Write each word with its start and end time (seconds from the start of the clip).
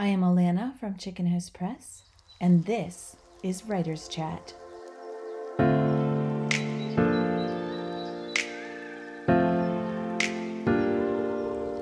I 0.00 0.06
am 0.06 0.20
Alana 0.20 0.78
from 0.78 0.96
Chicken 0.96 1.26
House 1.26 1.50
Press, 1.50 2.04
and 2.40 2.64
this 2.66 3.16
is 3.42 3.64
Writer's 3.64 4.06
Chat. 4.06 4.54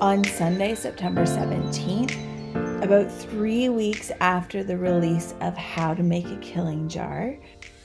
On 0.01 0.23
Sunday, 0.23 0.73
September 0.73 1.25
17th, 1.25 2.83
about 2.83 3.11
three 3.11 3.69
weeks 3.69 4.09
after 4.19 4.63
the 4.63 4.79
release 4.79 5.35
of 5.41 5.55
How 5.55 5.93
to 5.93 6.01
Make 6.01 6.25
a 6.25 6.37
Killing 6.37 6.89
Jar, 6.89 7.37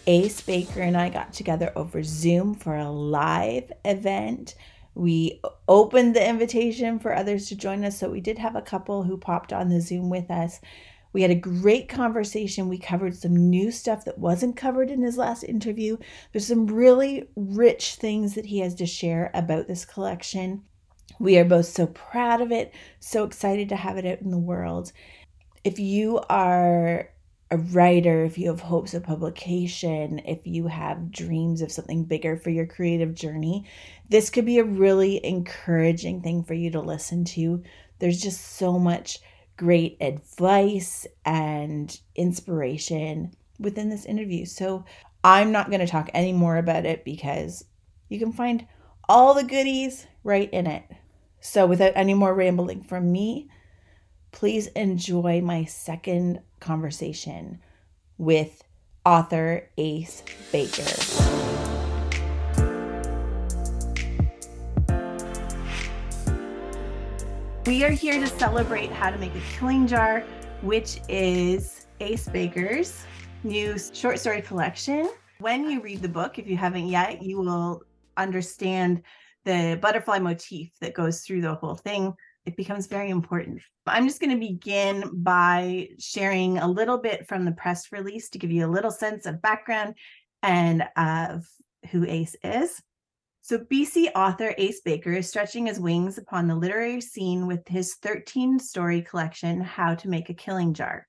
Ace 0.06 0.40
Baker 0.40 0.80
and 0.80 0.96
I 0.96 1.10
got 1.10 1.34
together 1.34 1.70
over 1.76 2.02
Zoom 2.02 2.54
for 2.54 2.76
a 2.76 2.90
live 2.90 3.70
event 3.84 4.54
we 4.94 5.40
opened 5.68 6.14
the 6.14 6.28
invitation 6.28 6.98
for 6.98 7.14
others 7.14 7.48
to 7.48 7.56
join 7.56 7.84
us. 7.84 7.98
So 7.98 8.10
we 8.10 8.20
did 8.20 8.38
have 8.38 8.56
a 8.56 8.62
couple 8.62 9.02
who 9.02 9.16
popped 9.16 9.52
on 9.52 9.68
the 9.68 9.80
Zoom 9.80 10.10
with 10.10 10.30
us. 10.30 10.60
We 11.12 11.22
had 11.22 11.30
a 11.30 11.36
great 11.36 11.88
conversation. 11.88 12.68
We 12.68 12.78
covered 12.78 13.16
some 13.16 13.50
new 13.50 13.70
stuff 13.70 14.04
that 14.04 14.18
wasn't 14.18 14.56
covered 14.56 14.90
in 14.90 15.02
his 15.02 15.18
last 15.18 15.44
interview. 15.44 15.98
There's 16.32 16.46
some 16.46 16.66
really 16.66 17.28
rich 17.36 17.96
things 17.96 18.34
that 18.34 18.46
he 18.46 18.60
has 18.60 18.74
to 18.76 18.86
share 18.86 19.30
about 19.34 19.66
this 19.66 19.84
collection. 19.84 20.62
We 21.18 21.38
are 21.38 21.44
both 21.44 21.66
so 21.66 21.86
proud 21.86 22.40
of 22.40 22.50
it, 22.50 22.74
so 23.00 23.24
excited 23.24 23.68
to 23.68 23.76
have 23.76 23.98
it 23.98 24.06
out 24.06 24.22
in 24.22 24.30
the 24.30 24.38
world. 24.38 24.92
If 25.64 25.78
you 25.78 26.20
are 26.30 27.11
a 27.52 27.58
writer, 27.58 28.24
if 28.24 28.38
you 28.38 28.48
have 28.48 28.60
hopes 28.60 28.94
of 28.94 29.02
publication, 29.02 30.20
if 30.20 30.46
you 30.46 30.68
have 30.68 31.10
dreams 31.10 31.60
of 31.60 31.70
something 31.70 32.02
bigger 32.02 32.34
for 32.34 32.48
your 32.48 32.64
creative 32.64 33.14
journey, 33.14 33.66
this 34.08 34.30
could 34.30 34.46
be 34.46 34.58
a 34.58 34.64
really 34.64 35.22
encouraging 35.22 36.22
thing 36.22 36.42
for 36.42 36.54
you 36.54 36.70
to 36.70 36.80
listen 36.80 37.26
to. 37.26 37.62
There's 37.98 38.22
just 38.22 38.56
so 38.56 38.78
much 38.78 39.18
great 39.58 39.98
advice 40.00 41.06
and 41.26 41.94
inspiration 42.16 43.34
within 43.58 43.90
this 43.90 44.06
interview. 44.06 44.46
So 44.46 44.86
I'm 45.22 45.52
not 45.52 45.68
going 45.68 45.80
to 45.80 45.86
talk 45.86 46.08
any 46.14 46.32
more 46.32 46.56
about 46.56 46.86
it 46.86 47.04
because 47.04 47.66
you 48.08 48.18
can 48.18 48.32
find 48.32 48.66
all 49.10 49.34
the 49.34 49.44
goodies 49.44 50.06
right 50.24 50.48
in 50.54 50.66
it. 50.66 50.84
So 51.40 51.66
without 51.66 51.92
any 51.96 52.14
more 52.14 52.34
rambling 52.34 52.82
from 52.82 53.12
me, 53.12 53.50
please 54.32 54.66
enjoy 54.68 55.40
my 55.40 55.64
second 55.64 56.40
conversation 56.58 57.60
with 58.18 58.62
author 59.04 59.68
Ace 59.76 60.22
Baker. 60.50 60.82
We 67.66 67.84
are 67.84 67.90
here 67.90 68.18
to 68.18 68.26
celebrate 68.26 68.90
How 68.90 69.10
to 69.10 69.18
Make 69.18 69.34
a 69.36 69.40
Killing 69.52 69.86
Jar, 69.86 70.24
which 70.62 71.00
is 71.08 71.86
Ace 72.00 72.28
Baker's 72.28 73.04
new 73.44 73.76
short 73.78 74.18
story 74.18 74.42
collection. 74.42 75.10
When 75.38 75.70
you 75.70 75.80
read 75.80 76.02
the 76.02 76.08
book, 76.08 76.38
if 76.38 76.48
you 76.48 76.56
haven't 76.56 76.88
yet, 76.88 77.22
you 77.22 77.38
will 77.38 77.82
understand 78.16 79.02
the 79.44 79.78
butterfly 79.80 80.18
motif 80.18 80.70
that 80.80 80.94
goes 80.94 81.20
through 81.22 81.42
the 81.42 81.54
whole 81.54 81.74
thing 81.74 82.14
it 82.44 82.56
becomes 82.56 82.86
very 82.86 83.10
important. 83.10 83.60
I'm 83.86 84.06
just 84.06 84.20
going 84.20 84.30
to 84.30 84.46
begin 84.46 85.10
by 85.12 85.88
sharing 85.98 86.58
a 86.58 86.68
little 86.68 86.98
bit 86.98 87.26
from 87.28 87.44
the 87.44 87.52
press 87.52 87.92
release 87.92 88.28
to 88.30 88.38
give 88.38 88.50
you 88.50 88.66
a 88.66 88.70
little 88.70 88.90
sense 88.90 89.26
of 89.26 89.42
background 89.42 89.94
and 90.42 90.84
of 90.96 91.46
who 91.90 92.04
Ace 92.04 92.36
is. 92.42 92.82
So, 93.44 93.58
BC 93.58 94.12
author 94.14 94.54
Ace 94.56 94.80
Baker 94.82 95.12
is 95.12 95.28
stretching 95.28 95.66
his 95.66 95.80
wings 95.80 96.16
upon 96.16 96.46
the 96.46 96.54
literary 96.54 97.00
scene 97.00 97.46
with 97.48 97.66
his 97.66 97.94
13 97.96 98.60
story 98.60 99.02
collection, 99.02 99.60
How 99.60 99.96
to 99.96 100.08
Make 100.08 100.30
a 100.30 100.34
Killing 100.34 100.74
Jar, 100.74 101.08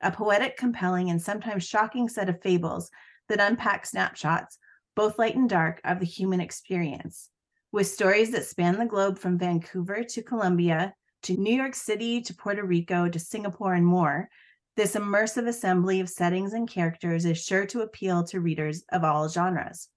a 0.00 0.12
poetic, 0.12 0.56
compelling, 0.56 1.10
and 1.10 1.20
sometimes 1.20 1.66
shocking 1.66 2.08
set 2.08 2.28
of 2.28 2.40
fables 2.40 2.88
that 3.28 3.40
unpack 3.40 3.84
snapshots, 3.84 4.58
both 4.94 5.18
light 5.18 5.34
and 5.34 5.48
dark, 5.48 5.80
of 5.82 5.98
the 5.98 6.06
human 6.06 6.40
experience 6.40 7.30
with 7.72 7.86
stories 7.86 8.30
that 8.30 8.44
span 8.44 8.78
the 8.78 8.84
globe 8.84 9.18
from 9.18 9.38
Vancouver 9.38 10.04
to 10.04 10.22
Colombia 10.22 10.94
to 11.22 11.38
New 11.38 11.54
York 11.54 11.74
City 11.74 12.20
to 12.20 12.34
Puerto 12.34 12.62
Rico 12.62 13.08
to 13.08 13.18
Singapore 13.18 13.72
and 13.72 13.86
more. 13.86 14.28
This 14.76 14.94
immersive 14.94 15.48
assembly 15.48 16.00
of 16.00 16.10
settings 16.10 16.52
and 16.52 16.68
characters 16.68 17.24
is 17.24 17.42
sure 17.42 17.64
to 17.66 17.80
appeal 17.80 18.24
to 18.24 18.40
readers 18.40 18.84
of 18.92 19.04
all 19.04 19.26
genres. 19.28 19.88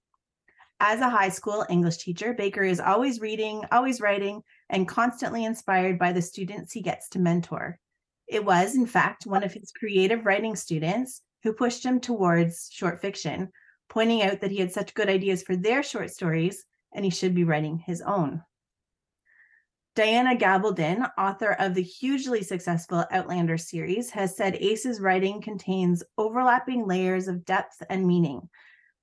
As 0.80 1.00
a 1.00 1.10
high 1.10 1.28
school 1.28 1.66
English 1.68 1.98
teacher, 1.98 2.32
Baker 2.32 2.62
is 2.62 2.80
always 2.80 3.20
reading, 3.20 3.62
always 3.70 4.00
writing, 4.00 4.42
and 4.70 4.88
constantly 4.88 5.44
inspired 5.44 5.98
by 5.98 6.12
the 6.12 6.22
students 6.22 6.72
he 6.72 6.80
gets 6.80 7.10
to 7.10 7.18
mentor. 7.18 7.78
It 8.26 8.44
was, 8.44 8.74
in 8.74 8.86
fact, 8.86 9.26
one 9.26 9.44
of 9.44 9.52
his 9.52 9.70
creative 9.70 10.24
writing 10.24 10.56
students 10.56 11.20
who 11.42 11.52
pushed 11.52 11.84
him 11.84 12.00
towards 12.00 12.70
short 12.72 13.02
fiction, 13.02 13.50
pointing 13.90 14.22
out 14.22 14.40
that 14.40 14.50
he 14.50 14.58
had 14.58 14.72
such 14.72 14.94
good 14.94 15.08
ideas 15.08 15.42
for 15.42 15.56
their 15.56 15.82
short 15.82 16.10
stories 16.10 16.64
and 16.96 17.04
he 17.04 17.10
should 17.10 17.34
be 17.34 17.44
writing 17.44 17.78
his 17.78 18.02
own. 18.02 18.42
Diana 19.94 20.36
Gabaldon, 20.36 21.08
author 21.16 21.52
of 21.52 21.74
the 21.74 21.82
hugely 21.82 22.42
successful 22.42 23.04
Outlander 23.10 23.56
series, 23.56 24.10
has 24.10 24.36
said 24.36 24.56
Ace's 24.56 25.00
writing 25.00 25.40
contains 25.40 26.02
overlapping 26.18 26.86
layers 26.86 27.28
of 27.28 27.44
depth 27.44 27.82
and 27.88 28.06
meaning. 28.06 28.48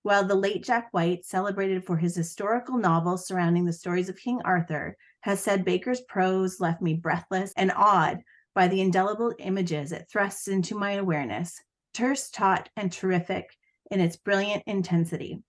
While 0.02 0.26
the 0.26 0.36
late 0.36 0.64
Jack 0.64 0.90
Whyte, 0.92 1.26
celebrated 1.26 1.86
for 1.86 1.98
his 1.98 2.16
historical 2.16 2.78
novel 2.78 3.18
surrounding 3.18 3.66
the 3.66 3.74
stories 3.74 4.10
of 4.10 4.18
King 4.18 4.42
Arthur, 4.44 4.98
has 5.22 5.40
said 5.40 5.64
Baker's 5.64 6.02
prose 6.02 6.60
left 6.60 6.82
me 6.82 6.94
breathless 6.96 7.54
and 7.56 7.72
awed 7.76 8.20
by 8.54 8.68
the 8.68 8.82
indelible 8.82 9.34
images 9.40 9.92
it 9.92 10.08
thrusts 10.12 10.48
into 10.48 10.78
my 10.78 10.92
awareness, 10.92 11.60
terse, 11.94 12.30
taut, 12.30 12.70
and 12.76 12.92
terrific 12.92 13.50
in 13.90 14.00
its 14.00 14.18
brilliant 14.18 14.64
intensity. 14.68 15.42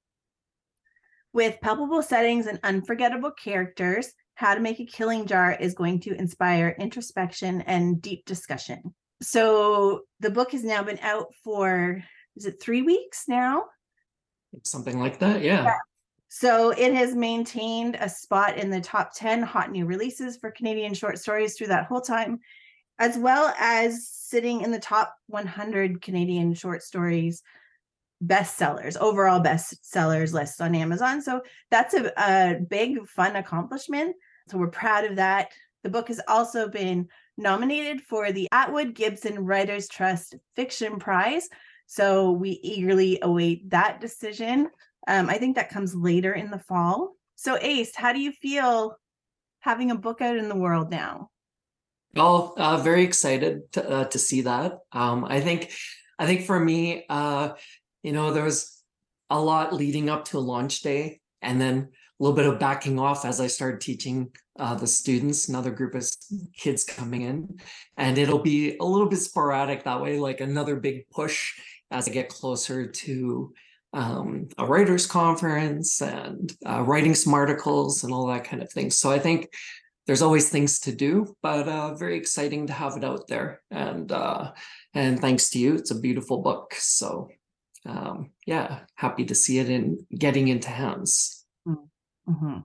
With 1.34 1.61
palpable 1.61 2.00
settings 2.00 2.47
and 2.47 2.61
unforgettable 2.62 3.33
characters, 3.33 4.12
How 4.37 4.55
to 4.55 4.61
Make 4.61 4.78
a 4.78 4.87
Killing 4.87 5.27
Jar 5.27 5.50
is 5.50 5.75
going 5.75 5.99
to 6.03 6.15
inspire 6.15 6.77
introspection 6.78 7.61
and 7.62 8.00
deep 8.00 8.25
discussion. 8.25 8.95
So 9.21 10.03
the 10.21 10.31
book 10.31 10.53
has 10.53 10.62
now 10.62 10.84
been 10.84 11.00
out 11.03 11.34
for, 11.43 12.00
is 12.37 12.47
it 12.47 12.62
three 12.62 12.83
weeks 12.83 13.25
now? 13.27 13.65
Something 14.62 15.00
like 15.00 15.19
that, 15.19 15.43
yeah. 15.43 15.65
yeah. 15.65 15.77
So 16.28 16.71
it 16.71 16.95
has 16.95 17.17
maintained 17.17 17.97
a 17.99 18.09
spot 18.09 18.56
in 18.56 18.71
the 18.71 18.81
top 18.81 19.11
10 19.16 19.43
hot 19.43 19.72
new 19.72 19.87
releases 19.87 20.37
for 20.37 20.53
Canadian 20.53 20.95
short 20.95 21.19
stories 21.19 21.56
through 21.56 21.66
that 21.66 21.87
whole 21.87 22.01
time, 22.01 22.39
as 23.01 23.19
well 23.19 23.53
as 23.59 24.06
sitting 24.09 24.61
in 24.61 24.71
the 24.71 24.78
top 24.78 25.12
100 25.27 26.01
Canadian 26.01 26.55
short 26.55 26.84
stories 26.84 27.43
bestsellers, 28.22 28.97
overall 28.98 29.41
bestsellers 29.41 30.32
lists 30.32 30.60
on 30.60 30.75
Amazon. 30.75 31.22
So 31.22 31.42
that's 31.70 31.94
a, 31.94 32.12
a 32.19 32.60
big, 32.60 33.06
fun 33.08 33.36
accomplishment. 33.36 34.16
So 34.48 34.58
we're 34.58 34.69
proud 34.69 35.04
of 35.04 35.16
that. 35.16 35.52
The 35.82 35.91
book 35.91 36.08
has 36.08 36.20
also 36.28 36.69
been 36.69 37.08
nominated 37.36 38.00
for 38.00 38.32
the 38.32 38.48
Atwood 38.53 38.94
Gibson 38.94 39.44
Writers 39.44 39.88
Trust 39.88 40.36
Fiction 40.56 40.98
Prize. 40.98 41.48
So 41.86 42.32
we 42.32 42.60
eagerly 42.62 43.19
await 43.22 43.70
that 43.70 44.00
decision. 44.00 44.70
Um, 45.06 45.28
I 45.28 45.38
think 45.38 45.56
that 45.56 45.69
comes 45.69 45.94
later 45.94 46.32
in 46.32 46.50
the 46.50 46.58
fall. 46.58 47.16
So, 47.36 47.58
Ace, 47.60 47.94
how 47.94 48.12
do 48.12 48.20
you 48.20 48.32
feel 48.32 48.97
having 49.60 49.91
a 49.91 49.97
book 49.97 50.22
out 50.22 50.36
in 50.36 50.48
the 50.48 50.54
world 50.54 50.91
now? 50.91 51.30
Well, 52.14 52.54
uh, 52.56 52.78
very 52.78 53.03
excited 53.03 53.72
to, 53.72 53.91
uh, 53.91 54.04
to 54.04 54.19
see 54.19 54.42
that. 54.42 54.78
Um, 54.92 55.24
I 55.24 55.41
think, 55.41 55.72
I 56.19 56.26
think 56.26 56.47
for 56.47 56.58
me, 56.58 57.04
uh, 57.08 57.50
you 58.04 58.12
know, 58.12 58.32
there 58.32 58.44
was 58.44 58.82
a 59.31 59.41
lot 59.41 59.72
leading 59.72 60.09
up 60.09 60.26
to 60.26 60.38
launch 60.38 60.82
day 60.82 61.20
and 61.42 61.60
then 61.60 61.88
a 62.20 62.22
little 62.22 62.37
bit 62.37 62.47
of 62.47 62.60
backing 62.60 63.00
off 63.00 63.25
as 63.25 63.41
I 63.41 63.48
started 63.48 63.81
teaching 63.81 64.31
uh, 64.59 64.75
the 64.76 64.87
students, 64.87 65.48
another 65.48 65.70
group 65.70 65.94
of 65.94 66.09
kids 66.56 66.84
coming 66.84 67.22
in. 67.22 67.59
And 67.97 68.19
it'll 68.19 68.42
be 68.42 68.76
a 68.76 68.84
little 68.84 69.09
bit 69.09 69.19
sporadic 69.19 69.82
that 69.82 70.00
way, 70.00 70.21
like 70.21 70.41
another 70.41 70.77
big 70.77 71.09
push 71.10 71.59
as 71.91 72.06
I 72.06 72.12
get 72.12 72.28
closer 72.28 72.86
to 72.86 73.53
um, 73.95 74.48
a 74.59 74.66
writers 74.66 75.06
conference 75.06 76.03
and 76.03 76.53
uh, 76.66 76.83
writing 76.83 77.15
some 77.15 77.33
articles 77.33 78.04
and 78.04 78.12
all 78.12 78.27
that 78.27 78.45
kind 78.45 78.62
of 78.62 78.71
thing. 78.71 78.91
So 78.91 79.10
I 79.10 79.18
think 79.18 79.48
there's 80.06 80.22
always 80.22 80.51
things 80.51 80.80
to 80.80 80.95
do, 80.95 81.34
but 81.42 81.66
uh, 81.66 81.95
very 81.95 82.18
exciting 82.18 82.66
to 82.66 82.74
have 82.74 82.97
it 82.97 83.04
out 83.04 83.27
there. 83.28 83.62
And 83.71 84.12
uh, 84.12 84.53
and 84.92 85.18
thanks 85.18 85.48
to 85.51 85.59
you, 85.59 85.77
it's 85.77 85.91
a 85.91 85.98
beautiful 85.98 86.42
book. 86.42 86.74
So 86.77 87.30
um, 87.86 88.31
yeah, 88.47 88.81
happy 88.95 89.25
to 89.27 89.34
see 89.34 89.59
it 89.59 89.69
in 89.69 90.07
getting 90.16 90.48
into 90.48 90.69
hands. 90.69 91.45
Mm-hmm. 91.66 92.59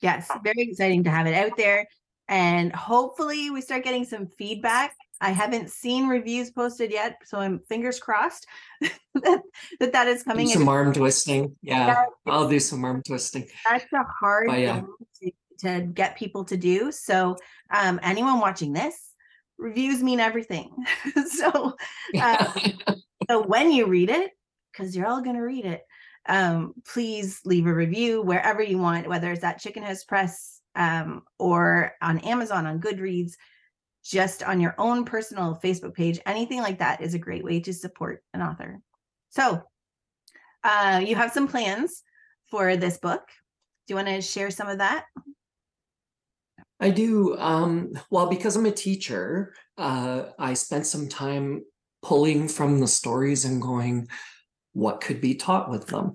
Yes, 0.00 0.30
very 0.42 0.62
exciting 0.62 1.04
to 1.04 1.10
have 1.10 1.26
it 1.26 1.34
out 1.34 1.56
there. 1.56 1.86
And 2.28 2.74
hopefully, 2.74 3.50
we 3.50 3.60
start 3.60 3.84
getting 3.84 4.04
some 4.04 4.26
feedback. 4.26 4.94
I 5.20 5.30
haven't 5.30 5.70
seen 5.70 6.08
reviews 6.08 6.50
posted 6.50 6.90
yet, 6.90 7.16
so 7.24 7.38
I'm 7.38 7.60
fingers 7.68 8.00
crossed 8.00 8.46
that, 8.80 9.42
that 9.78 9.92
that 9.92 10.08
is 10.08 10.22
coming. 10.22 10.46
Do 10.46 10.54
some 10.54 10.68
arm 10.68 10.92
twisting. 10.92 11.54
Yeah, 11.62 12.06
I'll 12.26 12.48
do 12.48 12.58
some 12.58 12.84
arm 12.84 13.02
twisting. 13.06 13.46
That's 13.68 13.84
a 13.92 14.04
hard 14.20 14.48
but, 14.48 14.58
yeah. 14.60 14.80
thing 15.20 15.32
to, 15.60 15.80
to, 15.80 15.86
get 15.86 16.16
people 16.16 16.44
to 16.46 16.56
do. 16.56 16.90
So, 16.90 17.36
um, 17.70 18.00
anyone 18.02 18.40
watching 18.40 18.72
this, 18.72 18.96
reviews 19.58 20.02
mean 20.02 20.18
everything. 20.18 20.74
so, 21.28 21.76
uh, 22.20 22.52
so 23.28 23.42
when 23.42 23.70
you 23.70 23.86
read 23.86 24.10
it, 24.10 24.32
because 24.72 24.96
you're 24.96 25.06
all 25.06 25.22
going 25.22 25.36
to 25.36 25.42
read 25.42 25.64
it, 25.64 25.82
um, 26.26 26.74
please 26.86 27.40
leave 27.44 27.66
a 27.66 27.74
review 27.74 28.22
wherever 28.22 28.62
you 28.62 28.78
want, 28.78 29.08
whether 29.08 29.30
it's 29.32 29.44
at 29.44 29.60
Chicken 29.60 29.82
House 29.82 30.04
Press 30.04 30.60
um, 30.74 31.22
or 31.38 31.92
on 32.00 32.18
Amazon, 32.20 32.66
on 32.66 32.80
Goodreads, 32.80 33.32
just 34.04 34.42
on 34.42 34.60
your 34.60 34.74
own 34.78 35.04
personal 35.04 35.58
Facebook 35.62 35.94
page. 35.94 36.20
Anything 36.26 36.60
like 36.60 36.78
that 36.78 37.02
is 37.02 37.14
a 37.14 37.18
great 37.18 37.44
way 37.44 37.60
to 37.60 37.72
support 37.72 38.22
an 38.34 38.42
author. 38.42 38.80
So, 39.30 39.62
uh, 40.64 41.02
you 41.04 41.16
have 41.16 41.32
some 41.32 41.48
plans 41.48 42.02
for 42.50 42.76
this 42.76 42.98
book. 42.98 43.22
Do 43.86 43.92
you 43.92 43.96
want 43.96 44.08
to 44.08 44.20
share 44.20 44.50
some 44.50 44.68
of 44.68 44.78
that? 44.78 45.06
I 46.78 46.90
do. 46.90 47.36
Um, 47.38 47.92
well, 48.10 48.26
because 48.26 48.56
I'm 48.56 48.66
a 48.66 48.72
teacher, 48.72 49.54
uh, 49.78 50.24
I 50.38 50.54
spent 50.54 50.86
some 50.86 51.08
time 51.08 51.64
pulling 52.02 52.48
from 52.48 52.80
the 52.80 52.88
stories 52.88 53.44
and 53.44 53.62
going, 53.62 54.08
what 54.72 55.00
could 55.00 55.20
be 55.20 55.34
taught 55.34 55.70
with 55.70 55.86
them? 55.86 56.12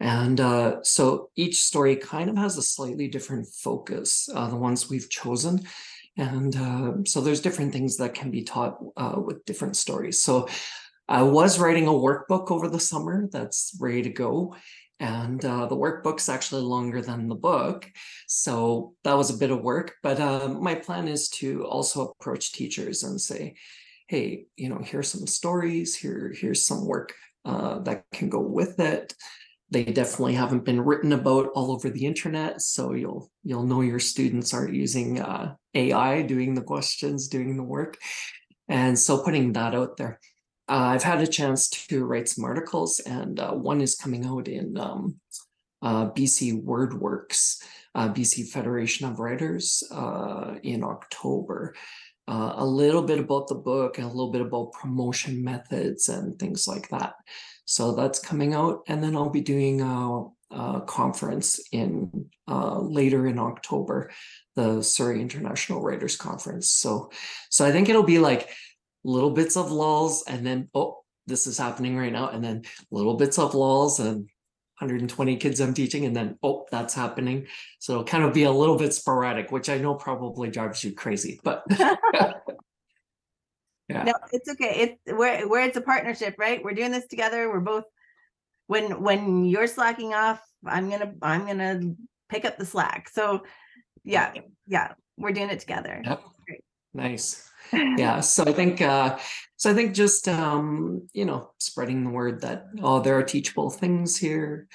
And 0.00 0.40
uh, 0.40 0.82
so 0.82 1.30
each 1.36 1.62
story 1.62 1.96
kind 1.96 2.28
of 2.28 2.36
has 2.36 2.56
a 2.56 2.62
slightly 2.62 3.08
different 3.08 3.46
focus, 3.48 4.28
uh, 4.34 4.48
the 4.48 4.56
ones 4.56 4.90
we've 4.90 5.08
chosen. 5.08 5.66
And 6.16 6.56
uh, 6.56 6.92
so 7.04 7.20
there's 7.20 7.40
different 7.40 7.72
things 7.72 7.96
that 7.98 8.14
can 8.14 8.30
be 8.30 8.42
taught 8.42 8.78
uh, 8.96 9.16
with 9.16 9.44
different 9.44 9.76
stories. 9.76 10.22
So 10.22 10.48
I 11.08 11.22
was 11.22 11.58
writing 11.58 11.86
a 11.86 11.92
workbook 11.92 12.50
over 12.50 12.68
the 12.68 12.80
summer 12.80 13.28
that's 13.30 13.76
ready 13.80 14.02
to 14.02 14.10
go. 14.10 14.54
And 14.98 15.44
uh, 15.44 15.66
the 15.66 15.76
workbook's 15.76 16.28
actually 16.28 16.62
longer 16.62 17.02
than 17.02 17.28
the 17.28 17.34
book. 17.34 17.90
So 18.28 18.94
that 19.04 19.14
was 19.14 19.28
a 19.30 19.36
bit 19.36 19.50
of 19.50 19.60
work. 19.62 19.94
But 20.02 20.18
uh, 20.18 20.48
my 20.48 20.74
plan 20.74 21.06
is 21.06 21.28
to 21.30 21.64
also 21.66 22.08
approach 22.08 22.52
teachers 22.52 23.02
and 23.02 23.20
say, 23.20 23.56
hey, 24.08 24.46
you 24.56 24.68
know, 24.68 24.80
here's 24.82 25.08
some 25.08 25.26
stories, 25.26 25.94
here, 25.94 26.32
here's 26.34 26.64
some 26.64 26.86
work 26.86 27.12
uh, 27.46 27.78
that 27.78 28.04
can 28.12 28.28
go 28.28 28.40
with 28.40 28.80
it. 28.80 29.14
They 29.70 29.84
definitely 29.84 30.34
haven't 30.34 30.64
been 30.64 30.80
written 30.80 31.12
about 31.12 31.48
all 31.54 31.70
over 31.72 31.88
the 31.88 32.04
internet, 32.04 32.60
so 32.60 32.92
you'll 32.92 33.30
you'll 33.44 33.62
know 33.62 33.80
your 33.80 34.00
students 34.00 34.52
aren't 34.52 34.74
using 34.74 35.20
uh, 35.20 35.54
AI 35.74 36.22
doing 36.22 36.54
the 36.54 36.62
questions, 36.62 37.28
doing 37.28 37.56
the 37.56 37.62
work, 37.62 37.96
and 38.68 38.98
so 38.98 39.22
putting 39.22 39.52
that 39.52 39.74
out 39.74 39.96
there. 39.96 40.20
Uh, 40.68 40.90
I've 40.94 41.04
had 41.04 41.20
a 41.20 41.26
chance 41.26 41.68
to 41.68 42.04
write 42.04 42.28
some 42.28 42.44
articles, 42.44 43.00
and 43.00 43.38
uh, 43.38 43.52
one 43.52 43.80
is 43.80 43.94
coming 43.94 44.26
out 44.26 44.48
in 44.48 44.76
um, 44.76 45.16
uh, 45.82 46.10
BC 46.10 46.64
WordWorks, 46.64 47.62
BC 47.96 48.48
Federation 48.48 49.06
of 49.06 49.20
Writers, 49.20 49.82
in 50.62 50.82
October. 50.82 51.74
Uh, 52.28 52.54
a 52.56 52.66
little 52.66 53.02
bit 53.02 53.20
about 53.20 53.46
the 53.46 53.54
book 53.54 53.98
a 53.98 54.02
little 54.02 54.32
bit 54.32 54.40
about 54.40 54.72
promotion 54.72 55.44
methods 55.44 56.08
and 56.08 56.38
things 56.38 56.66
like 56.66 56.88
that. 56.88 57.14
So 57.66 57.94
that's 57.94 58.18
coming 58.18 58.54
out, 58.54 58.82
and 58.88 59.02
then 59.02 59.16
I'll 59.16 59.30
be 59.30 59.40
doing 59.40 59.80
a, 59.80 60.24
a 60.50 60.80
conference 60.82 61.60
in 61.72 62.30
later 62.48 63.26
in 63.26 63.38
October, 63.38 64.10
the 64.54 64.82
Surrey 64.82 65.20
International 65.20 65.82
Writers 65.82 66.16
Conference. 66.16 66.70
So, 66.70 67.10
so 67.50 67.64
I 67.64 67.72
think 67.72 67.88
it'll 67.88 68.02
be 68.02 68.18
like 68.18 68.48
little 69.06 69.30
bits 69.30 69.56
of 69.56 69.70
lulls 69.70 70.24
and 70.26 70.44
then 70.44 70.68
oh 70.74 70.98
this 71.28 71.46
is 71.46 71.56
happening 71.56 71.96
right 71.96 72.12
now 72.12 72.28
and 72.28 72.42
then 72.42 72.62
little 72.90 73.14
bits 73.14 73.38
of 73.38 73.54
lulls 73.54 74.00
and 74.00 74.28
120 74.78 75.36
kids 75.36 75.60
i'm 75.60 75.72
teaching 75.72 76.04
and 76.04 76.14
then 76.14 76.38
oh 76.42 76.66
that's 76.70 76.92
happening. 76.92 77.46
So 77.78 77.92
it'll 77.94 78.04
kind 78.04 78.24
of 78.24 78.34
be 78.34 78.42
a 78.42 78.50
little 78.50 78.76
bit 78.76 78.92
sporadic 78.92 79.50
which 79.50 79.68
i 79.68 79.78
know 79.78 79.94
probably 79.94 80.50
drives 80.50 80.84
you 80.84 80.92
crazy 80.92 81.40
but 81.42 81.64
yeah. 81.78 81.96
No 83.88 84.12
it's 84.32 84.50
okay. 84.50 84.98
It's 85.06 85.16
where 85.16 85.48
where 85.48 85.64
it's 85.64 85.76
a 85.76 85.80
partnership 85.80 86.34
right? 86.38 86.62
We're 86.62 86.74
doing 86.74 86.92
this 86.92 87.06
together. 87.06 87.50
We're 87.50 87.60
both 87.60 87.84
when 88.66 89.02
when 89.02 89.44
you're 89.44 89.68
slacking 89.68 90.12
off 90.12 90.42
i'm 90.64 90.90
gonna 90.90 91.14
i'm 91.22 91.46
gonna 91.46 91.94
pick 92.28 92.44
up 92.44 92.58
the 92.58 92.66
slack. 92.66 93.08
So 93.08 93.44
yeah 94.04 94.32
yeah 94.66 94.92
we're 95.16 95.32
doing 95.32 95.50
it 95.50 95.60
together. 95.60 96.02
Yep. 96.04 96.22
Nice 96.92 97.50
yeah 97.72 98.20
so 98.20 98.44
i 98.44 98.52
think 98.52 98.80
uh 98.80 99.18
so 99.56 99.70
i 99.70 99.74
think 99.74 99.94
just 99.94 100.28
um 100.28 101.06
you 101.12 101.24
know 101.24 101.50
spreading 101.58 102.04
the 102.04 102.10
word 102.10 102.40
that 102.40 102.66
oh 102.82 103.00
there 103.00 103.18
are 103.18 103.22
teachable 103.22 103.70
things 103.70 104.16
here. 104.16 104.68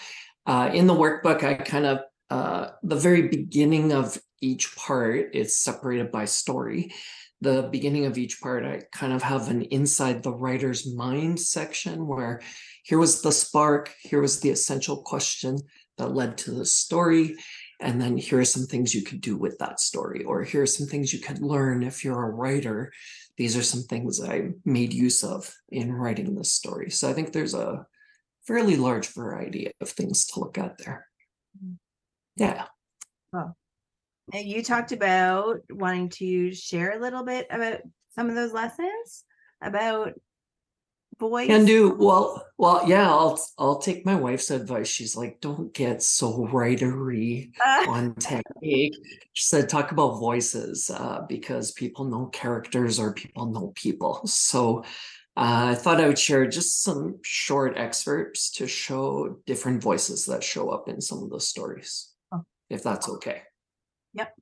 Uh 0.46 0.70
in 0.74 0.88
the 0.88 0.94
workbook 0.94 1.44
i 1.44 1.54
kind 1.54 1.86
of 1.86 2.00
uh 2.30 2.70
the 2.84 2.96
very 2.96 3.28
beginning 3.28 3.92
of 3.92 4.18
each 4.42 4.76
part 4.76 5.36
is 5.36 5.56
separated 5.56 6.12
by 6.12 6.26
story. 6.26 6.92
The 7.42 7.70
beginning 7.72 8.06
of 8.06 8.18
each 8.18 8.42
part 8.42 8.66
i 8.66 8.82
kind 8.92 9.14
of 9.14 9.24
have 9.24 9.50
an 9.50 9.64
inside 9.64 10.24
the 10.24 10.34
writer's 10.34 10.92
mind 10.94 11.40
section 11.40 12.08
where 12.08 12.42
here 12.84 12.98
was 12.98 13.22
the 13.22 13.32
spark 13.32 13.94
here 14.02 14.22
was 14.22 14.40
the 14.40 14.50
essential 14.50 14.98
question 15.04 15.58
that 15.98 16.14
led 16.16 16.38
to 16.40 16.52
the 16.52 16.66
story 16.66 17.36
and 17.82 18.00
then 18.00 18.16
here 18.16 18.40
are 18.40 18.46
some 18.46 18.66
things 18.66 18.94
you 18.94 19.02
could 19.02 19.22
do 19.22 19.36
with 19.36 19.58
that 19.58 19.80
story 19.80 20.24
or 20.24 20.44
here 20.44 20.62
are 20.62 20.68
some 20.68 20.88
things 20.88 21.12
you 21.12 21.20
could 21.20 21.42
learn 21.42 21.84
if 21.84 22.06
you're 22.06 22.24
a 22.24 22.30
writer. 22.30 22.92
These 23.38 23.58
are 23.58 23.64
some 23.64 23.84
things 23.84 24.22
i 24.22 24.50
made 24.66 24.94
use 24.94 25.24
of 25.24 25.54
in 25.70 25.92
writing 25.92 26.36
this 26.36 26.52
story. 26.52 26.92
So 26.92 27.10
i 27.10 27.14
think 27.14 27.34
there's 27.34 27.56
a 27.56 27.86
fairly 28.46 28.76
large 28.76 29.08
variety 29.08 29.72
of 29.82 29.90
things 29.90 30.26
to 30.28 30.40
look 30.40 30.58
at 30.58 30.78
there. 30.78 31.08
Mm. 31.64 31.78
yeah. 32.38 32.66
Well 33.34 33.58
you 34.34 34.64
talked 34.64 34.92
about 34.92 35.60
wanting 35.70 36.10
to 36.10 36.54
share 36.54 36.92
a 36.92 37.02
little 37.02 37.24
bit 37.24 37.48
about 37.50 37.82
some 38.16 38.30
of 38.30 38.36
those 38.36 38.54
lessons 38.54 39.26
about 39.62 40.14
voice? 41.22 41.48
Can 41.48 41.66
do. 41.66 41.96
Well 41.98 42.46
well 42.58 42.84
yeah 42.88 43.10
i'll 43.10 43.42
i'll 43.58 43.80
take 43.80 44.06
my 44.06 44.16
wife's 44.16 44.52
advice. 44.52 44.90
She's 44.90 45.16
like 45.16 45.40
don't 45.40 45.74
get 45.74 46.04
so 46.04 46.48
writery 46.52 47.52
on 47.88 48.16
technique. 48.16 48.96
She 49.34 49.44
said 49.46 49.70
talk 49.70 49.92
about 49.92 50.20
voices 50.20 50.90
uh, 50.90 51.22
because 51.30 51.72
people 51.72 52.06
know 52.06 52.26
characters 52.26 53.00
or 53.00 53.14
people 53.14 53.46
know 53.46 53.72
people. 53.76 54.22
So 54.26 54.84
uh, 55.38 55.72
i 55.72 55.76
thought 55.76 56.02
i 56.02 56.08
would 56.08 56.20
share 56.20 56.46
just 56.46 56.84
some 56.84 57.18
short 57.22 57.78
excerpts 57.78 58.52
to 58.52 58.68
show 58.68 59.38
different 59.46 59.82
voices 59.82 60.26
that 60.26 60.44
show 60.44 60.70
up 60.70 60.90
in 60.90 61.00
some 61.00 61.24
of 61.24 61.30
the 61.30 61.40
stories 61.40 62.12
oh. 62.34 62.44
if 62.70 62.84
that's 62.84 63.08
okay. 63.08 63.44
Yep. 64.14 64.36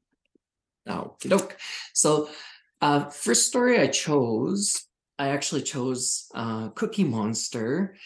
Oh 0.88 1.16
so 1.94 2.30
uh 2.82 3.06
first 3.10 3.46
story 3.46 3.80
i 3.80 3.86
chose 3.86 4.89
I 5.20 5.30
actually 5.30 5.64
chose 5.64 6.28
uh, 6.34 6.70
Cookie 6.70 7.04
Monster. 7.04 7.98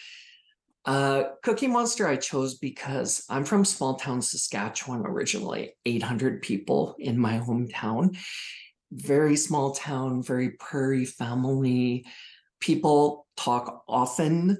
Uh, 0.83 1.23
Cookie 1.43 1.67
Monster 1.67 2.07
I 2.07 2.15
chose 2.17 2.55
because 2.55 3.23
I'm 3.29 3.45
from 3.45 3.63
small 3.63 3.95
town 3.95 4.21
Saskatchewan 4.21 5.05
originally, 5.05 5.75
800 5.85 6.41
people 6.41 6.95
in 6.97 7.17
my 7.17 7.38
hometown. 7.39 8.17
Very 8.91 9.35
small 9.35 9.73
town, 9.73 10.23
very 10.23 10.49
prairie 10.49 11.05
family. 11.05 12.05
People 12.59 13.27
talk 13.38 13.83
often 13.88 14.57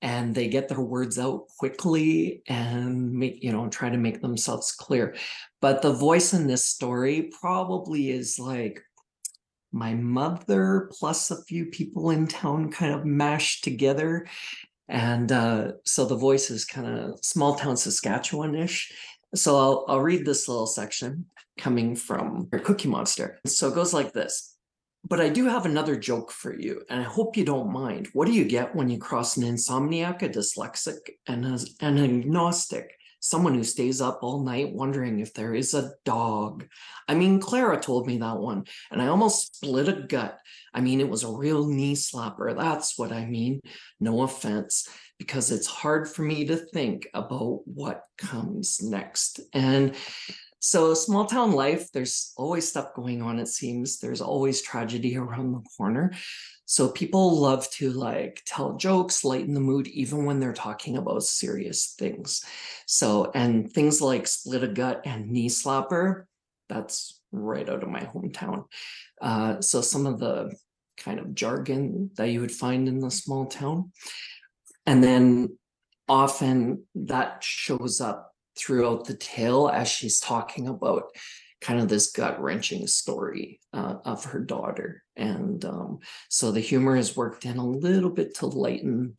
and 0.00 0.34
they 0.34 0.46
get 0.46 0.68
their 0.68 0.80
words 0.80 1.18
out 1.18 1.48
quickly 1.58 2.42
and 2.46 3.12
make, 3.12 3.42
you 3.42 3.50
know, 3.50 3.68
try 3.68 3.90
to 3.90 3.96
make 3.96 4.20
themselves 4.20 4.72
clear. 4.72 5.16
But 5.60 5.82
the 5.82 5.92
voice 5.92 6.32
in 6.32 6.46
this 6.46 6.64
story 6.64 7.30
probably 7.40 8.10
is 8.10 8.38
like 8.38 8.82
my 9.76 9.94
mother 9.94 10.90
plus 10.98 11.30
a 11.30 11.42
few 11.44 11.66
people 11.66 12.10
in 12.10 12.26
town 12.26 12.72
kind 12.72 12.94
of 12.94 13.04
mashed 13.04 13.62
together. 13.62 14.26
And 14.88 15.30
uh, 15.30 15.72
so 15.84 16.04
the 16.06 16.16
voice 16.16 16.50
is 16.50 16.64
kind 16.64 16.86
of 16.86 17.18
small 17.22 17.56
town 17.56 17.76
Saskatchewan-ish. 17.76 18.92
So 19.34 19.56
I'll, 19.56 19.84
I'll 19.88 20.00
read 20.00 20.24
this 20.24 20.48
little 20.48 20.66
section 20.66 21.26
coming 21.58 21.96
from 21.96 22.48
Cookie 22.64 22.88
Monster. 22.88 23.38
So 23.46 23.68
it 23.68 23.74
goes 23.74 23.92
like 23.92 24.12
this. 24.12 24.56
But 25.08 25.20
I 25.20 25.28
do 25.28 25.46
have 25.46 25.66
another 25.66 25.94
joke 25.94 26.32
for 26.32 26.58
you, 26.58 26.82
and 26.90 27.00
I 27.00 27.04
hope 27.04 27.36
you 27.36 27.44
don't 27.44 27.72
mind. 27.72 28.08
What 28.12 28.26
do 28.26 28.32
you 28.32 28.44
get 28.44 28.74
when 28.74 28.88
you 28.88 28.98
cross 28.98 29.36
an 29.36 29.44
insomniac, 29.44 30.22
a 30.22 30.28
dyslexic, 30.28 30.98
and 31.28 31.44
an 31.46 31.98
agnostic? 31.98 32.95
Someone 33.28 33.54
who 33.54 33.64
stays 33.64 34.00
up 34.00 34.20
all 34.22 34.42
night 34.42 34.72
wondering 34.72 35.20
if 35.20 35.34
there 35.34 35.54
is 35.54 35.74
a 35.74 35.92
dog. 36.04 36.66
I 37.08 37.14
mean, 37.14 37.40
Clara 37.40 37.80
told 37.80 38.06
me 38.06 38.18
that 38.18 38.38
one, 38.38 38.64
and 38.90 39.02
I 39.02 39.08
almost 39.08 39.56
split 39.56 39.88
a 39.88 39.92
gut. 39.92 40.38
I 40.72 40.80
mean, 40.80 41.00
it 41.00 41.08
was 41.08 41.24
a 41.24 41.32
real 41.32 41.66
knee 41.66 41.94
slapper. 41.94 42.56
That's 42.56 42.98
what 42.98 43.12
I 43.12 43.24
mean. 43.24 43.60
No 44.00 44.22
offense, 44.22 44.88
because 45.18 45.50
it's 45.50 45.66
hard 45.66 46.08
for 46.08 46.22
me 46.22 46.44
to 46.46 46.56
think 46.56 47.08
about 47.14 47.62
what 47.64 48.02
comes 48.18 48.80
next. 48.82 49.40
And 49.52 49.94
so, 50.58 50.94
small 50.94 51.26
town 51.26 51.52
life, 51.52 51.92
there's 51.92 52.32
always 52.36 52.68
stuff 52.68 52.94
going 52.94 53.22
on, 53.22 53.38
it 53.38 53.48
seems. 53.48 53.98
There's 53.98 54.20
always 54.20 54.62
tragedy 54.62 55.16
around 55.16 55.52
the 55.52 55.62
corner. 55.76 56.12
So 56.66 56.88
people 56.88 57.40
love 57.40 57.70
to 57.70 57.90
like 57.92 58.42
tell 58.44 58.76
jokes, 58.76 59.24
lighten 59.24 59.54
the 59.54 59.60
mood, 59.60 59.86
even 59.88 60.24
when 60.24 60.40
they're 60.40 60.52
talking 60.52 60.96
about 60.96 61.22
serious 61.22 61.94
things. 61.96 62.44
So, 62.86 63.30
and 63.34 63.72
things 63.72 64.02
like 64.02 64.26
split 64.26 64.64
a 64.64 64.68
gut 64.68 65.02
and 65.04 65.30
knee 65.30 65.48
slapper, 65.48 66.24
that's 66.68 67.20
right 67.30 67.68
out 67.68 67.84
of 67.84 67.88
my 67.88 68.00
hometown. 68.00 68.64
Uh, 69.22 69.60
so 69.60 69.80
some 69.80 70.06
of 70.06 70.18
the 70.18 70.52
kind 70.96 71.20
of 71.20 71.34
jargon 71.34 72.10
that 72.16 72.30
you 72.30 72.40
would 72.40 72.52
find 72.52 72.88
in 72.88 72.98
the 72.98 73.10
small 73.10 73.46
town. 73.46 73.92
And 74.86 75.02
then 75.02 75.56
often 76.08 76.84
that 76.94 77.44
shows 77.44 78.00
up 78.00 78.32
throughout 78.58 79.04
the 79.04 79.14
tale 79.14 79.68
as 79.68 79.88
she's 79.88 80.18
talking 80.18 80.66
about 80.66 81.04
kind 81.60 81.80
of 81.80 81.88
this 81.88 82.12
gut 82.12 82.40
wrenching 82.40 82.86
story 82.86 83.60
uh, 83.72 83.96
of 84.04 84.24
her 84.24 84.40
daughter. 84.40 85.02
And 85.16 85.64
um, 85.64 85.98
so 86.28 86.52
the 86.52 86.60
humor 86.60 86.96
has 86.96 87.16
worked 87.16 87.44
in 87.44 87.56
a 87.56 87.66
little 87.66 88.10
bit 88.10 88.34
to 88.36 88.46
lighten 88.46 89.16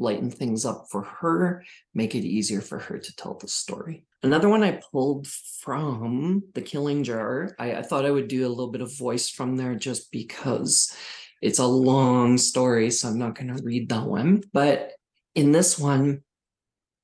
lighten 0.00 0.30
things 0.30 0.64
up 0.64 0.86
for 0.90 1.02
her, 1.02 1.62
make 1.94 2.14
it 2.14 2.24
easier 2.24 2.62
for 2.62 2.78
her 2.78 2.98
to 2.98 3.16
tell 3.16 3.34
the 3.34 3.46
story. 3.46 4.02
Another 4.22 4.48
one 4.48 4.64
I 4.64 4.80
pulled 4.90 5.26
from 5.26 6.42
The 6.54 6.62
Killing 6.62 7.04
Jar, 7.04 7.54
I, 7.58 7.74
I 7.74 7.82
thought 7.82 8.06
I 8.06 8.10
would 8.10 8.26
do 8.26 8.46
a 8.46 8.48
little 8.48 8.70
bit 8.70 8.80
of 8.80 8.96
voice 8.96 9.28
from 9.28 9.56
there 9.56 9.74
just 9.74 10.10
because 10.10 10.96
it's 11.42 11.58
a 11.58 11.66
long 11.66 12.38
story, 12.38 12.90
so 12.90 13.08
I'm 13.08 13.18
not 13.18 13.34
going 13.34 13.54
to 13.54 13.62
read 13.62 13.90
that 13.90 14.06
one. 14.06 14.42
But 14.52 14.92
in 15.34 15.52
this 15.52 15.78
one, 15.78 16.22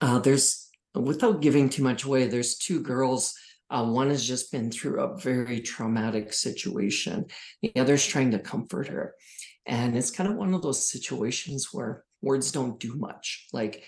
uh, 0.01 0.19
there's, 0.19 0.71
without 0.95 1.43
giving 1.43 1.69
too 1.69 1.83
much 1.83 2.05
away, 2.05 2.27
there's 2.27 2.57
two 2.57 2.81
girls. 2.81 3.35
Uh, 3.71 3.85
one 3.85 4.11
has 4.11 4.27
just 4.27 4.53
been 4.53 4.71
through 4.71 5.01
a 5.01 5.17
very 5.19 5.61
traumatic 5.61 6.33
situation, 6.33 7.27
the 7.63 7.73
other's 7.77 8.07
trying 8.07 8.31
to 8.31 8.39
comfort 8.39 8.89
her. 8.89 9.15
And 9.67 9.97
it's 9.97 10.11
kind 10.11 10.31
of 10.31 10.37
one 10.37 10.55
of 10.55 10.63
those 10.63 10.89
situations 10.89 11.69
where 11.73 12.05
words 12.23 12.53
don't 12.53 12.79
do 12.79 12.95
much. 12.95 13.47
Like, 13.53 13.83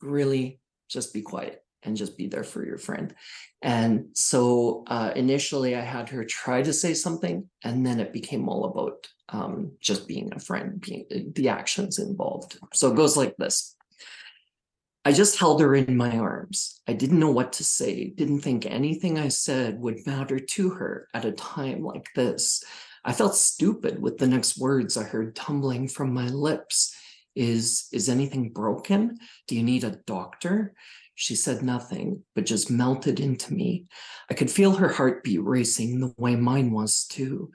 really, 0.00 0.60
just 0.88 1.12
be 1.12 1.20
quiet 1.20 1.62
and 1.82 1.96
just 1.96 2.16
be 2.16 2.26
there 2.26 2.44
for 2.44 2.64
your 2.64 2.78
friend. 2.78 3.14
And 3.60 4.06
so 4.14 4.84
uh, 4.86 5.12
initially, 5.14 5.76
I 5.76 5.82
had 5.82 6.08
her 6.08 6.24
try 6.24 6.62
to 6.62 6.72
say 6.72 6.94
something, 6.94 7.48
and 7.62 7.86
then 7.86 8.00
it 8.00 8.12
became 8.12 8.48
all 8.48 8.64
about 8.64 9.06
um, 9.28 9.72
just 9.80 10.08
being 10.08 10.32
a 10.32 10.40
friend, 10.40 10.80
being 10.80 11.32
the 11.34 11.50
actions 11.50 11.98
involved. 11.98 12.58
So 12.72 12.90
it 12.90 12.96
goes 12.96 13.16
like 13.16 13.36
this. 13.36 13.76
I 15.04 15.12
just 15.12 15.38
held 15.38 15.60
her 15.60 15.74
in 15.74 15.96
my 15.96 16.16
arms. 16.16 16.80
I 16.88 16.94
didn't 16.94 17.20
know 17.20 17.30
what 17.30 17.52
to 17.54 17.64
say, 17.64 18.08
didn't 18.08 18.40
think 18.40 18.64
anything 18.64 19.18
I 19.18 19.28
said 19.28 19.78
would 19.78 20.06
matter 20.06 20.38
to 20.38 20.70
her 20.70 21.08
at 21.12 21.26
a 21.26 21.32
time 21.32 21.82
like 21.82 22.08
this. 22.16 22.64
I 23.04 23.12
felt 23.12 23.36
stupid 23.36 24.00
with 24.00 24.16
the 24.16 24.26
next 24.26 24.58
words 24.58 24.96
I 24.96 25.02
heard 25.02 25.36
tumbling 25.36 25.88
from 25.88 26.14
my 26.14 26.28
lips. 26.28 26.94
Is 27.36 27.88
is 27.92 28.08
anything 28.08 28.50
broken? 28.50 29.18
Do 29.46 29.56
you 29.56 29.62
need 29.62 29.84
a 29.84 29.98
doctor? 30.06 30.72
She 31.16 31.36
said 31.36 31.62
nothing, 31.62 32.22
but 32.34 32.46
just 32.46 32.70
melted 32.70 33.20
into 33.20 33.52
me. 33.52 33.86
I 34.30 34.34
could 34.34 34.50
feel 34.50 34.72
her 34.72 34.88
heartbeat 34.88 35.42
racing 35.42 36.00
the 36.00 36.14
way 36.16 36.34
mine 36.34 36.72
was 36.72 37.04
too. 37.04 37.52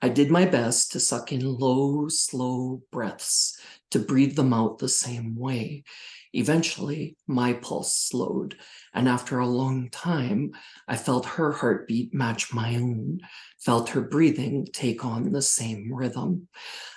I 0.00 0.08
did 0.08 0.30
my 0.30 0.46
best 0.46 0.92
to 0.92 1.00
suck 1.00 1.32
in 1.32 1.44
low, 1.44 2.08
slow 2.08 2.82
breaths, 2.90 3.58
to 3.90 3.98
breathe 3.98 4.36
them 4.36 4.52
out 4.52 4.78
the 4.78 4.88
same 4.88 5.36
way. 5.36 5.84
Eventually, 6.32 7.16
my 7.26 7.52
pulse 7.52 7.94
slowed, 7.94 8.56
and 8.94 9.08
after 9.08 9.38
a 9.38 9.46
long 9.46 9.90
time, 9.90 10.52
I 10.88 10.96
felt 10.96 11.26
her 11.26 11.52
heartbeat 11.52 12.14
match 12.14 12.54
my 12.54 12.76
own, 12.76 13.20
felt 13.58 13.90
her 13.90 14.00
breathing 14.00 14.66
take 14.72 15.04
on 15.04 15.32
the 15.32 15.42
same 15.42 15.92
rhythm. 15.92 16.48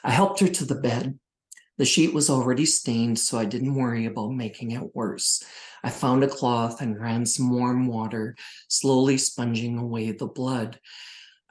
I 0.03 0.11
helped 0.11 0.39
her 0.39 0.47
to 0.47 0.65
the 0.65 0.75
bed. 0.75 1.19
The 1.77 1.85
sheet 1.85 2.13
was 2.13 2.29
already 2.29 2.65
stained, 2.65 3.19
so 3.19 3.37
I 3.37 3.43
didn't 3.43 3.75
worry 3.75 4.05
about 4.05 4.31
making 4.31 4.71
it 4.71 4.95
worse. 4.95 5.43
I 5.83 5.89
found 5.89 6.23
a 6.23 6.27
cloth 6.27 6.81
and 6.81 6.99
ran 6.99 7.25
some 7.25 7.49
warm 7.49 7.87
water, 7.87 8.37
slowly 8.69 9.17
sponging 9.17 9.77
away 9.77 10.11
the 10.11 10.27
blood. 10.27 10.79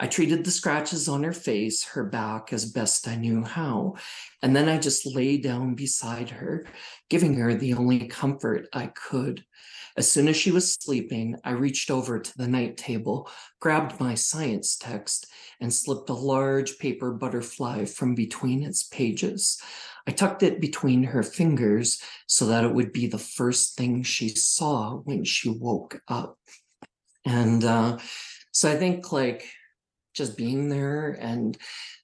I 0.01 0.09
treated 0.09 0.45
the 0.45 0.51
scratches 0.51 1.09
on 1.09 1.23
her 1.23 1.33
face, 1.33 1.85
her 1.85 2.05
back, 2.05 2.53
as 2.53 2.71
best 2.71 3.07
I 3.07 3.15
knew 3.15 3.45
how. 3.45 3.95
And 4.43 4.55
then 4.55 4.69
I 4.69 4.79
just 4.79 5.07
lay 5.07 5.37
down 5.37 5.75
beside 5.75 6.31
her, 6.31 6.67
giving 7.09 7.35
her 7.35 7.55
the 7.55 7.75
only 7.75 8.09
comfort 8.09 8.69
I 8.73 8.87
could. 8.89 9.45
As 9.97 10.11
soon 10.11 10.27
as 10.27 10.37
she 10.37 10.51
was 10.51 10.73
sleeping, 10.73 11.37
I 11.45 11.53
reached 11.53 11.91
over 11.93 12.19
to 12.19 12.37
the 12.37 12.49
night 12.49 12.77
table, 12.77 13.31
grabbed 13.61 14.01
my 14.01 14.17
science 14.17 14.77
text, 14.77 15.27
and 15.61 15.73
slipped 15.73 16.11
a 16.11 16.15
large 16.15 16.79
paper 16.79 17.13
butterfly 17.13 17.85
from 17.85 18.17
between 18.17 18.65
its 18.65 18.83
pages. 18.83 19.63
I 20.09 20.11
tucked 20.11 20.43
it 20.43 20.61
between 20.61 21.05
her 21.05 21.23
fingers 21.23 22.03
so 22.27 22.47
that 22.47 22.65
it 22.65 22.75
would 22.75 22.93
be 22.93 23.07
the 23.07 23.19
first 23.19 23.77
thing 23.77 24.03
she 24.03 24.29
saw 24.31 24.97
when 24.97 25.23
she 25.23 25.49
woke 25.49 26.03
up. 26.09 26.37
And 27.25 27.65
uh, 27.65 27.99
so 28.51 28.71
I 28.71 28.77
think, 28.77 29.13
like, 29.13 29.47
just 30.15 30.37
being 30.37 30.69
there 30.69 31.19
and 31.21 31.59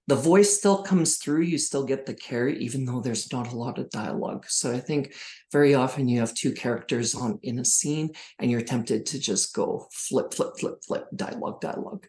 the 0.06 0.16
voice 0.16 0.58
still 0.58 0.82
comes 0.82 1.18
through 1.18 1.42
you 1.42 1.56
still 1.56 1.84
get 1.84 2.04
the 2.04 2.14
care 2.14 2.48
even 2.48 2.84
though 2.84 3.00
there's 3.00 3.32
not 3.32 3.52
a 3.52 3.56
lot 3.56 3.78
of 3.78 3.90
dialogue. 3.90 4.44
So 4.48 4.72
i 4.72 4.80
think 4.80 5.14
very 5.52 5.74
often 5.74 6.08
you 6.08 6.18
have 6.20 6.34
two 6.34 6.52
characters 6.52 7.14
on 7.14 7.38
in 7.42 7.60
a 7.60 7.64
scene 7.64 8.10
and 8.38 8.50
you're 8.50 8.60
tempted 8.60 9.06
to 9.06 9.18
just 9.20 9.54
go 9.54 9.86
flip 9.92 10.34
flip 10.34 10.58
flip 10.58 10.78
flip 10.86 11.06
dialogue 11.14 11.60
dialogue. 11.60 12.06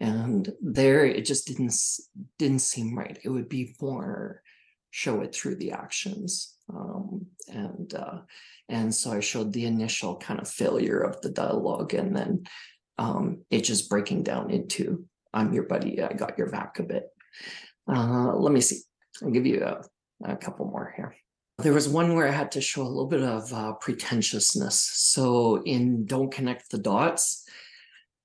And 0.00 0.52
there 0.60 1.04
it 1.04 1.24
just 1.24 1.46
didn't 1.46 1.74
didn't 2.38 2.60
seem 2.60 2.96
right. 2.96 3.18
It 3.22 3.28
would 3.28 3.48
be 3.48 3.74
more 3.80 4.42
show 4.90 5.20
it 5.20 5.34
through 5.34 5.56
the 5.56 5.72
actions 5.72 6.54
um, 6.74 7.26
and 7.48 7.94
uh, 7.94 8.18
and 8.68 8.94
so 8.94 9.12
i 9.12 9.20
showed 9.20 9.52
the 9.52 9.66
initial 9.66 10.16
kind 10.16 10.40
of 10.40 10.48
failure 10.48 11.00
of 11.00 11.20
the 11.20 11.30
dialogue 11.30 11.94
and 11.94 12.16
then 12.16 12.44
um, 12.98 13.42
it 13.50 13.62
just 13.62 13.88
breaking 13.88 14.22
down 14.22 14.50
into 14.50 15.04
I'm 15.32 15.52
your 15.52 15.64
buddy. 15.64 16.02
I 16.02 16.12
got 16.12 16.38
your 16.38 16.50
back 16.50 16.78
a 16.78 16.82
bit. 16.82 17.08
Uh, 17.86 18.34
let 18.36 18.52
me 18.52 18.60
see. 18.60 18.80
I'll 19.22 19.30
give 19.30 19.46
you 19.46 19.62
a, 19.62 19.82
a, 20.24 20.36
couple 20.36 20.66
more 20.66 20.92
here. 20.96 21.14
There 21.58 21.72
was 21.72 21.88
one 21.88 22.14
where 22.14 22.28
I 22.28 22.32
had 22.32 22.52
to 22.52 22.60
show 22.60 22.82
a 22.82 22.84
little 22.84 23.06
bit 23.06 23.22
of 23.22 23.52
uh, 23.52 23.72
pretentiousness. 23.74 24.80
So 24.80 25.62
in 25.62 26.06
Don't 26.06 26.32
Connect 26.32 26.70
the 26.70 26.78
Dots, 26.78 27.44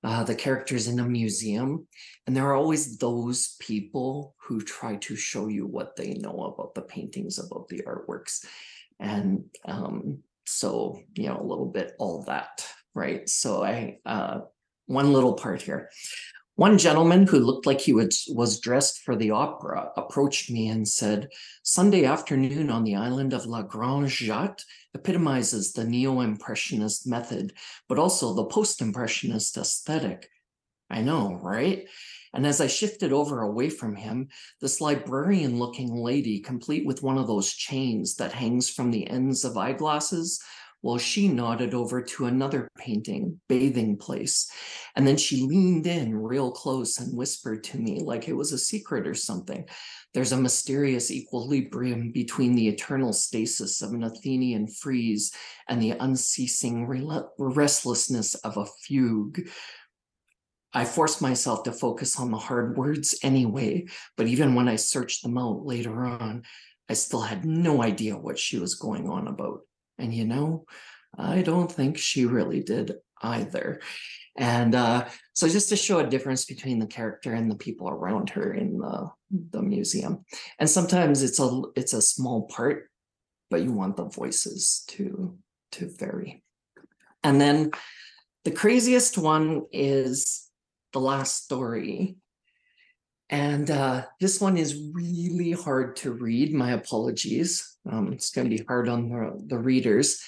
uh, 0.04 0.22
the 0.22 0.34
character's 0.34 0.86
in 0.86 1.00
a 1.00 1.04
museum, 1.04 1.86
and 2.26 2.36
there 2.36 2.44
are 2.44 2.54
always 2.54 2.98
those 2.98 3.56
people 3.58 4.34
who 4.38 4.60
try 4.60 4.96
to 4.96 5.16
show 5.16 5.48
you 5.48 5.66
what 5.66 5.96
they 5.96 6.12
know 6.14 6.54
about 6.54 6.74
the 6.74 6.82
paintings, 6.82 7.38
about 7.38 7.68
the 7.68 7.82
artworks. 7.86 8.44
And 9.00 9.44
um, 9.64 10.18
so, 10.46 11.00
you 11.14 11.28
know, 11.28 11.40
a 11.40 11.42
little 11.42 11.66
bit 11.66 11.94
all 11.98 12.22
that, 12.24 12.68
right? 12.94 13.26
So 13.28 13.64
I, 13.64 13.98
uh, 14.04 14.40
one 14.86 15.12
little 15.12 15.32
part 15.32 15.62
here. 15.62 15.90
One 16.56 16.78
gentleman 16.78 17.26
who 17.26 17.40
looked 17.40 17.66
like 17.66 17.80
he 17.80 17.92
was, 17.92 18.28
was 18.28 18.60
dressed 18.60 19.00
for 19.00 19.16
the 19.16 19.32
opera 19.32 19.90
approached 19.96 20.52
me 20.52 20.68
and 20.68 20.86
said, 20.86 21.30
Sunday 21.64 22.04
afternoon 22.04 22.70
on 22.70 22.84
the 22.84 22.94
island 22.94 23.32
of 23.32 23.46
La 23.46 23.62
Grande 23.62 24.06
Jatte 24.06 24.62
epitomizes 24.94 25.72
the 25.72 25.82
neo 25.82 26.20
impressionist 26.20 27.08
method, 27.08 27.54
but 27.88 27.98
also 27.98 28.34
the 28.34 28.44
post 28.44 28.80
impressionist 28.80 29.56
aesthetic. 29.56 30.30
I 30.88 31.02
know, 31.02 31.40
right? 31.42 31.88
And 32.32 32.46
as 32.46 32.60
I 32.60 32.68
shifted 32.68 33.12
over 33.12 33.42
away 33.42 33.68
from 33.68 33.96
him, 33.96 34.28
this 34.60 34.80
librarian 34.80 35.58
looking 35.58 35.92
lady, 35.92 36.38
complete 36.38 36.86
with 36.86 37.02
one 37.02 37.18
of 37.18 37.26
those 37.26 37.52
chains 37.52 38.14
that 38.16 38.32
hangs 38.32 38.70
from 38.70 38.92
the 38.92 39.10
ends 39.10 39.44
of 39.44 39.56
eyeglasses, 39.56 40.40
well, 40.84 40.98
she 40.98 41.28
nodded 41.28 41.72
over 41.72 42.02
to 42.02 42.26
another 42.26 42.68
painting, 42.76 43.40
Bathing 43.48 43.96
Place. 43.96 44.50
And 44.94 45.06
then 45.06 45.16
she 45.16 45.40
leaned 45.40 45.86
in 45.86 46.14
real 46.14 46.50
close 46.50 46.98
and 46.98 47.16
whispered 47.16 47.64
to 47.64 47.78
me 47.78 48.00
like 48.00 48.28
it 48.28 48.34
was 48.34 48.52
a 48.52 48.58
secret 48.58 49.06
or 49.06 49.14
something. 49.14 49.66
There's 50.12 50.32
a 50.32 50.36
mysterious 50.36 51.10
equilibrium 51.10 52.12
between 52.12 52.54
the 52.54 52.68
eternal 52.68 53.14
stasis 53.14 53.80
of 53.80 53.94
an 53.94 54.04
Athenian 54.04 54.68
frieze 54.68 55.32
and 55.70 55.80
the 55.80 55.92
unceasing 55.92 56.86
restlessness 57.38 58.34
of 58.34 58.58
a 58.58 58.66
fugue. 58.66 59.48
I 60.74 60.84
forced 60.84 61.22
myself 61.22 61.62
to 61.62 61.72
focus 61.72 62.20
on 62.20 62.30
the 62.30 62.36
hard 62.36 62.76
words 62.76 63.18
anyway, 63.22 63.86
but 64.18 64.26
even 64.26 64.54
when 64.54 64.68
I 64.68 64.76
searched 64.76 65.22
them 65.22 65.38
out 65.38 65.64
later 65.64 66.04
on, 66.04 66.42
I 66.90 66.92
still 66.92 67.22
had 67.22 67.46
no 67.46 67.82
idea 67.82 68.18
what 68.18 68.38
she 68.38 68.58
was 68.58 68.74
going 68.74 69.08
on 69.08 69.28
about. 69.28 69.60
And 69.98 70.12
you 70.12 70.24
know, 70.24 70.64
I 71.16 71.42
don't 71.42 71.70
think 71.70 71.98
she 71.98 72.26
really 72.26 72.60
did 72.60 72.94
either. 73.22 73.80
And 74.36 74.74
uh, 74.74 75.06
so 75.32 75.48
just 75.48 75.68
to 75.68 75.76
show 75.76 76.00
a 76.00 76.06
difference 76.06 76.44
between 76.44 76.80
the 76.80 76.86
character 76.86 77.34
and 77.34 77.50
the 77.50 77.56
people 77.56 77.88
around 77.88 78.30
her 78.30 78.52
in 78.52 78.78
the, 78.78 79.08
the 79.50 79.62
museum. 79.62 80.24
And 80.58 80.68
sometimes 80.68 81.22
it's 81.22 81.38
a 81.38 81.62
it's 81.76 81.92
a 81.92 82.02
small 82.02 82.42
part, 82.48 82.90
but 83.50 83.62
you 83.62 83.72
want 83.72 83.96
the 83.96 84.06
voices 84.06 84.84
to 84.88 85.38
to 85.72 85.88
vary. 85.96 86.42
And 87.22 87.40
then 87.40 87.70
the 88.44 88.50
craziest 88.50 89.16
one 89.16 89.62
is 89.72 90.50
the 90.92 91.00
last 91.00 91.44
story. 91.44 92.16
And 93.30 93.70
uh, 93.70 94.06
this 94.20 94.40
one 94.40 94.56
is 94.56 94.90
really 94.92 95.52
hard 95.52 95.94
to 95.96 96.12
read. 96.12 96.54
My 96.54 96.72
apologies. 96.72 97.76
Um, 97.90 98.12
it's 98.12 98.30
going 98.30 98.50
to 98.50 98.56
be 98.56 98.64
hard 98.64 98.88
on 98.88 99.08
the, 99.08 99.42
the 99.46 99.58
readers 99.58 100.22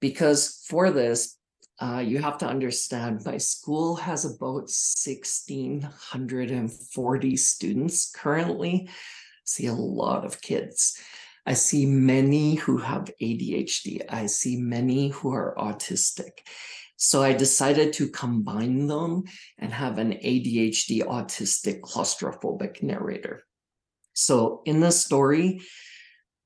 because 0.00 0.64
for 0.66 0.90
this, 0.90 1.36
uh, 1.80 2.02
you 2.04 2.18
have 2.18 2.38
to 2.38 2.46
understand 2.46 3.24
my 3.24 3.38
school 3.38 3.94
has 3.96 4.24
about 4.24 4.66
1,640 4.66 7.36
students 7.36 8.10
currently. 8.10 8.88
I 8.88 8.92
see 9.44 9.66
a 9.66 9.74
lot 9.74 10.24
of 10.24 10.40
kids. 10.40 10.98
I 11.46 11.54
see 11.54 11.86
many 11.86 12.56
who 12.56 12.78
have 12.78 13.12
ADHD. 13.22 14.02
I 14.08 14.26
see 14.26 14.56
many 14.56 15.08
who 15.08 15.32
are 15.32 15.54
autistic. 15.56 16.40
So 16.98 17.22
I 17.22 17.32
decided 17.32 17.92
to 17.94 18.08
combine 18.08 18.88
them 18.88 19.22
and 19.56 19.72
have 19.72 19.98
an 19.98 20.12
ADHD 20.12 21.04
autistic 21.04 21.80
claustrophobic 21.80 22.82
narrator. 22.82 23.42
So 24.14 24.62
in 24.66 24.80
this 24.80 25.04
story, 25.04 25.60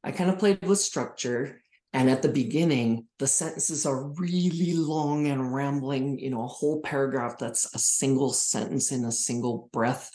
I 0.05 0.13
kind 0.13 0.29
of 0.29 0.39
played 0.39 0.65
with 0.65 0.79
structure. 0.79 1.63
And 1.95 2.11
at 2.11 2.21
the 2.21 2.29
beginning, 2.29 3.07
the 3.19 3.27
sentences 3.27 3.87
are 3.87 4.09
really 4.13 4.75
long 4.75 5.27
and 5.27 5.55
rambling, 5.55 6.19
you 6.19 6.29
know, 6.29 6.45
a 6.45 6.49
whole 6.49 6.83
paragraph 6.83 7.39
that's 7.39 7.75
a 7.75 7.79
single 7.79 8.33
sentence 8.33 8.93
in 8.93 9.05
a 9.07 9.13
single 9.13 9.71
breath. 9.73 10.11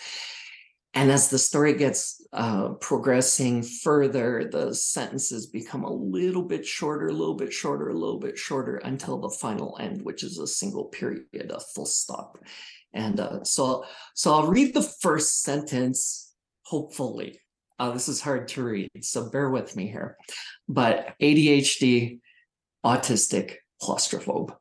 And 0.97 1.11
as 1.11 1.29
the 1.29 1.37
story 1.37 1.75
gets 1.75 2.25
uh, 2.33 2.69
progressing 2.81 3.61
further, 3.61 4.49
the 4.51 4.73
sentences 4.73 5.45
become 5.45 5.83
a 5.83 5.93
little 5.93 6.41
bit 6.41 6.65
shorter, 6.65 7.09
a 7.09 7.13
little 7.13 7.35
bit 7.35 7.53
shorter, 7.53 7.89
a 7.89 7.93
little 7.93 8.17
bit 8.17 8.35
shorter 8.35 8.77
until 8.77 9.19
the 9.19 9.29
final 9.29 9.77
end, 9.79 10.01
which 10.01 10.23
is 10.23 10.39
a 10.39 10.47
single 10.47 10.85
period, 10.85 11.51
a 11.51 11.59
full 11.59 11.85
stop. 11.85 12.39
And 12.95 13.19
uh, 13.19 13.43
so, 13.43 13.85
so 14.15 14.33
I'll 14.33 14.47
read 14.47 14.73
the 14.73 14.81
first 14.81 15.43
sentence, 15.43 16.33
hopefully. 16.63 17.41
Uh, 17.77 17.91
this 17.91 18.09
is 18.09 18.19
hard 18.19 18.47
to 18.47 18.63
read, 18.63 18.89
so 19.01 19.29
bear 19.29 19.51
with 19.51 19.75
me 19.75 19.85
here. 19.85 20.17
But 20.67 21.13
ADHD, 21.21 22.21
autistic, 22.83 23.57
claustrophobe 23.79 24.55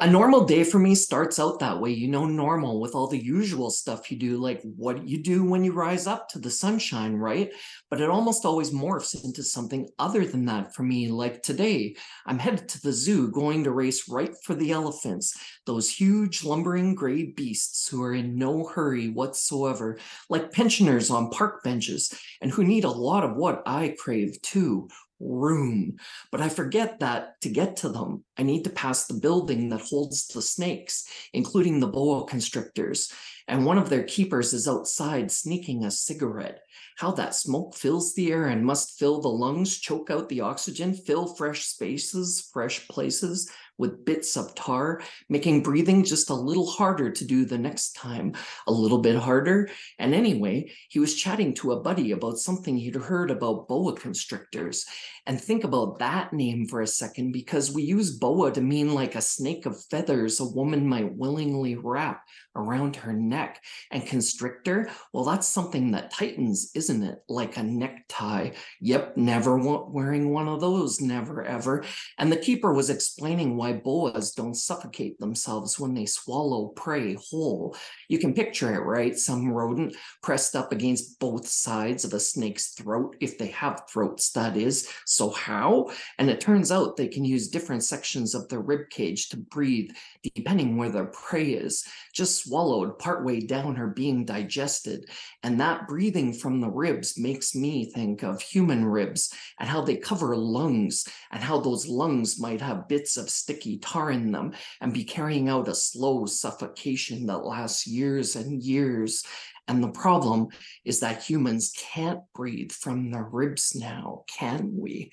a 0.00 0.10
normal 0.10 0.46
day 0.46 0.64
for 0.64 0.78
me 0.78 0.94
starts 0.94 1.38
out 1.38 1.58
that 1.58 1.78
way 1.78 1.90
you 1.90 2.08
know 2.08 2.24
normal 2.24 2.80
with 2.80 2.94
all 2.94 3.06
the 3.06 3.22
usual 3.22 3.68
stuff 3.68 4.10
you 4.10 4.16
do 4.16 4.38
like 4.38 4.62
what 4.62 5.06
you 5.06 5.22
do 5.22 5.44
when 5.44 5.62
you 5.62 5.72
rise 5.72 6.06
up 6.06 6.26
to 6.28 6.38
the 6.38 6.50
sunshine 6.50 7.14
right? 7.14 7.52
But 7.90 8.00
it 8.00 8.08
almost 8.08 8.46
always 8.46 8.70
morphs 8.70 9.24
into 9.24 9.42
something 9.42 9.88
other 9.98 10.24
than 10.24 10.46
that 10.46 10.74
for 10.74 10.82
me 10.84 11.08
like 11.08 11.42
today 11.42 11.94
i'm 12.26 12.38
headed 12.38 12.68
to 12.68 12.80
the 12.80 12.92
zoo 12.92 13.30
going 13.30 13.64
to 13.64 13.72
race 13.72 14.08
right 14.08 14.32
for 14.44 14.54
the 14.54 14.70
elephants 14.72 15.36
those 15.66 15.90
huge 15.90 16.44
lumbering 16.44 16.94
gray 16.94 17.26
beasts 17.32 17.88
who 17.88 18.02
are 18.02 18.14
in 18.14 18.36
no 18.36 18.66
hurry 18.66 19.08
whatsoever 19.08 19.98
like 20.28 20.52
pensioners 20.52 21.10
on 21.10 21.30
park 21.30 21.62
benches 21.62 22.12
and 22.40 22.50
who 22.50 22.64
need 22.64 22.84
a 22.84 22.90
lot 22.90 23.24
of 23.24 23.36
what 23.36 23.62
i 23.66 23.94
crave 23.98 24.40
too 24.42 24.88
room. 25.20 25.96
But 26.32 26.40
I 26.40 26.48
forget 26.48 27.00
that 27.00 27.40
to 27.42 27.48
get 27.48 27.76
to 27.76 27.88
them, 27.88 28.24
I 28.38 28.42
need 28.42 28.64
to 28.64 28.70
pass 28.70 29.06
the 29.06 29.14
building 29.14 29.68
that 29.68 29.82
holds 29.82 30.26
the 30.26 30.42
snakes, 30.42 31.04
including 31.32 31.78
the 31.78 31.86
boa 31.86 32.24
constrictors. 32.24 33.12
And 33.46 33.66
one 33.66 33.78
of 33.78 33.90
their 33.90 34.04
keepers 34.04 34.52
is 34.52 34.68
outside 34.68 35.30
sneaking 35.30 35.84
a 35.84 35.90
cigarette. 35.90 36.60
How 36.96 37.10
that 37.12 37.34
smoke 37.34 37.74
fills 37.74 38.14
the 38.14 38.30
air 38.30 38.46
and 38.46 38.64
must 38.64 38.98
fill 38.98 39.20
the 39.20 39.28
lungs, 39.28 39.78
choke 39.78 40.10
out 40.10 40.28
the 40.28 40.42
oxygen, 40.42 40.94
fill 40.94 41.34
fresh 41.34 41.66
spaces, 41.66 42.48
fresh 42.52 42.86
places, 42.88 43.50
with 43.80 44.04
bits 44.04 44.36
of 44.36 44.54
tar, 44.54 45.02
making 45.28 45.62
breathing 45.62 46.04
just 46.04 46.30
a 46.30 46.34
little 46.34 46.66
harder 46.66 47.10
to 47.10 47.24
do 47.24 47.44
the 47.44 47.58
next 47.58 47.94
time, 47.94 48.34
a 48.68 48.72
little 48.72 48.98
bit 48.98 49.16
harder. 49.16 49.68
And 49.98 50.14
anyway, 50.14 50.70
he 50.88 51.00
was 51.00 51.16
chatting 51.16 51.54
to 51.54 51.72
a 51.72 51.80
buddy 51.80 52.12
about 52.12 52.38
something 52.38 52.76
he'd 52.76 52.94
heard 52.94 53.30
about 53.30 53.66
boa 53.66 53.96
constrictors. 53.96 54.84
And 55.26 55.40
think 55.40 55.64
about 55.64 55.98
that 55.98 56.32
name 56.32 56.66
for 56.66 56.80
a 56.80 56.86
second, 56.86 57.32
because 57.32 57.72
we 57.72 57.82
use 57.82 58.18
boa 58.18 58.52
to 58.52 58.60
mean 58.60 58.94
like 58.94 59.14
a 59.14 59.20
snake 59.20 59.66
of 59.66 59.82
feathers 59.90 60.40
a 60.40 60.44
woman 60.44 60.86
might 60.86 61.14
willingly 61.16 61.76
wrap 61.76 62.22
around 62.56 62.96
her 62.96 63.12
neck. 63.12 63.62
And 63.90 64.06
constrictor, 64.06 64.90
well, 65.12 65.24
that's 65.24 65.46
something 65.46 65.92
that 65.92 66.10
tightens, 66.10 66.70
isn't 66.74 67.02
it? 67.02 67.18
Like 67.28 67.56
a 67.56 67.62
necktie. 67.62 68.50
Yep, 68.80 69.16
never 69.16 69.56
wearing 69.56 70.30
one 70.30 70.48
of 70.48 70.60
those, 70.60 71.00
never 71.00 71.44
ever. 71.44 71.84
And 72.18 72.32
the 72.32 72.36
keeper 72.36 72.72
was 72.72 72.90
explaining 72.90 73.56
why 73.56 73.69
boas 73.72 74.32
don't 74.32 74.54
suffocate 74.54 75.18
themselves 75.18 75.78
when 75.78 75.94
they 75.94 76.06
swallow 76.06 76.68
prey 76.68 77.14
whole. 77.14 77.76
You 78.08 78.18
can 78.18 78.34
picture 78.34 78.74
it, 78.74 78.84
right? 78.84 79.16
Some 79.16 79.50
rodent 79.50 79.96
pressed 80.22 80.56
up 80.56 80.72
against 80.72 81.18
both 81.18 81.46
sides 81.46 82.04
of 82.04 82.12
a 82.12 82.20
snake's 82.20 82.74
throat, 82.74 83.16
if 83.20 83.38
they 83.38 83.48
have 83.48 83.82
throats, 83.88 84.30
that 84.32 84.56
is. 84.56 84.88
So 85.06 85.30
how? 85.30 85.90
And 86.18 86.30
it 86.30 86.40
turns 86.40 86.70
out 86.72 86.96
they 86.96 87.08
can 87.08 87.24
use 87.24 87.48
different 87.48 87.84
sections 87.84 88.34
of 88.34 88.48
their 88.48 88.60
rib 88.60 88.90
cage 88.90 89.28
to 89.30 89.36
breathe, 89.36 89.90
depending 90.34 90.76
where 90.76 90.90
their 90.90 91.06
prey 91.06 91.50
is. 91.50 91.84
Just 92.14 92.44
swallowed 92.44 92.98
partway 92.98 93.40
down 93.40 93.78
or 93.78 93.88
being 93.88 94.24
digested. 94.24 95.06
And 95.42 95.60
that 95.60 95.86
breathing 95.88 96.32
from 96.32 96.60
the 96.60 96.70
ribs 96.70 97.18
makes 97.18 97.54
me 97.54 97.90
think 97.92 98.22
of 98.22 98.40
human 98.40 98.84
ribs 98.84 99.32
and 99.58 99.68
how 99.68 99.82
they 99.82 99.96
cover 99.96 100.36
lungs 100.36 101.06
and 101.30 101.42
how 101.42 101.60
those 101.60 101.86
lungs 101.86 102.40
might 102.40 102.60
have 102.60 102.88
bits 102.88 103.16
of 103.16 103.30
sticky 103.50 103.78
tar 103.78 104.10
in 104.10 104.32
them 104.32 104.52
and 104.80 104.94
be 104.94 105.04
carrying 105.04 105.48
out 105.48 105.68
a 105.68 105.74
slow 105.74 106.26
suffocation 106.26 107.26
that 107.26 107.44
lasts 107.44 107.86
years 107.86 108.36
and 108.36 108.62
years. 108.62 109.24
And 109.68 109.82
the 109.82 109.90
problem 109.90 110.48
is 110.84 111.00
that 111.00 111.22
humans 111.22 111.72
can't 111.76 112.20
breathe 112.34 112.72
from 112.72 113.10
their 113.10 113.24
ribs 113.24 113.74
now, 113.74 114.24
can 114.26 114.70
we? 114.76 115.10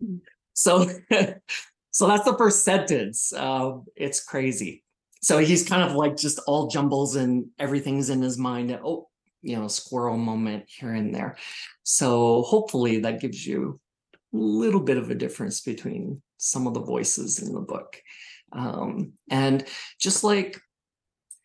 So, 0.52 0.90
so 1.90 2.06
that's 2.06 2.24
the 2.24 2.36
first 2.36 2.64
sentence. 2.64 3.32
Uh, 3.32 3.78
it's 3.96 4.22
crazy 4.22 4.82
so 5.22 5.38
he's 5.38 5.68
kind 5.68 5.82
of 5.82 5.94
like 5.94 6.16
just 6.16 6.40
all 6.46 6.68
jumbles 6.68 7.16
and 7.16 7.46
everything's 7.58 8.10
in 8.10 8.22
his 8.22 8.38
mind. 8.38 8.78
Oh, 8.82 9.08
you 9.42 9.56
know, 9.56 9.68
squirrel 9.68 10.16
moment 10.16 10.64
here 10.66 10.92
and 10.92 11.14
there. 11.14 11.36
So 11.82 12.42
hopefully 12.42 13.00
that 13.00 13.20
gives 13.20 13.46
you 13.46 13.80
little 14.32 14.80
bit 14.80 14.96
of 14.96 15.10
a 15.10 15.14
difference 15.14 15.60
between 15.60 16.22
some 16.38 16.66
of 16.66 16.74
the 16.74 16.80
voices 16.80 17.40
in 17.40 17.54
the 17.54 17.60
book. 17.60 18.00
Um, 18.52 19.12
and 19.30 19.64
just 19.98 20.24
like 20.24 20.60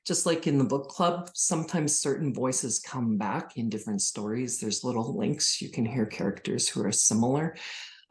just 0.06 0.28
like 0.28 0.46
in 0.46 0.60
the 0.60 0.64
book 0.64 0.88
club, 0.88 1.32
sometimes 1.34 2.00
certain 2.00 2.32
voices 2.32 2.80
come 2.80 3.18
back 3.18 3.58
in 3.58 3.70
different 3.70 4.02
stories. 4.02 4.60
There's 4.60 4.84
little 4.84 5.18
links. 5.18 5.60
You 5.62 5.70
can 5.70 5.84
hear 5.84 6.06
characters 6.06 6.70
who 6.70 6.84
are 6.86 6.92
similar. 6.92 7.58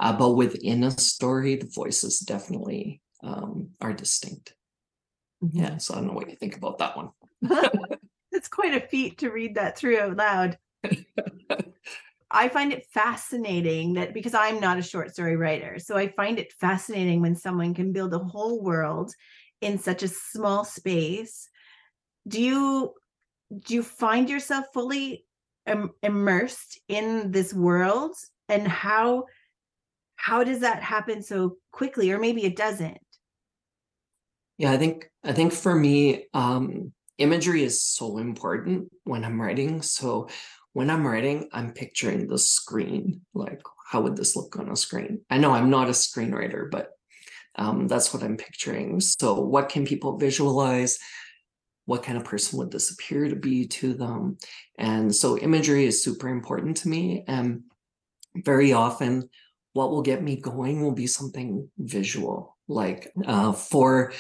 Uh, 0.01 0.13
but 0.13 0.33
within 0.33 0.83
a 0.83 0.91
story, 0.91 1.55
the 1.55 1.71
voices 1.73 2.19
definitely 2.19 3.01
um, 3.23 3.71
are 3.81 3.93
distinct. 3.93 4.55
Yeah, 5.41 5.77
so 5.77 5.95
I 5.95 5.99
don't 5.99 6.09
know 6.09 6.15
what 6.15 6.29
you 6.29 6.37
think 6.37 6.57
about 6.57 6.79
that 6.79 6.97
one. 6.97 7.11
it's 8.33 8.49
quite 8.49 8.75
a 8.75 8.87
feat 8.89 9.19
to 9.19 9.31
read 9.31 9.55
that 9.55 9.79
through 9.79 10.01
out 10.01 10.17
loud. 10.17 10.59
I 12.35 12.49
find 12.49 12.73
it 12.73 12.87
fascinating 12.87 13.95
that 13.95 14.13
because 14.13 14.35
I'm 14.35 14.61
not 14.61 14.79
a 14.79 14.83
short 14.83 15.13
story 15.13 15.37
writer, 15.37 15.79
so 15.79 15.97
I 15.97 16.09
find 16.09 16.39
it 16.39 16.53
fascinating 16.55 17.21
when 17.21 17.37
someone 17.37 17.75
can 17.75 17.93
build 17.93 18.13
a 18.13 18.19
whole 18.19 18.63
world 18.63 19.13
in 19.61 19.79
such 19.79 20.03
a 20.03 20.09
small 20.09 20.65
space. 20.65 21.49
Do 22.27 22.43
you 22.43 22.95
do 23.57 23.75
you 23.75 23.83
find 23.83 24.29
yourself 24.29 24.67
fully 24.75 25.25
Im- 25.67 25.93
immersed 26.03 26.81
in 26.89 27.31
this 27.31 27.55
world 27.55 28.15
and 28.49 28.67
how 28.67 29.25
how 30.17 30.45
does 30.45 30.61
that 30.61 30.83
happen 30.83 31.23
so 31.23 31.57
quickly 31.71 32.11
or 32.11 32.19
maybe 32.19 32.45
it 32.45 32.57
doesn't? 32.57 32.99
Yeah, 34.59 34.73
I 34.73 34.77
think 34.77 35.11
I 35.23 35.33
think 35.33 35.53
for 35.53 35.75
me, 35.75 36.27
um, 36.35 36.93
imagery 37.19 37.63
is 37.63 37.85
so 37.85 38.19
important 38.19 38.93
when 39.05 39.25
I'm 39.25 39.41
writing. 39.41 39.83
So 39.83 40.29
when 40.75 40.91
I'm 40.91 41.07
writing, 41.07 41.49
I'm 41.53 41.73
picturing 41.73 42.27
the 42.27 42.39
screen. 42.39 43.23
Like, 43.33 43.63
how 43.89 44.03
would 44.03 44.17
this 44.17 44.37
look 44.37 44.59
on 44.59 44.69
a 44.69 44.77
screen? 44.77 45.23
I 45.31 45.39
know 45.39 45.53
I'm 45.53 45.71
not 45.71 45.89
a 45.89 45.93
screenwriter, 45.93 46.71
but 46.71 46.91
um, 47.57 47.87
that's 47.87 48.13
what 48.13 48.25
I'm 48.25 48.37
picturing. 48.37 49.01
So, 49.01 49.41
what 49.41 49.69
can 49.69 49.87
people 49.87 50.19
visualize? 50.19 50.99
What 51.87 52.03
kind 52.03 52.19
of 52.19 52.25
person 52.25 52.59
would 52.59 52.73
this 52.73 52.91
appear 52.91 53.29
to 53.29 53.37
be 53.37 53.69
to 53.69 53.95
them? 53.95 54.37
And 54.77 55.15
so, 55.15 55.39
imagery 55.39 55.87
is 55.87 56.03
super 56.03 56.29
important 56.29 56.79
to 56.79 56.89
me. 56.89 57.25
And 57.29 57.63
very 58.35 58.73
often, 58.73 59.31
what 59.75 59.91
will 59.91 60.03
get 60.03 60.25
me 60.25 60.37
going 60.37 60.83
will 60.83 60.93
be 60.93 61.07
something 61.07 61.69
visual 61.79 62.57
like 62.67 63.13
uh, 63.27 63.53
for 63.53 64.13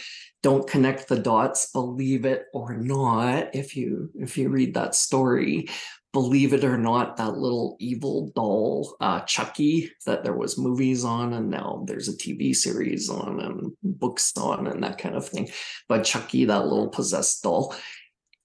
don't 0.42 0.68
connect 0.68 1.08
the 1.08 1.18
dots 1.18 1.70
believe 1.72 2.26
it 2.26 2.44
or 2.52 2.76
not 2.76 3.54
if 3.54 3.74
you 3.74 4.10
if 4.16 4.36
you 4.36 4.50
read 4.50 4.74
that 4.74 4.94
story 4.94 5.66
believe 6.14 6.54
it 6.54 6.64
or 6.64 6.78
not 6.78 7.18
that 7.18 7.36
little 7.36 7.76
evil 7.78 8.32
doll 8.34 8.96
uh, 9.00 9.20
chucky 9.20 9.92
that 10.06 10.24
there 10.24 10.32
was 10.32 10.56
movies 10.56 11.04
on 11.04 11.34
and 11.34 11.50
now 11.50 11.84
there's 11.86 12.08
a 12.08 12.16
tv 12.16 12.56
series 12.56 13.10
on 13.10 13.40
and 13.40 13.72
books 13.82 14.32
on 14.38 14.66
and 14.66 14.82
that 14.82 14.96
kind 14.96 15.14
of 15.14 15.28
thing. 15.28 15.50
But 15.90 16.04
chucky 16.04 16.46
that 16.46 16.66
little 16.66 16.88
possessed 16.88 17.42
doll 17.42 17.74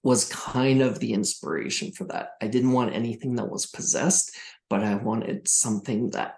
was 0.02 0.28
kind 0.28 0.82
of 0.82 0.98
the 0.98 1.14
inspiration 1.14 1.92
for 1.92 2.04
that. 2.04 2.32
I 2.42 2.48
didn't 2.48 2.72
want 2.72 2.94
anything 2.94 3.36
that 3.36 3.50
was 3.50 3.64
possessed 3.66 4.36
but 4.70 4.82
i 4.82 4.94
wanted 4.94 5.46
something 5.46 6.08
that 6.10 6.36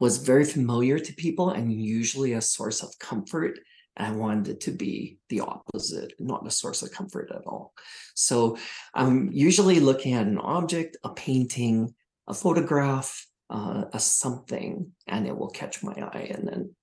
was 0.00 0.16
very 0.16 0.44
familiar 0.44 0.98
to 0.98 1.12
people 1.14 1.50
and 1.50 1.72
usually 1.72 2.32
a 2.32 2.40
source 2.40 2.82
of 2.82 2.98
comfort 2.98 3.60
I 3.96 4.10
wanted 4.10 4.48
it 4.48 4.60
to 4.62 4.72
be 4.72 5.18
the 5.28 5.40
opposite, 5.40 6.14
not 6.18 6.46
a 6.46 6.50
source 6.50 6.82
of 6.82 6.90
comfort 6.90 7.30
at 7.34 7.46
all. 7.46 7.74
So 8.14 8.58
I'm 8.92 9.30
usually 9.32 9.80
looking 9.80 10.14
at 10.14 10.26
an 10.26 10.38
object, 10.38 10.96
a 11.04 11.10
painting, 11.10 11.94
a 12.26 12.34
photograph, 12.34 13.26
uh, 13.50 13.84
a 13.92 14.00
something, 14.00 14.92
and 15.06 15.26
it 15.26 15.36
will 15.36 15.50
catch 15.50 15.82
my 15.82 15.92
eye, 15.92 16.28
and 16.34 16.48
then 16.48 16.74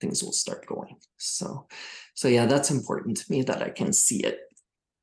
things 0.00 0.22
will 0.22 0.32
start 0.32 0.66
going. 0.66 0.96
So, 1.18 1.68
so 2.14 2.28
yeah, 2.28 2.46
that's 2.46 2.70
important 2.70 3.18
to 3.18 3.30
me 3.30 3.42
that 3.42 3.62
I 3.62 3.70
can 3.70 3.92
see 3.92 4.24
it, 4.24 4.40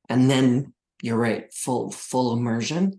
and 0.08 0.28
then 0.28 0.74
you're 1.02 1.16
right, 1.16 1.52
full 1.52 1.90
full 1.90 2.32
immersion, 2.34 2.98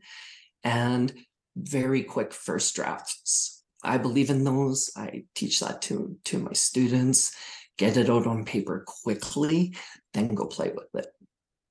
and 0.64 1.14
very 1.56 2.04
quick 2.04 2.34
first 2.34 2.76
drafts. 2.76 3.64
I 3.84 4.00
believe 4.00 4.30
in 4.32 4.44
those. 4.44 4.90
I 4.96 5.26
teach 5.36 5.60
that 5.60 5.82
to 5.84 6.18
to 6.26 6.40
my 6.40 6.54
students 6.54 7.36
get 7.78 7.98
it 7.98 8.10
out 8.10 8.28
on 8.28 8.46
paper 8.46 8.84
quickly, 8.86 9.76
then 10.14 10.34
go 10.34 10.46
play 10.46 10.72
with 10.74 10.94
it. 10.96 11.12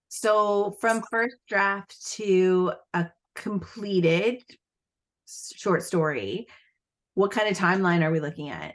So 0.08 0.76
from 0.80 1.02
first 1.10 1.36
draft 1.48 2.12
to 2.12 2.72
a 2.92 3.06
completed 3.34 4.42
short 5.26 5.82
story, 5.82 6.46
what 7.14 7.30
kind 7.30 7.48
of 7.48 7.56
timeline 7.56 8.02
are 8.02 8.10
we 8.10 8.20
looking 8.20 8.50
at? 8.50 8.74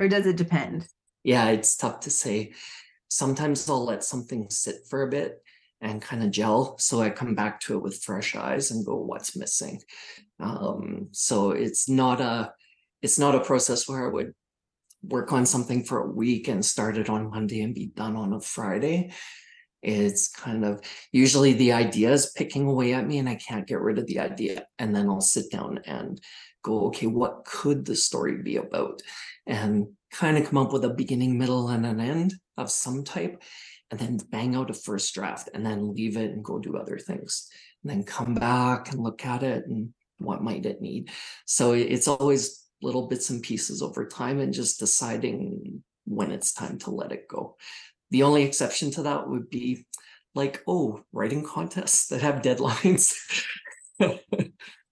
Or 0.00 0.08
does 0.08 0.26
it 0.26 0.36
depend? 0.36 0.86
Yeah, 1.24 1.48
it's 1.48 1.76
tough 1.76 2.00
to 2.00 2.10
say. 2.10 2.52
Sometimes 3.08 3.68
I'll 3.68 3.84
let 3.84 4.04
something 4.04 4.50
sit 4.50 4.86
for 4.88 5.02
a 5.02 5.10
bit 5.10 5.42
and 5.80 6.02
kind 6.02 6.22
of 6.22 6.30
gel. 6.30 6.76
So 6.78 7.00
I 7.00 7.10
come 7.10 7.34
back 7.34 7.60
to 7.60 7.74
it 7.76 7.82
with 7.82 8.02
fresh 8.02 8.34
eyes 8.34 8.70
and 8.70 8.84
go, 8.84 8.96
what's 8.96 9.36
missing? 9.36 9.80
Um, 10.40 11.08
so 11.12 11.50
it's 11.50 11.88
not 11.88 12.20
a 12.20 12.52
it's 13.00 13.18
not 13.18 13.34
a 13.34 13.40
process 13.40 13.88
where 13.88 14.06
I 14.06 14.12
would 14.12 14.34
work 15.02 15.32
on 15.32 15.46
something 15.46 15.84
for 15.84 16.00
a 16.00 16.10
week 16.10 16.48
and 16.48 16.64
start 16.64 16.98
it 16.98 17.08
on 17.08 17.30
Monday 17.30 17.62
and 17.62 17.74
be 17.74 17.86
done 17.86 18.16
on 18.16 18.32
a 18.32 18.40
Friday. 18.40 19.12
It's 19.82 20.28
kind 20.28 20.64
of 20.64 20.80
usually 21.12 21.52
the 21.52 21.72
idea 21.72 22.10
is 22.10 22.32
picking 22.36 22.66
away 22.66 22.94
at 22.94 23.06
me 23.06 23.18
and 23.18 23.28
I 23.28 23.36
can't 23.36 23.66
get 23.66 23.80
rid 23.80 23.98
of 23.98 24.06
the 24.06 24.18
idea. 24.18 24.66
And 24.78 24.94
then 24.94 25.08
I'll 25.08 25.20
sit 25.20 25.50
down 25.52 25.80
and 25.86 26.20
go, 26.62 26.86
okay, 26.86 27.06
what 27.06 27.44
could 27.44 27.84
the 27.84 27.94
story 27.94 28.42
be 28.42 28.56
about? 28.56 29.00
And 29.46 29.88
kind 30.12 30.36
of 30.36 30.46
come 30.48 30.58
up 30.58 30.72
with 30.72 30.84
a 30.84 30.90
beginning, 30.90 31.38
middle, 31.38 31.68
and 31.68 31.86
an 31.86 32.00
end 32.00 32.34
of 32.56 32.70
some 32.70 33.04
type, 33.04 33.40
and 33.90 34.00
then 34.00 34.18
bang 34.30 34.56
out 34.56 34.70
a 34.70 34.74
first 34.74 35.14
draft 35.14 35.48
and 35.54 35.64
then 35.64 35.94
leave 35.94 36.16
it 36.16 36.32
and 36.32 36.44
go 36.44 36.58
do 36.58 36.76
other 36.76 36.98
things. 36.98 37.48
And 37.82 37.90
then 37.90 38.02
come 38.02 38.34
back 38.34 38.90
and 38.90 39.00
look 39.00 39.24
at 39.24 39.44
it 39.44 39.64
and 39.66 39.94
what 40.18 40.42
might 40.42 40.66
it 40.66 40.82
need. 40.82 41.10
So 41.46 41.72
it's 41.72 42.08
always 42.08 42.67
little 42.82 43.08
bits 43.08 43.30
and 43.30 43.42
pieces 43.42 43.82
over 43.82 44.06
time 44.06 44.40
and 44.40 44.52
just 44.52 44.78
deciding 44.78 45.82
when 46.04 46.30
it's 46.30 46.52
time 46.52 46.78
to 46.78 46.90
let 46.90 47.12
it 47.12 47.28
go. 47.28 47.56
The 48.10 48.22
only 48.22 48.42
exception 48.42 48.90
to 48.92 49.02
that 49.02 49.28
would 49.28 49.50
be 49.50 49.86
like, 50.34 50.62
oh, 50.66 51.02
writing 51.12 51.44
contests 51.44 52.08
that 52.08 52.22
have 52.22 52.42
deadlines. 52.42 53.14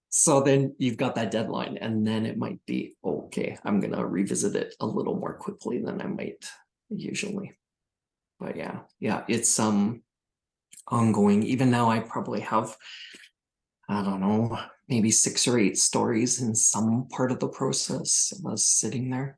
so 0.09 0.41
then 0.41 0.75
you've 0.77 0.97
got 0.97 1.15
that 1.15 1.31
deadline, 1.31 1.77
and 1.77 2.05
then 2.05 2.25
it 2.25 2.37
might 2.37 2.59
be 2.65 2.95
okay, 3.03 3.57
I'm 3.63 3.79
going 3.79 3.93
to 3.93 4.05
revisit 4.05 4.55
it 4.55 4.75
a 4.79 4.85
little 4.85 5.15
more 5.15 5.33
quickly 5.33 5.79
than 5.79 6.01
I 6.01 6.07
might 6.07 6.45
usually. 6.89 7.57
But 8.39 8.55
yeah, 8.55 8.79
yeah, 8.99 9.23
it's 9.27 9.57
um 9.59 10.03
ongoing. 10.87 11.43
Even 11.43 11.71
now, 11.71 11.89
I 11.89 11.99
probably 11.99 12.41
have, 12.41 12.75
I 13.89 14.03
don't 14.03 14.19
know, 14.19 14.59
maybe 14.89 15.11
six 15.11 15.47
or 15.47 15.57
eight 15.57 15.77
stories 15.77 16.41
in 16.41 16.55
some 16.55 17.07
part 17.09 17.31
of 17.31 17.39
the 17.39 17.47
process 17.47 18.33
was 18.43 18.65
sitting 18.65 19.09
there. 19.09 19.37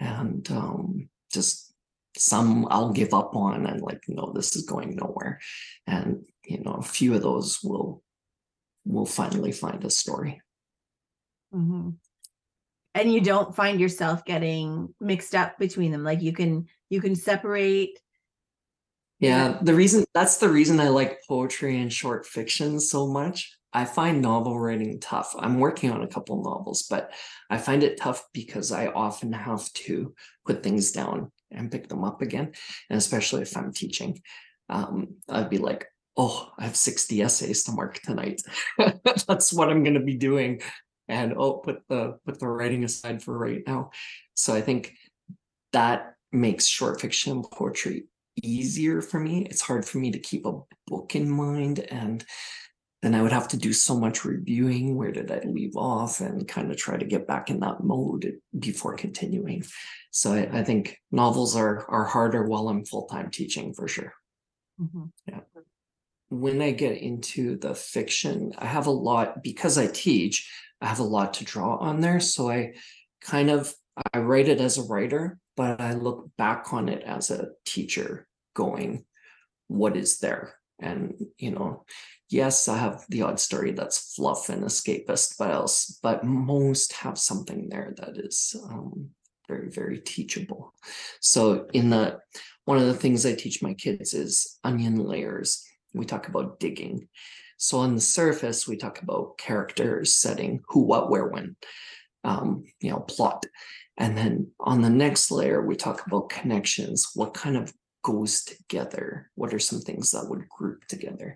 And 0.00 0.50
um, 0.50 1.08
just 1.32 1.74
some 2.16 2.66
I'll 2.70 2.92
give 2.92 3.12
up 3.12 3.34
on 3.34 3.66
and 3.66 3.80
like 3.80 4.02
no 4.08 4.32
this 4.32 4.56
is 4.56 4.64
going 4.64 4.96
nowhere. 4.96 5.40
And 5.86 6.24
you 6.44 6.62
know 6.62 6.74
a 6.74 6.82
few 6.82 7.14
of 7.14 7.22
those 7.22 7.60
will 7.62 8.02
will 8.84 9.06
finally 9.06 9.52
find 9.52 9.84
a 9.84 9.90
story. 9.90 10.40
Mm-hmm. 11.54 11.90
and 12.94 13.12
you 13.12 13.20
don't 13.20 13.54
find 13.54 13.78
yourself 13.80 14.24
getting 14.24 14.92
mixed 15.00 15.36
up 15.36 15.56
between 15.56 15.92
them 15.92 16.02
like 16.02 16.20
you 16.20 16.32
can 16.32 16.66
you 16.90 17.00
can 17.00 17.14
separate? 17.14 17.98
Yeah 19.20 19.58
the 19.62 19.74
reason 19.74 20.04
that's 20.14 20.38
the 20.38 20.48
reason 20.48 20.80
I 20.80 20.88
like 20.88 21.20
poetry 21.28 21.80
and 21.80 21.92
short 21.92 22.26
fiction 22.26 22.80
so 22.80 23.06
much 23.06 23.56
I 23.74 23.84
find 23.84 24.22
novel 24.22 24.58
writing 24.58 25.00
tough. 25.00 25.34
I'm 25.36 25.58
working 25.58 25.90
on 25.90 26.02
a 26.02 26.08
couple 26.08 26.42
novels, 26.42 26.84
but 26.88 27.12
I 27.50 27.58
find 27.58 27.82
it 27.82 27.96
tough 27.96 28.24
because 28.32 28.70
I 28.70 28.86
often 28.86 29.32
have 29.32 29.70
to 29.72 30.14
put 30.46 30.62
things 30.62 30.92
down 30.92 31.32
and 31.50 31.72
pick 31.72 31.88
them 31.88 32.04
up 32.04 32.22
again. 32.22 32.52
And 32.88 32.96
especially 32.96 33.42
if 33.42 33.56
I'm 33.56 33.72
teaching, 33.72 34.22
um, 34.68 35.16
I'd 35.28 35.50
be 35.50 35.58
like, 35.58 35.86
oh, 36.16 36.50
I 36.56 36.64
have 36.64 36.76
60 36.76 37.20
essays 37.20 37.64
to 37.64 37.72
mark 37.72 38.00
tonight. 38.00 38.42
That's 39.04 39.52
what 39.52 39.68
I'm 39.68 39.82
going 39.82 39.94
to 39.94 40.00
be 40.00 40.16
doing. 40.16 40.60
And 41.08 41.34
oh, 41.36 41.54
put 41.54 41.82
the 41.88 42.18
put 42.24 42.38
the 42.38 42.46
writing 42.46 42.84
aside 42.84 43.22
for 43.22 43.36
right 43.36 43.62
now. 43.66 43.90
So 44.34 44.54
I 44.54 44.62
think 44.62 44.94
that 45.72 46.14
makes 46.32 46.66
short 46.66 47.00
fiction 47.00 47.32
and 47.32 47.44
poetry 47.50 48.06
easier 48.42 49.02
for 49.02 49.20
me. 49.20 49.46
It's 49.46 49.60
hard 49.60 49.84
for 49.84 49.98
me 49.98 50.12
to 50.12 50.18
keep 50.18 50.46
a 50.46 50.60
book 50.86 51.14
in 51.14 51.28
mind 51.28 51.80
and 51.80 52.24
then 53.04 53.14
I 53.14 53.20
would 53.20 53.32
have 53.32 53.48
to 53.48 53.58
do 53.58 53.74
so 53.74 53.98
much 53.98 54.24
reviewing. 54.24 54.96
Where 54.96 55.12
did 55.12 55.30
I 55.30 55.40
leave 55.44 55.76
off? 55.76 56.20
And 56.20 56.48
kind 56.48 56.70
of 56.70 56.78
try 56.78 56.96
to 56.96 57.04
get 57.04 57.26
back 57.26 57.50
in 57.50 57.60
that 57.60 57.84
mode 57.84 58.38
before 58.58 58.96
continuing. 58.96 59.64
So 60.10 60.32
I, 60.32 60.48
I 60.60 60.64
think 60.64 60.98
novels 61.12 61.54
are 61.54 61.84
are 61.90 62.04
harder 62.04 62.44
while 62.44 62.68
I'm 62.68 62.84
full 62.84 63.04
time 63.06 63.30
teaching 63.30 63.74
for 63.74 63.86
sure. 63.88 64.14
Mm-hmm. 64.80 65.04
Yeah. 65.28 65.40
When 66.30 66.62
I 66.62 66.70
get 66.70 66.96
into 66.96 67.58
the 67.58 67.74
fiction, 67.74 68.54
I 68.56 68.66
have 68.66 68.86
a 68.86 68.90
lot 68.90 69.42
because 69.42 69.76
I 69.76 69.86
teach. 69.86 70.50
I 70.80 70.86
have 70.86 71.00
a 71.00 71.04
lot 71.04 71.34
to 71.34 71.44
draw 71.44 71.76
on 71.76 72.00
there, 72.00 72.20
so 72.20 72.50
I 72.50 72.74
kind 73.20 73.50
of 73.50 73.74
I 74.12 74.18
write 74.18 74.48
it 74.48 74.60
as 74.60 74.78
a 74.78 74.82
writer, 74.82 75.38
but 75.56 75.80
I 75.80 75.92
look 75.92 76.30
back 76.36 76.72
on 76.72 76.88
it 76.88 77.02
as 77.04 77.30
a 77.30 77.50
teacher, 77.64 78.26
going, 78.54 79.04
"What 79.68 79.96
is 79.96 80.18
there?" 80.18 80.54
And 80.80 81.14
you 81.38 81.52
know, 81.52 81.84
yes, 82.28 82.68
I 82.68 82.78
have 82.78 83.04
the 83.08 83.22
odd 83.22 83.40
story 83.40 83.72
that's 83.72 84.14
fluff 84.14 84.48
and 84.48 84.64
escapist, 84.64 85.36
but 85.38 85.50
else, 85.50 85.98
but 86.02 86.24
most 86.24 86.92
have 86.94 87.18
something 87.18 87.68
there 87.68 87.94
that 87.98 88.18
is 88.18 88.56
um, 88.68 89.10
very, 89.48 89.70
very 89.70 89.98
teachable. 89.98 90.72
So 91.20 91.66
in 91.72 91.90
the 91.90 92.18
one 92.64 92.78
of 92.78 92.86
the 92.86 92.94
things 92.94 93.26
I 93.26 93.34
teach 93.34 93.62
my 93.62 93.74
kids 93.74 94.14
is 94.14 94.58
onion 94.64 94.96
layers. 94.96 95.64
We 95.92 96.06
talk 96.06 96.28
about 96.28 96.58
digging. 96.60 97.08
So 97.56 97.78
on 97.78 97.94
the 97.94 98.00
surface, 98.00 98.66
we 98.66 98.76
talk 98.76 99.02
about 99.02 99.38
characters, 99.38 100.14
setting, 100.14 100.62
who, 100.68 100.80
what, 100.80 101.10
where, 101.10 101.26
when, 101.26 101.56
um, 102.24 102.64
you 102.80 102.90
know, 102.90 103.00
plot. 103.00 103.46
And 103.96 104.16
then 104.16 104.50
on 104.58 104.82
the 104.82 104.90
next 104.90 105.30
layer, 105.30 105.64
we 105.64 105.76
talk 105.76 106.06
about 106.06 106.30
connections. 106.30 107.10
What 107.14 107.34
kind 107.34 107.56
of 107.56 107.72
goes 108.04 108.44
together? 108.44 109.30
What 109.34 109.52
are 109.52 109.58
some 109.58 109.80
things 109.80 110.12
that 110.12 110.28
would 110.28 110.48
group 110.48 110.86
together? 110.86 111.30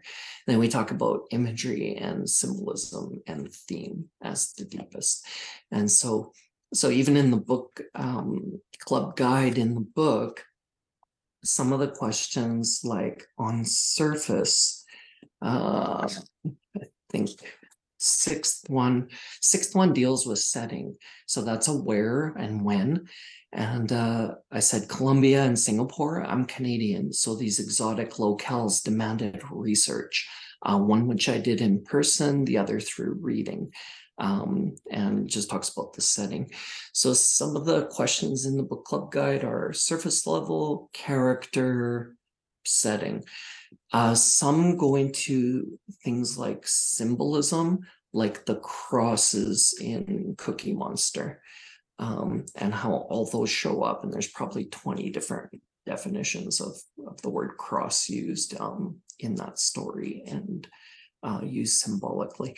And 0.47 0.47
then 0.47 0.59
we 0.59 0.69
talk 0.69 0.93
about 0.93 1.27
imagery 1.33 1.97
and 1.97 2.31
symbolism 2.31 3.23
and 3.27 3.51
theme 3.53 4.05
as 4.23 4.53
the 4.53 4.65
deepest. 4.65 5.27
And 5.73 5.91
so, 5.91 6.33
so 6.73 6.91
even 6.91 7.17
in 7.17 7.33
the 7.33 7.39
book 7.39 7.81
um, 7.97 8.61
club 8.79 9.17
guide 9.17 9.59
in 9.59 9.75
the 9.75 9.81
book, 9.81 10.45
some 11.43 11.73
of 11.73 11.81
the 11.81 11.89
questions 11.89 12.83
like 12.85 13.27
on 13.39 13.65
surface, 13.65 14.85
uh, 15.43 16.07
I 16.77 16.87
think 17.11 17.31
sixth 17.99 18.69
one 18.69 19.09
sixth 19.41 19.75
one 19.75 19.93
deals 19.93 20.27
with 20.27 20.39
setting. 20.39 20.97
So 21.27 21.43
that's 21.43 21.69
a 21.69 21.75
where 21.75 22.35
and 22.39 22.65
when. 22.65 23.09
And 23.53 23.93
uh, 23.93 24.35
i 24.53 24.61
said 24.61 24.89
colombia 24.89 25.43
and 25.43 25.59
singapore 25.59 26.23
i'm 26.23 26.45
canadian. 26.45 27.13
So 27.13 27.35
these 27.35 27.59
exotic 27.59 28.15
locales 28.15 28.83
demanded 28.83 29.43
research 29.51 30.29
uh, 30.63 30.79
one 30.79 31.07
which 31.07 31.29
i 31.29 31.39
did 31.39 31.61
in 31.61 31.83
person 31.83 32.45
the 32.45 32.59
other 32.59 32.79
through 32.81 33.19
reading 33.21 33.73
um, 34.19 34.75
and 34.91 35.29
just 35.29 35.49
talks 35.49 35.69
about 35.69 35.93
the 35.93 36.01
setting. 36.01 36.51
So 36.93 37.15
some 37.15 37.57
of 37.57 37.65
the 37.65 37.87
questions 37.87 38.47
in 38.47 38.57
the 38.57 38.63
book 38.63 38.85
club 38.85 39.13
guide 39.13 39.45
are 39.45 39.73
surface 39.73 40.27
level 40.27 40.91
character 40.93 42.17
setting 42.65 43.25
uh, 43.93 44.15
some 44.15 44.77
go 44.77 44.97
into 44.97 45.79
things 46.05 46.39
like 46.39 46.67
symbolism, 46.67 47.81
like 48.13 48.45
the 48.45 48.57
crosses 48.57 49.77
in 49.81 50.35
Cookie 50.39 50.75
Monster, 50.75 51.43
um, 51.99 52.45
and 52.57 52.75
how 52.75 52.93
all 52.93 53.27
those 53.27 53.51
show 53.51 53.83
up. 53.83 54.05
And 54.05 54.13
there's 54.13 54.29
probably 54.29 54.67
20 54.67 55.11
different 55.11 55.51
definitions 55.87 56.61
of, 56.61 56.77
of 57.07 57.21
the 57.23 57.31
word 57.31 57.57
cross 57.57 58.09
used 58.09 58.61
um, 58.61 58.97
in 59.19 59.35
that 59.37 59.59
story 59.59 60.23
and 60.27 60.69
uh, 61.23 61.41
used 61.43 61.81
symbolically. 61.81 62.57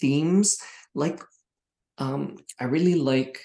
Themes, 0.00 0.58
like, 0.94 1.20
um, 1.98 2.38
I 2.58 2.64
really 2.64 2.94
like 2.94 3.42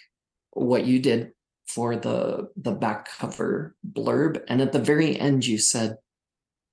what 0.51 0.86
you 0.86 0.99
did 0.99 1.32
for 1.67 1.95
the 1.95 2.49
the 2.56 2.71
back 2.71 3.10
cover 3.17 3.75
blurb 3.91 4.41
and 4.47 4.62
at 4.62 4.71
the 4.71 4.80
very 4.80 5.19
end 5.19 5.45
you 5.45 5.58
said 5.58 5.97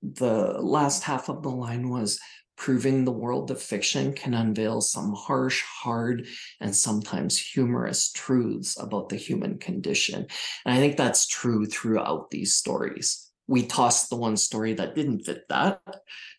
the 0.03 0.57
last 0.59 1.03
half 1.03 1.29
of 1.29 1.41
the 1.41 1.49
line 1.49 1.89
was 1.89 2.19
proving 2.55 3.03
the 3.03 3.11
world 3.11 3.49
of 3.49 3.61
fiction 3.61 4.13
can 4.13 4.33
unveil 4.33 4.79
some 4.79 5.13
harsh 5.13 5.63
hard 5.63 6.27
and 6.61 6.75
sometimes 6.75 7.39
humorous 7.39 8.11
truths 8.11 8.79
about 8.79 9.09
the 9.09 9.15
human 9.15 9.57
condition. 9.57 10.27
And 10.65 10.75
i 10.75 10.77
think 10.77 10.97
that's 10.97 11.25
true 11.25 11.65
throughout 11.65 12.29
these 12.29 12.53
stories. 12.53 13.31
We 13.47 13.65
tossed 13.65 14.09
the 14.09 14.15
one 14.15 14.37
story 14.37 14.73
that 14.75 14.95
didn't 14.95 15.25
fit 15.25 15.43
that. 15.49 15.81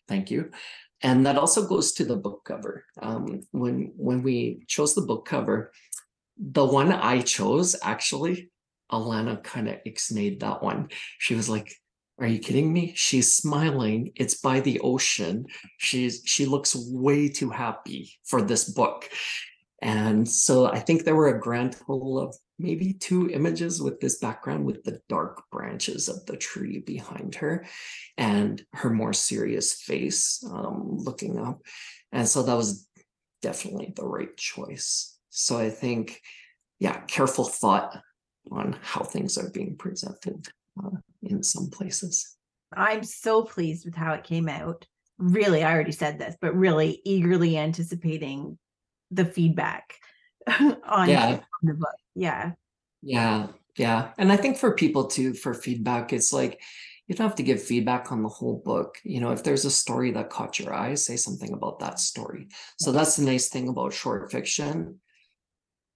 Thank 0.07 0.31
you. 0.31 0.51
And 1.01 1.25
that 1.25 1.37
also 1.37 1.67
goes 1.67 1.91
to 1.93 2.05
the 2.05 2.15
book 2.15 2.43
cover. 2.45 2.85
Um, 3.01 3.41
when 3.51 3.91
when 3.95 4.23
we 4.23 4.63
chose 4.67 4.95
the 4.95 5.01
book 5.01 5.25
cover 5.25 5.71
the 6.37 6.65
one 6.65 6.91
I 6.91 7.21
chose, 7.21 7.75
actually, 7.81 8.51
Alana 8.91 9.43
kind 9.43 9.67
of 9.69 9.77
ixnayed 9.87 10.41
that 10.41 10.61
one. 10.61 10.89
She 11.17 11.35
was 11.35 11.49
like, 11.49 11.73
Are 12.17 12.27
you 12.27 12.39
kidding 12.39 12.71
me? 12.71 12.93
She's 12.95 13.33
smiling. 13.33 14.11
It's 14.15 14.35
by 14.35 14.61
the 14.61 14.79
ocean. 14.79 15.47
She's 15.77 16.21
she 16.25 16.45
looks 16.45 16.75
way 16.75 17.27
too 17.27 17.49
happy 17.49 18.13
for 18.23 18.41
this 18.41 18.69
book. 18.69 19.09
And 19.81 20.27
so 20.27 20.65
I 20.65 20.79
think 20.79 21.03
there 21.03 21.15
were 21.15 21.35
a 21.35 21.39
grand 21.39 21.73
total 21.73 22.17
of 22.17 22.35
maybe 22.57 22.93
two 22.93 23.29
images 23.29 23.81
with 23.81 23.99
this 23.99 24.19
background 24.19 24.65
with 24.65 24.83
the 24.83 25.01
dark 25.09 25.43
branches 25.51 26.07
of 26.07 26.25
the 26.25 26.37
tree 26.37 26.79
behind 26.79 27.35
her 27.35 27.65
and 28.17 28.65
her 28.73 28.89
more 28.89 29.11
serious 29.11 29.73
face 29.73 30.41
um, 30.49 30.97
looking 30.97 31.37
up. 31.37 31.61
And 32.13 32.27
so 32.27 32.43
that 32.43 32.55
was 32.55 32.87
definitely 33.41 33.93
the 33.93 34.05
right 34.05 34.35
choice. 34.37 35.17
So 35.29 35.57
I 35.57 35.69
think, 35.69 36.21
yeah, 36.79 37.01
careful 37.01 37.43
thought 37.43 37.99
on 38.49 38.77
how 38.81 39.03
things 39.03 39.37
are 39.37 39.49
being 39.49 39.75
presented 39.75 40.47
uh, 40.83 40.97
in 41.23 41.43
some 41.43 41.69
places. 41.69 42.35
I'm 42.73 43.03
so 43.03 43.43
pleased 43.43 43.85
with 43.85 43.95
how 43.95 44.13
it 44.13 44.23
came 44.23 44.49
out. 44.49 44.85
Really, 45.17 45.63
I 45.63 45.73
already 45.73 45.91
said 45.91 46.19
this, 46.19 46.35
but 46.41 46.55
really 46.55 47.01
eagerly 47.05 47.57
anticipating 47.57 48.57
the 49.11 49.25
feedback 49.25 49.95
on, 50.47 51.09
yeah. 51.09 51.27
on 51.27 51.41
the 51.63 51.73
book. 51.73 51.95
Yeah. 52.15 52.51
Yeah. 53.01 53.47
Yeah. 53.77 54.11
And 54.17 54.31
I 54.31 54.37
think 54.37 54.57
for 54.57 54.73
people 54.73 55.07
too, 55.07 55.33
for 55.33 55.53
feedback, 55.53 56.11
it's 56.11 56.33
like, 56.33 56.61
you 57.07 57.13
don't 57.13 57.27
have 57.27 57.35
to 57.35 57.43
give 57.43 57.61
feedback 57.61 58.11
on 58.11 58.23
the 58.23 58.29
whole 58.29 58.61
book. 58.65 58.97
You 59.03 59.21
know, 59.21 59.31
if 59.31 59.43
there's 59.43 59.63
a 59.63 59.71
story 59.71 60.11
that 60.11 60.31
caught 60.31 60.57
your 60.57 60.73
eye, 60.73 60.95
say 60.95 61.15
something 61.15 61.53
about 61.53 61.79
that 61.79 61.99
story. 61.99 62.47
So 62.79 62.91
that's 62.91 63.15
the 63.15 63.25
nice 63.25 63.47
thing 63.47 63.67
about 63.67 63.93
short 63.93 64.31
fiction 64.31 64.99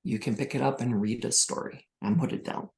you 0.03 0.19
can 0.19 0.35
pick 0.35 0.55
it 0.55 0.61
up 0.61 0.81
and 0.81 1.01
read 1.01 1.25
a 1.25 1.31
story 1.31 1.87
and 2.01 2.19
put 2.19 2.31
it 2.31 2.45
down. 2.45 2.69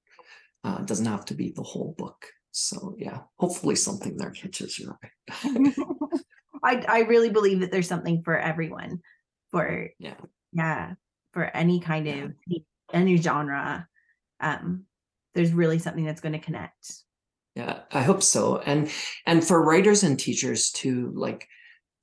Uh, 0.63 0.77
it 0.79 0.85
doesn't 0.85 1.05
have 1.05 1.25
to 1.25 1.33
be 1.33 1.51
the 1.51 1.63
whole 1.63 1.95
book. 1.97 2.27
So 2.51 2.95
yeah, 2.97 3.21
hopefully 3.37 3.75
something 3.75 4.17
there 4.17 4.31
catches 4.31 4.77
your 4.77 4.97
eye. 5.03 5.73
I 6.63 6.85
I 6.87 6.99
really 7.01 7.29
believe 7.29 7.61
that 7.61 7.71
there's 7.71 7.87
something 7.87 8.23
for 8.23 8.37
everyone, 8.37 8.99
for 9.51 9.89
yeah 9.99 10.15
yeah 10.51 10.93
for 11.33 11.45
any 11.45 11.79
kind 11.79 12.07
of 12.07 12.33
any 12.93 13.17
genre. 13.17 13.87
Um, 14.39 14.85
there's 15.33 15.53
really 15.53 15.79
something 15.79 16.05
that's 16.05 16.21
going 16.21 16.33
to 16.33 16.39
connect. 16.39 16.93
Yeah, 17.55 17.79
I 17.91 18.01
hope 18.01 18.23
so. 18.23 18.59
And 18.59 18.91
and 19.25 19.43
for 19.43 19.63
writers 19.63 20.03
and 20.03 20.19
teachers 20.19 20.71
too, 20.71 21.11
like 21.15 21.47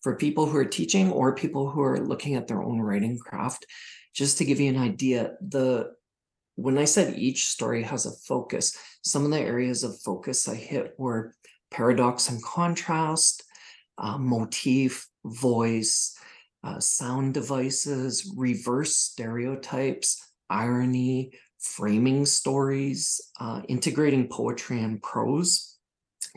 for 0.03 0.17
people 0.17 0.47
who 0.47 0.57
are 0.57 0.65
teaching 0.65 1.11
or 1.11 1.35
people 1.35 1.71
who 1.71 1.83
are 1.83 2.01
looking 2.01 2.35
at 2.35 2.47
their 2.47 2.63
own 2.63 2.81
writing 2.81 3.19
craft, 3.19 3.67
just 4.15 4.39
to 4.39 4.45
give 4.45 4.61
you 4.61 4.69
an 4.69 4.79
idea, 4.79 5.33
the 5.41 5.93
when 6.59 6.77
I 6.77 6.87
said 6.87 7.17
each 7.17 7.45
story 7.45 7.85
has 7.85 8.05
a 8.05 8.11
focus, 8.11 8.77
some 9.03 9.25
of 9.25 9.31
the 9.31 9.39
areas 9.39 9.85
of 9.85 10.01
focus 10.01 10.49
I 10.49 10.57
hit 10.57 10.93
were 10.99 11.37
paradox 11.71 12.29
and 12.29 12.43
contrast, 12.43 13.45
uh, 13.97 14.19
motif, 14.19 15.07
voice, 15.25 16.19
uh, 16.65 16.81
sound 16.81 17.35
devices, 17.35 18.35
reverse 18.37 18.97
stereotypes, 18.97 20.21
irony, 20.51 21.33
framing 21.61 22.27
stories, 22.27 23.21
uh, 23.39 23.63
integrating 23.69 24.27
poetry 24.27 24.83
and 24.83 25.01
prose, 25.01 25.77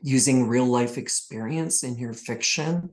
using 0.03 0.47
real 0.47 0.67
life 0.67 0.99
experience 0.99 1.81
in 1.81 1.97
your 1.97 2.13
fiction 2.13 2.91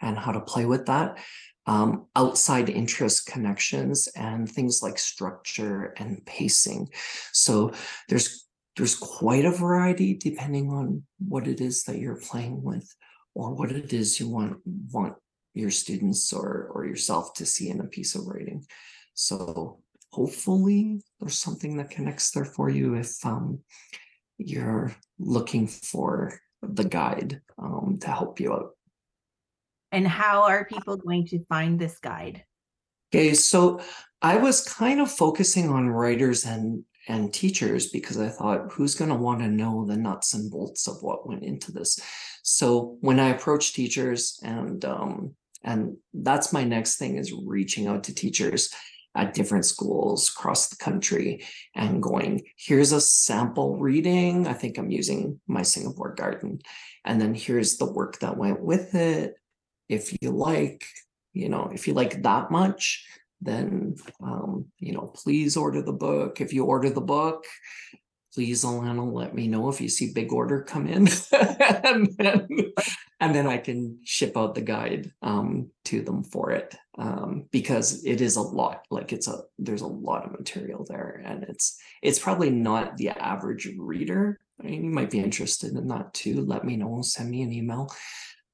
and 0.00 0.18
how 0.18 0.32
to 0.32 0.40
play 0.40 0.64
with 0.64 0.86
that 0.86 1.18
um, 1.66 2.06
outside 2.16 2.68
interest 2.68 3.26
connections 3.26 4.08
and 4.16 4.50
things 4.50 4.82
like 4.82 4.98
structure 4.98 5.94
and 5.96 6.24
pacing. 6.26 6.88
So 7.32 7.72
there's 8.08 8.46
there's 8.76 8.94
quite 8.94 9.44
a 9.44 9.50
variety 9.50 10.14
depending 10.14 10.70
on 10.70 11.02
what 11.18 11.46
it 11.46 11.60
is 11.60 11.84
that 11.84 11.98
you're 11.98 12.20
playing 12.20 12.62
with 12.62 12.94
or 13.34 13.52
what 13.54 13.72
it 13.72 13.92
is 13.92 14.18
you 14.18 14.28
want 14.28 14.58
want 14.92 15.14
your 15.54 15.70
students 15.70 16.32
or 16.32 16.70
or 16.72 16.86
yourself 16.86 17.34
to 17.34 17.46
see 17.46 17.68
in 17.68 17.80
a 17.80 17.84
piece 17.84 18.14
of 18.14 18.26
writing. 18.26 18.64
So 19.14 19.80
hopefully 20.12 21.02
there's 21.18 21.38
something 21.38 21.76
that 21.76 21.90
connects 21.90 22.30
there 22.30 22.44
for 22.44 22.70
you 22.70 22.94
if 22.94 23.24
um, 23.24 23.60
you're 24.38 24.94
looking 25.18 25.66
for 25.66 26.40
the 26.62 26.84
guide 26.84 27.40
um, 27.58 27.98
to 28.00 28.08
help 28.08 28.40
you 28.40 28.52
out. 28.52 28.70
And 29.92 30.06
how 30.06 30.42
are 30.42 30.64
people 30.64 30.96
going 30.96 31.26
to 31.28 31.44
find 31.46 31.78
this 31.78 31.98
guide? 31.98 32.44
Okay, 33.12 33.34
so 33.34 33.80
I 34.22 34.36
was 34.36 34.62
kind 34.62 35.00
of 35.00 35.10
focusing 35.10 35.68
on 35.68 35.88
writers 35.88 36.44
and 36.44 36.84
and 37.08 37.32
teachers 37.32 37.88
because 37.88 38.18
I 38.18 38.28
thought 38.28 38.70
who's 38.70 38.94
going 38.94 39.08
to 39.10 39.16
want 39.16 39.40
to 39.40 39.48
know 39.48 39.84
the 39.84 39.96
nuts 39.96 40.34
and 40.34 40.50
bolts 40.50 40.86
of 40.86 41.02
what 41.02 41.26
went 41.26 41.42
into 41.42 41.72
this. 41.72 41.98
So 42.42 42.98
when 43.00 43.18
I 43.18 43.30
approach 43.30 43.72
teachers 43.72 44.38
and 44.44 44.84
um, 44.84 45.34
and 45.64 45.96
that's 46.14 46.52
my 46.52 46.64
next 46.64 46.96
thing 46.96 47.16
is 47.16 47.32
reaching 47.32 47.86
out 47.86 48.04
to 48.04 48.14
teachers 48.14 48.72
at 49.16 49.34
different 49.34 49.64
schools 49.64 50.28
across 50.28 50.68
the 50.68 50.76
country 50.76 51.44
and 51.74 52.02
going 52.02 52.42
here's 52.56 52.92
a 52.92 53.00
sample 53.00 53.76
reading 53.76 54.46
i 54.46 54.52
think 54.52 54.78
i'm 54.78 54.90
using 54.90 55.40
my 55.48 55.62
singapore 55.62 56.14
garden 56.14 56.60
and 57.04 57.20
then 57.20 57.34
here's 57.34 57.76
the 57.76 57.92
work 57.92 58.20
that 58.20 58.36
went 58.36 58.60
with 58.60 58.94
it 58.94 59.34
if 59.90 60.16
you 60.22 60.30
like, 60.30 60.86
you 61.32 61.48
know, 61.48 61.70
if 61.74 61.86
you 61.88 61.94
like 61.94 62.22
that 62.22 62.50
much, 62.50 63.04
then 63.40 63.96
um, 64.22 64.66
you 64.78 64.92
know, 64.92 65.12
please 65.14 65.56
order 65.56 65.82
the 65.82 65.92
book. 65.92 66.40
If 66.40 66.52
you 66.52 66.64
order 66.64 66.90
the 66.90 67.00
book, 67.00 67.44
please 68.32 68.62
Alana, 68.62 69.12
let 69.12 69.34
me 69.34 69.48
know 69.48 69.68
if 69.68 69.80
you 69.80 69.88
see 69.88 70.12
big 70.12 70.32
order 70.32 70.62
come 70.62 70.86
in. 70.86 71.08
and, 71.32 72.08
then, 72.18 72.48
and 73.18 73.34
then 73.34 73.46
I 73.48 73.58
can 73.58 73.98
ship 74.04 74.36
out 74.36 74.54
the 74.54 74.60
guide 74.60 75.10
um, 75.22 75.70
to 75.86 76.02
them 76.02 76.22
for 76.22 76.52
it. 76.52 76.76
Um, 76.96 77.46
because 77.50 78.04
it 78.04 78.20
is 78.20 78.36
a 78.36 78.42
lot, 78.42 78.84
like 78.90 79.12
it's 79.12 79.26
a 79.26 79.40
there's 79.58 79.80
a 79.80 79.86
lot 79.86 80.26
of 80.26 80.38
material 80.38 80.84
there. 80.88 81.22
And 81.24 81.44
it's 81.44 81.80
it's 82.02 82.18
probably 82.18 82.50
not 82.50 82.96
the 82.96 83.08
average 83.08 83.68
reader. 83.78 84.38
I 84.60 84.64
mean, 84.64 84.84
you 84.84 84.90
might 84.90 85.10
be 85.10 85.18
interested 85.18 85.72
in 85.72 85.88
that 85.88 86.12
too. 86.12 86.42
Let 86.42 86.64
me 86.64 86.76
know, 86.76 87.00
send 87.00 87.30
me 87.30 87.42
an 87.42 87.52
email. 87.52 87.90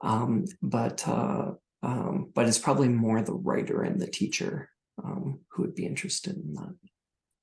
Um, 0.06 0.44
but 0.62 1.06
uh, 1.06 1.52
um, 1.82 2.30
but 2.34 2.46
it's 2.46 2.58
probably 2.58 2.88
more 2.88 3.20
the 3.22 3.34
writer 3.34 3.82
and 3.82 4.00
the 4.00 4.06
teacher 4.06 4.70
um, 5.02 5.40
who 5.50 5.62
would 5.62 5.74
be 5.74 5.84
interested 5.84 6.36
in 6.36 6.54
that. 6.54 6.74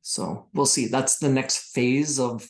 So 0.01 0.47
we'll 0.53 0.65
see. 0.65 0.87
That's 0.87 1.17
the 1.17 1.29
next 1.29 1.73
phase 1.73 2.19
of 2.19 2.49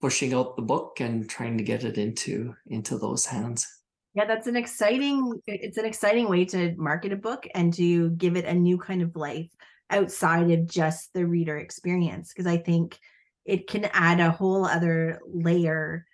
pushing 0.00 0.34
out 0.34 0.56
the 0.56 0.62
book 0.62 1.00
and 1.00 1.28
trying 1.28 1.58
to 1.58 1.64
get 1.64 1.84
it 1.84 1.98
into 1.98 2.54
into 2.66 2.96
those 2.98 3.26
hands. 3.26 3.66
Yeah, 4.14 4.24
that's 4.24 4.46
an 4.46 4.56
exciting 4.56 5.40
it's 5.46 5.78
an 5.78 5.84
exciting 5.84 6.28
way 6.28 6.44
to 6.46 6.74
market 6.76 7.12
a 7.12 7.16
book 7.16 7.46
and 7.54 7.74
to 7.74 8.10
give 8.10 8.36
it 8.36 8.44
a 8.44 8.54
new 8.54 8.78
kind 8.78 9.02
of 9.02 9.16
life 9.16 9.50
outside 9.90 10.50
of 10.50 10.66
just 10.68 11.12
the 11.12 11.26
reader 11.26 11.58
experience 11.58 12.32
because 12.32 12.46
I 12.46 12.56
think 12.56 12.98
it 13.44 13.68
can 13.68 13.84
add 13.92 14.20
a 14.20 14.30
whole 14.30 14.64
other 14.64 15.20
layer 15.26 16.06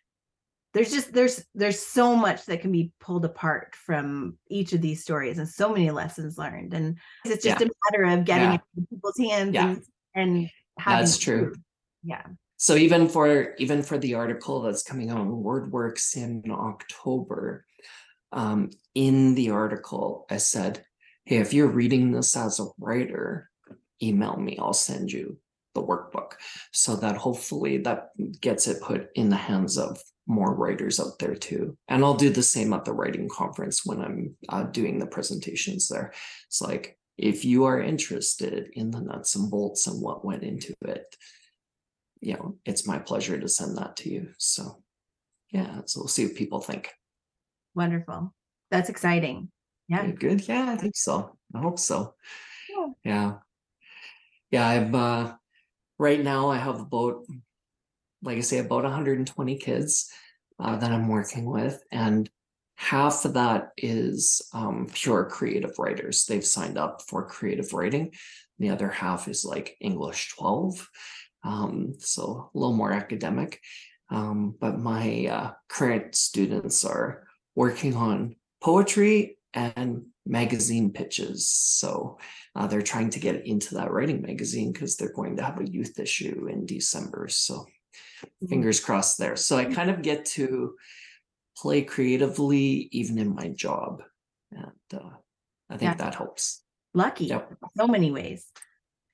there's 0.73 0.91
just 0.91 1.13
there's 1.13 1.45
there's 1.55 1.79
so 1.79 2.17
much 2.17 2.47
that 2.47 2.61
can 2.61 2.73
be 2.73 2.93
pulled 3.01 3.25
apart 3.25 3.75
from 3.75 4.37
each 4.49 4.73
of 4.73 4.81
these 4.81 5.03
stories 5.03 5.39
and 5.39 5.49
so 5.49 5.73
many 5.73 5.91
lessons 5.91 6.39
learned 6.39 6.75
and 6.75 6.99
it's 7.25 7.45
just 7.45 7.61
yeah. 7.61 7.67
a 7.67 7.71
matter 7.91 8.19
of 8.19 8.25
getting 8.25 8.49
yeah. 8.49 8.55
it 8.55 8.61
in 8.77 8.87
people's 8.87 9.19
hands 9.19 9.55
yeah. 9.55 9.69
and, 9.69 9.83
and 10.15 10.51
that's 10.85 11.19
true 11.19 11.55
yeah 12.03 12.23
so 12.57 12.75
even 12.77 13.09
for 13.09 13.55
even 13.59 13.83
for 13.83 13.99
the 13.99 14.15
article 14.15 14.63
that's 14.63 14.83
coming 14.83 15.11
out 15.11 15.19
on 15.19 15.29
wordworks 15.29 16.17
in 16.17 16.43
october 16.51 17.65
um, 18.33 18.71
in 18.95 19.35
the 19.35 19.51
article 19.51 20.27
i 20.31 20.37
said 20.37 20.85
hey 21.25 21.37
if 21.37 21.53
you're 21.53 21.69
reading 21.69 22.13
this 22.13 22.37
as 22.37 22.61
a 22.61 22.67
writer 22.79 23.51
email 24.03 24.37
me 24.37 24.57
i'll 24.59 24.73
send 24.73 25.13
you 25.13 25.37
the 25.75 25.83
workbook 25.83 26.33
so 26.71 26.97
that 26.97 27.17
hopefully 27.17 27.79
that 27.79 28.11
gets 28.41 28.67
it 28.67 28.83
put 28.83 29.09
in 29.15 29.31
the 29.31 29.37
hands 29.37 29.79
of 29.79 29.99
more 30.27 30.55
writers 30.55 31.01
out 31.01 31.19
there 31.19 31.35
too. 31.35 31.77
And 31.89 32.05
I'll 32.05 32.15
do 32.15 32.31
the 32.31 32.43
same 32.43 32.73
at 32.73 32.85
the 32.85 32.93
writing 32.93 33.29
conference 33.29 33.85
when 33.85 34.01
I'm 34.01 34.37
uh, 34.49 34.63
doing 34.65 34.99
the 34.99 35.07
presentations 35.07 35.89
there. 35.89 36.13
It's 36.47 36.61
like, 36.61 36.97
if 37.19 37.45
you 37.45 37.65
are 37.65 37.81
interested 37.81 38.71
in 38.73 38.91
the 38.91 39.01
nuts 39.01 39.37
and 39.37 39.51
bolts 39.51 39.87
and 39.87 40.01
what 40.01 40.25
went 40.25 40.43
into 40.43 40.73
it, 40.83 41.15
you 42.21 42.35
know, 42.35 42.57
it's 42.65 42.87
my 42.87 42.99
pleasure 42.99 43.39
to 43.39 43.49
send 43.49 43.77
that 43.77 43.97
to 43.97 44.11
you. 44.11 44.29
So 44.39 44.83
yeah, 45.51 45.83
so 45.85 46.01
we'll 46.01 46.09
see 46.09 46.27
what 46.27 46.37
people 46.37 46.61
think. 46.61 46.91
Wonderful. 47.75 48.33
That's 48.71 48.89
exciting. 48.89 49.51
Yeah. 49.89 50.03
Okay, 50.03 50.13
good. 50.13 50.49
Yeah, 50.49 50.71
I 50.71 50.77
think 50.77 50.97
so. 50.97 51.37
I 51.55 51.61
hope 51.61 51.79
so. 51.79 52.15
Yeah. 52.71 52.87
Yeah. 53.05 53.33
Yeah. 54.51 54.67
I'm 54.67 54.95
uh 54.95 55.33
right 55.99 56.23
now 56.23 56.49
I 56.49 56.57
have 56.57 56.81
about 56.81 57.27
like 58.23 58.39
I 58.39 58.41
say, 58.41 58.59
about 58.59 58.85
120 58.85 59.57
kids 59.59 60.11
uh, 60.59 60.77
that 60.77 60.93
I'm 60.93 61.09
working 61.09 61.45
with. 61.45 61.83
And 61.91 62.31
half 62.77 63.25
of 63.25 63.35
that 63.35 63.71
is 63.77 64.43
um, 64.53 64.89
pure 64.93 65.25
creative 65.25 65.79
writers. 65.79 66.25
They've 66.25 66.45
signed 66.45 66.79
up 66.79 67.03
for 67.03 67.27
creative 67.27 67.73
writing. 67.73 68.13
The 68.59 68.71
other 68.71 68.89
half 68.89 69.29
is 69.29 69.45
like 69.45 69.77
English 69.81 70.35
12. 70.37 70.89
Um, 71.45 71.95
so 71.99 72.51
a 72.55 72.59
little 72.59 72.77
more 72.77 72.93
academic. 72.93 73.61
Um, 74.11 74.55
but 74.61 74.79
my 74.79 75.27
uh, 75.27 75.51
current 75.69 76.15
students 76.15 76.85
are 76.85 77.27
working 77.55 77.97
on 77.97 78.37
poetry 78.63 79.39
and 79.55 80.07
magazine 80.25 80.93
pitches. 80.93 81.49
So 81.49 82.19
uh, 82.55 82.67
they're 82.67 82.83
trying 82.83 83.11
to 83.11 83.21
get 83.21 83.47
into 83.47 83.75
that 83.77 83.91
writing 83.91 84.23
magazine 84.23 84.73
because 84.73 84.97
they're 84.97 85.13
going 85.13 85.37
to 85.37 85.43
have 85.43 85.61
a 85.61 85.69
youth 85.69 85.99
issue 85.99 86.49
in 86.51 86.67
December. 86.67 87.29
So. 87.29 87.67
Fingers 88.49 88.81
crossed 88.81 89.19
there. 89.19 89.37
So 89.37 89.57
I 89.57 89.65
kind 89.67 89.91
of 89.91 90.03
get 90.03 90.25
to 90.37 90.75
play 91.57 91.83
creatively 91.83 92.89
even 92.93 93.19
in 93.19 93.35
my 93.35 93.49
job. 93.49 94.03
And 94.51 94.71
uh, 94.93 95.11
I 95.71 95.77
think 95.77 95.93
yeah. 95.93 95.95
that 95.95 96.15
helps. 96.15 96.63
Lucky. 96.95 97.27
Yep. 97.27 97.57
So 97.77 97.87
many 97.87 98.11
ways. 98.11 98.47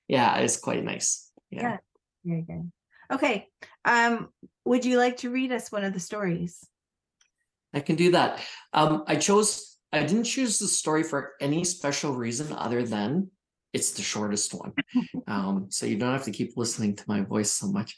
Yeah, 0.08 0.36
it's 0.38 0.58
quite 0.58 0.82
nice. 0.82 1.30
Yeah. 1.50 1.62
yeah. 1.62 1.76
Very 2.24 2.42
good. 2.42 2.72
Okay. 3.12 3.48
Um, 3.84 4.28
would 4.64 4.84
you 4.84 4.98
like 4.98 5.18
to 5.18 5.30
read 5.30 5.52
us 5.52 5.70
one 5.72 5.84
of 5.84 5.92
the 5.92 6.00
stories? 6.00 6.66
I 7.72 7.80
can 7.80 7.96
do 7.96 8.12
that. 8.12 8.40
Um, 8.72 9.04
I 9.06 9.16
chose, 9.16 9.78
I 9.92 10.00
didn't 10.00 10.24
choose 10.24 10.58
the 10.58 10.68
story 10.68 11.02
for 11.02 11.32
any 11.40 11.64
special 11.64 12.14
reason 12.14 12.52
other 12.52 12.82
than 12.84 13.30
it's 13.72 13.92
the 13.92 14.02
shortest 14.02 14.54
one. 14.54 14.72
Um, 15.26 15.66
so 15.68 15.84
you 15.84 15.98
don't 15.98 16.12
have 16.12 16.24
to 16.24 16.30
keep 16.30 16.56
listening 16.56 16.96
to 16.96 17.04
my 17.06 17.20
voice 17.20 17.52
so 17.52 17.70
much. 17.70 17.94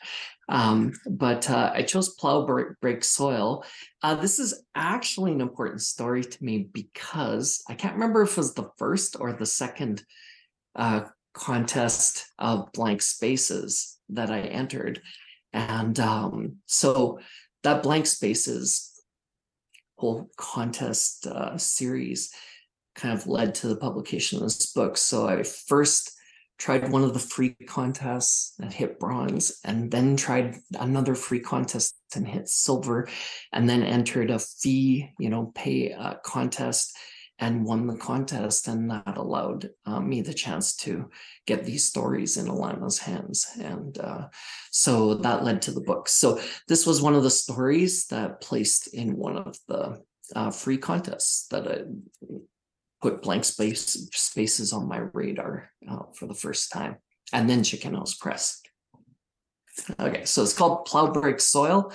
Um, 0.49 0.93
but 1.09 1.49
uh, 1.49 1.71
I 1.73 1.83
chose 1.83 2.15
Plow 2.15 2.45
Break, 2.81 3.05
Soil. 3.05 3.65
Uh, 4.03 4.17
this 4.17 4.41
is 4.41 4.65
actually 4.75 5.31
an 5.31 5.41
important 5.41 5.81
story 5.81 6.25
to 6.25 6.45
me 6.45 6.69
because 6.73 7.63
I 7.69 7.75
can't 7.75 7.95
remember 7.95 8.23
if 8.23 8.33
it 8.33 8.37
was 8.37 8.55
the 8.55 8.71
first 8.79 9.17
or 9.21 9.33
the 9.33 9.47
second 9.47 10.03
uh, 10.75 11.03
contest 11.35 12.27
of 12.41 12.73
blank 12.73 13.01
spaces 13.01 13.99
that 14.09 14.31
I 14.31 14.41
entered. 14.41 15.01
And 15.53 15.99
um, 16.01 16.57
so 16.67 17.21
that 17.63 17.85
blank 17.85 18.07
spaces 18.07 18.91
whole 20.01 20.31
contest 20.37 21.27
uh, 21.27 21.57
series 21.59 22.33
kind 22.95 23.17
of 23.17 23.27
led 23.27 23.55
to 23.57 23.69
the 23.69 23.77
publication 23.77 24.39
of 24.39 24.45
this 24.45 24.73
book. 24.73 24.97
So 24.97 25.29
I 25.29 25.43
first 25.43 26.13
tried 26.59 26.93
one 26.93 27.03
of 27.03 27.15
the 27.15 27.19
free 27.19 27.57
contests 27.67 28.55
and 28.61 28.73
hit 28.73 29.01
bronze, 29.01 29.61
and 29.65 29.91
then 29.91 30.17
tried 30.17 30.57
another 30.79 31.15
free 31.15 31.41
contest 31.41 31.97
and 32.15 32.29
hit 32.29 32.49
silver, 32.49 33.09
and 33.53 33.69
then 33.69 33.83
entered 33.83 34.31
a 34.31 34.39
fee, 34.39 35.11
you 35.19 35.31
know, 35.31 35.53
pay 35.55 35.93
uh, 35.93 36.15
contest 36.23 36.95
and 37.39 37.65
won 37.65 37.87
the 37.87 37.97
contest. 37.97 38.69
And 38.69 38.91
that 38.91 39.17
allowed 39.17 39.71
uh, 39.87 40.01
me 40.01 40.21
the 40.21 40.35
chance 40.35 40.77
to 40.77 41.09
get 41.47 41.65
these 41.65 41.87
stories 41.87 42.37
in 42.37 42.47
Alana's 42.47 42.99
hands. 42.99 43.47
And 43.59 43.97
uh, 43.97 44.29
so 44.71 45.15
that 45.15 45.43
led 45.43 45.63
to 45.63 45.73
the 45.73 45.81
book. 45.81 46.11
So 46.11 46.39
this 46.69 46.87
was 46.87 47.01
one 47.01 47.15
of 47.15 47.23
the 47.23 47.31
stories 47.31 48.07
that 48.09 48.43
placed 48.43 48.93
in 48.93 49.17
one 49.17 49.39
of 49.39 49.57
the 49.67 50.03
uh, 50.37 50.51
free 50.51 50.77
contests 50.77 51.47
that 51.49 51.67
I 51.67 51.79
put 53.01 53.23
blank 53.23 53.45
space 53.45 54.09
spaces 54.13 54.73
on 54.73 54.89
my 54.89 54.99
radar 54.99 55.71
uh, 55.89 56.05
for 56.15 56.27
the 56.27 56.35
first 56.35 56.71
time. 56.71 56.97
And 57.33 57.49
then 57.49 57.63
Chicken 57.63 57.95
House 57.95 58.15
Press. 58.15 58.61
Okay, 59.99 60.25
so 60.25 60.43
it's 60.43 60.53
called 60.53 60.85
Plow 60.85 61.13
Break 61.13 61.41
Soil. 61.41 61.93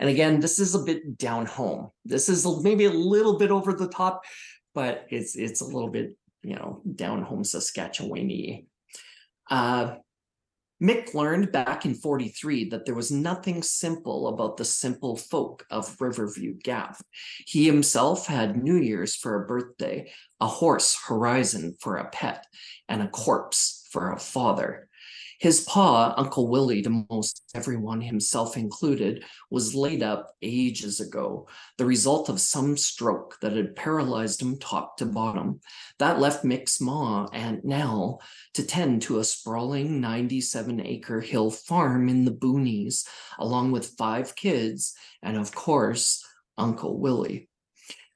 And 0.00 0.10
again, 0.10 0.40
this 0.40 0.58
is 0.58 0.74
a 0.74 0.80
bit 0.80 1.16
down 1.16 1.46
home. 1.46 1.90
This 2.04 2.28
is 2.28 2.46
maybe 2.62 2.86
a 2.86 2.90
little 2.90 3.38
bit 3.38 3.50
over 3.50 3.72
the 3.72 3.88
top, 3.88 4.22
but 4.74 5.06
it's 5.10 5.36
it's 5.36 5.60
a 5.60 5.66
little 5.66 5.88
bit 5.88 6.16
you 6.42 6.56
know 6.56 6.82
down 6.94 7.22
home 7.22 7.44
Saskatchewan. 7.44 8.66
Uh, 9.48 9.96
Mick 10.82 11.14
learned 11.14 11.52
back 11.52 11.84
in 11.84 11.94
43 11.94 12.70
that 12.70 12.84
there 12.84 12.94
was 12.96 13.12
nothing 13.12 13.62
simple 13.62 14.26
about 14.26 14.56
the 14.56 14.64
simple 14.64 15.16
folk 15.16 15.64
of 15.70 16.00
Riverview 16.00 16.54
Gap. 16.54 16.96
He 17.46 17.64
himself 17.64 18.26
had 18.26 18.60
New 18.60 18.76
Year's 18.76 19.14
for 19.14 19.40
a 19.40 19.46
birthday, 19.46 20.10
a 20.42 20.46
horse 20.46 20.98
horizon 21.06 21.76
for 21.78 21.98
a 21.98 22.10
pet, 22.10 22.44
and 22.88 23.00
a 23.00 23.06
corpse 23.06 23.86
for 23.92 24.10
a 24.10 24.18
father. 24.18 24.88
His 25.38 25.60
pa, 25.60 26.14
Uncle 26.16 26.48
Willie, 26.48 26.82
to 26.82 27.06
most 27.08 27.42
everyone, 27.54 28.00
himself 28.00 28.56
included, 28.56 29.24
was 29.50 29.76
laid 29.76 30.02
up 30.02 30.34
ages 30.42 30.98
ago, 30.98 31.46
the 31.78 31.84
result 31.84 32.28
of 32.28 32.40
some 32.40 32.76
stroke 32.76 33.38
that 33.40 33.52
had 33.52 33.76
paralyzed 33.76 34.42
him 34.42 34.58
top 34.58 34.96
to 34.96 35.06
bottom. 35.06 35.60
That 36.00 36.18
left 36.18 36.44
Mick's 36.44 36.80
ma, 36.80 37.28
Aunt 37.32 37.64
Nell, 37.64 38.20
to 38.54 38.64
tend 38.64 39.02
to 39.02 39.20
a 39.20 39.24
sprawling 39.24 40.00
97 40.00 40.84
acre 40.84 41.20
hill 41.20 41.52
farm 41.52 42.08
in 42.08 42.24
the 42.24 42.32
boonies, 42.32 43.06
along 43.38 43.70
with 43.70 43.94
five 43.96 44.34
kids, 44.34 44.94
and 45.22 45.36
of 45.36 45.54
course, 45.54 46.24
Uncle 46.58 46.98
Willie. 46.98 47.48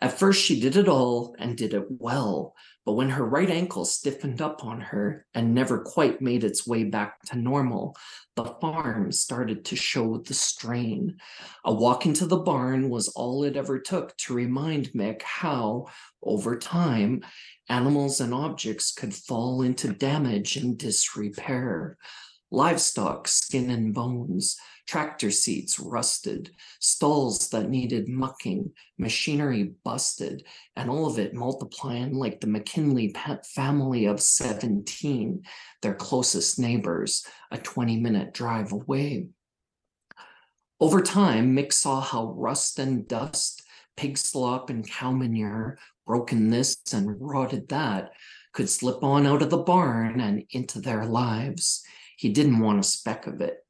At 0.01 0.19
first, 0.19 0.45
she 0.45 0.61
did 0.61 0.77
it 0.77 0.89
all 0.89 1.35
and 1.39 1.57
did 1.57 1.73
it 1.73 1.87
well, 1.89 2.55
but 2.85 2.93
when 2.93 3.09
her 3.09 3.25
right 3.25 3.49
ankle 3.49 3.87
stiffened 3.87 4.43
up 4.43 4.63
on 4.63 4.79
her 4.81 5.25
and 5.33 5.55
never 5.55 5.81
quite 5.81 6.21
made 6.21 6.45
its 6.45 6.67
way 6.67 6.85
back 6.85 7.23
to 7.27 7.39
normal, 7.39 7.97
the 8.35 8.45
farm 8.61 9.11
started 9.11 9.65
to 9.65 9.77
show 9.77 10.19
the 10.19 10.35
strain. 10.35 11.17
A 11.65 11.73
walk 11.73 12.05
into 12.05 12.27
the 12.27 12.37
barn 12.37 12.91
was 12.91 13.09
all 13.09 13.43
it 13.45 13.57
ever 13.57 13.81
took 13.81 14.15
to 14.19 14.35
remind 14.35 14.93
Mick 14.93 15.23
how, 15.23 15.87
over 16.23 16.59
time, 16.59 17.25
animals 17.71 18.21
and 18.21 18.35
objects 18.35 18.93
could 18.93 19.15
fall 19.15 19.63
into 19.63 19.95
damage 19.95 20.57
and 20.57 20.77
disrepair. 20.77 21.97
Livestock, 22.51 23.27
skin 23.27 23.71
and 23.71 23.95
bones, 23.95 24.57
tractor 24.87 25.31
seats 25.31 25.81
rusted, 25.81 26.51
stalls 26.81 27.49
that 27.51 27.68
needed 27.68 28.09
mucking, 28.09 28.70
machinery 28.99 29.72
busted, 29.85 30.44
and 30.77 30.88
all 30.88 31.07
of 31.07 31.18
it 31.18 31.35
multiplying 31.35 32.14
like 32.14 32.40
the 32.40 32.46
McKinley 32.46 33.14
family 33.44 34.07
of 34.07 34.20
17, 34.20 35.42
their 35.83 35.94
closest 35.94 36.59
neighbors, 36.59 37.27
a 37.51 37.59
20 37.59 37.99
minute 37.99 38.33
drive 38.33 38.72
away. 38.72 39.29
Over 40.79 41.01
time, 41.01 41.57
Mick 41.57 41.72
saw 41.72 42.01
how 42.01 42.33
rust 42.33 42.79
and 42.79 43.09
dust, 43.09 43.62
pig 43.96 44.18
slop 44.18 44.70
and 44.70 44.88
cow 44.88 45.11
manure, 45.11 45.79
broken 46.07 46.51
this 46.51 46.77
and 46.92 47.20
rotted 47.20 47.68
that, 47.68 48.12
could 48.53 48.70
slip 48.70 49.03
on 49.03 49.27
out 49.27 49.42
of 49.42 49.51
the 49.51 49.59
barn 49.59 50.20
and 50.20 50.44
into 50.51 50.81
their 50.81 51.05
lives. 51.05 51.83
He 52.16 52.31
didn't 52.31 52.61
want 52.61 52.79
a 52.79 52.83
speck 52.83 53.27
of 53.27 53.40
it. 53.40 53.66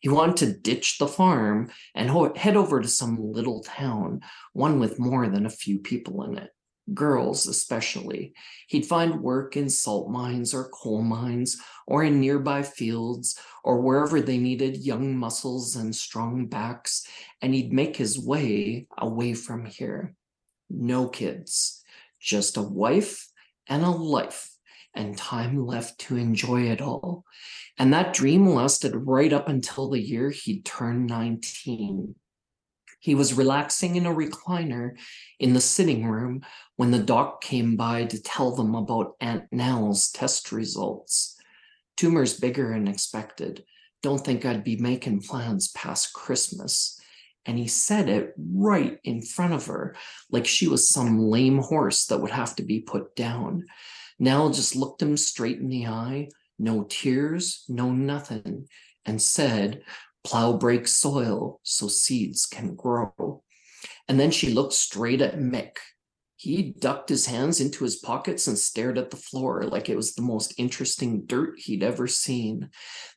He 0.00 0.08
wanted 0.08 0.36
to 0.38 0.58
ditch 0.58 0.98
the 0.98 1.06
farm 1.06 1.70
and 1.94 2.08
ho- 2.08 2.34
head 2.34 2.56
over 2.56 2.80
to 2.80 2.88
some 2.88 3.32
little 3.32 3.62
town, 3.62 4.22
one 4.52 4.80
with 4.80 4.98
more 4.98 5.28
than 5.28 5.46
a 5.46 5.50
few 5.50 5.78
people 5.78 6.24
in 6.24 6.38
it, 6.38 6.50
girls 6.94 7.46
especially. 7.46 8.32
He'd 8.66 8.86
find 8.86 9.22
work 9.22 9.56
in 9.56 9.68
salt 9.68 10.10
mines 10.10 10.54
or 10.54 10.70
coal 10.70 11.02
mines 11.02 11.58
or 11.86 12.02
in 12.02 12.18
nearby 12.18 12.62
fields 12.62 13.38
or 13.62 13.82
wherever 13.82 14.22
they 14.22 14.38
needed 14.38 14.78
young 14.78 15.16
muscles 15.16 15.76
and 15.76 15.94
strong 15.94 16.46
backs, 16.46 17.06
and 17.42 17.54
he'd 17.54 17.72
make 17.72 17.96
his 17.96 18.18
way 18.18 18.86
away 18.96 19.34
from 19.34 19.66
here. 19.66 20.14
No 20.70 21.08
kids, 21.08 21.84
just 22.18 22.56
a 22.56 22.62
wife 22.62 23.28
and 23.68 23.82
a 23.82 23.90
life 23.90 24.50
and 24.94 25.16
time 25.16 25.66
left 25.66 25.98
to 26.00 26.16
enjoy 26.16 26.62
it 26.62 26.80
all. 26.80 27.24
And 27.80 27.94
that 27.94 28.12
dream 28.12 28.46
lasted 28.46 28.94
right 28.94 29.32
up 29.32 29.48
until 29.48 29.88
the 29.88 29.98
year 29.98 30.28
he 30.28 30.60
turned 30.60 31.06
19. 31.06 32.14
He 32.98 33.14
was 33.14 33.32
relaxing 33.32 33.96
in 33.96 34.04
a 34.04 34.14
recliner 34.14 34.98
in 35.38 35.54
the 35.54 35.62
sitting 35.62 36.04
room 36.04 36.42
when 36.76 36.90
the 36.90 36.98
doc 36.98 37.40
came 37.40 37.76
by 37.76 38.04
to 38.04 38.22
tell 38.22 38.54
them 38.54 38.74
about 38.74 39.16
Aunt 39.18 39.44
Nell's 39.50 40.10
test 40.10 40.52
results. 40.52 41.38
Tumors 41.96 42.38
bigger 42.38 42.68
than 42.74 42.86
expected. 42.86 43.64
Don't 44.02 44.22
think 44.22 44.44
I'd 44.44 44.62
be 44.62 44.76
making 44.76 45.22
plans 45.22 45.68
past 45.68 46.12
Christmas. 46.12 47.00
And 47.46 47.56
he 47.56 47.66
said 47.66 48.10
it 48.10 48.34
right 48.36 48.98
in 49.04 49.22
front 49.22 49.54
of 49.54 49.64
her, 49.68 49.96
like 50.30 50.46
she 50.46 50.68
was 50.68 50.90
some 50.90 51.18
lame 51.18 51.60
horse 51.60 52.04
that 52.06 52.18
would 52.20 52.32
have 52.32 52.54
to 52.56 52.62
be 52.62 52.80
put 52.80 53.16
down. 53.16 53.64
Nell 54.18 54.50
just 54.50 54.76
looked 54.76 55.00
him 55.00 55.16
straight 55.16 55.60
in 55.60 55.70
the 55.70 55.86
eye, 55.86 56.28
no 56.60 56.84
tears, 56.84 57.64
no 57.68 57.90
nothing, 57.92 58.66
and 59.04 59.20
said, 59.20 59.82
Plow 60.22 60.52
breaks 60.52 60.92
soil 60.92 61.60
so 61.62 61.88
seeds 61.88 62.46
can 62.46 62.74
grow. 62.74 63.42
And 64.06 64.20
then 64.20 64.30
she 64.30 64.52
looked 64.52 64.74
straight 64.74 65.22
at 65.22 65.38
Mick. 65.38 65.76
He 66.36 66.74
ducked 66.78 67.08
his 67.10 67.26
hands 67.26 67.60
into 67.60 67.84
his 67.84 67.96
pockets 67.96 68.46
and 68.46 68.58
stared 68.58 68.96
at 68.96 69.10
the 69.10 69.16
floor 69.16 69.62
like 69.64 69.88
it 69.88 69.96
was 69.96 70.14
the 70.14 70.22
most 70.22 70.54
interesting 70.58 71.26
dirt 71.26 71.58
he'd 71.58 71.82
ever 71.82 72.06
seen. 72.06 72.70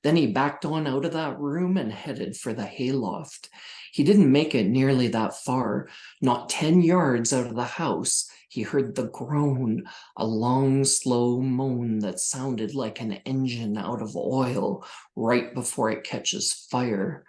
Then 0.03 0.17
he 0.17 0.27
backed 0.27 0.65
on 0.65 0.87
out 0.87 1.05
of 1.05 1.13
that 1.13 1.39
room 1.39 1.77
and 1.77 1.91
headed 1.91 2.35
for 2.35 2.53
the 2.53 2.65
hayloft. 2.65 3.49
He 3.93 4.03
didn't 4.03 4.31
make 4.31 4.55
it 4.55 4.67
nearly 4.67 5.07
that 5.09 5.37
far. 5.37 5.87
Not 6.21 6.49
10 6.49 6.81
yards 6.81 7.31
out 7.31 7.47
of 7.47 7.55
the 7.55 7.63
house, 7.63 8.29
he 8.53 8.61
heard 8.61 8.93
the 8.93 9.07
groan, 9.07 9.83
a 10.15 10.23
long, 10.23 10.85
slow 10.85 11.41
moan 11.41 11.97
that 11.99 12.19
sounded 12.19 12.75
like 12.75 13.01
an 13.01 13.13
engine 13.25 13.75
out 13.79 13.99
of 13.99 14.15
oil 14.15 14.85
right 15.15 15.55
before 15.55 15.89
it 15.89 16.03
catches 16.03 16.53
fire. 16.69 17.25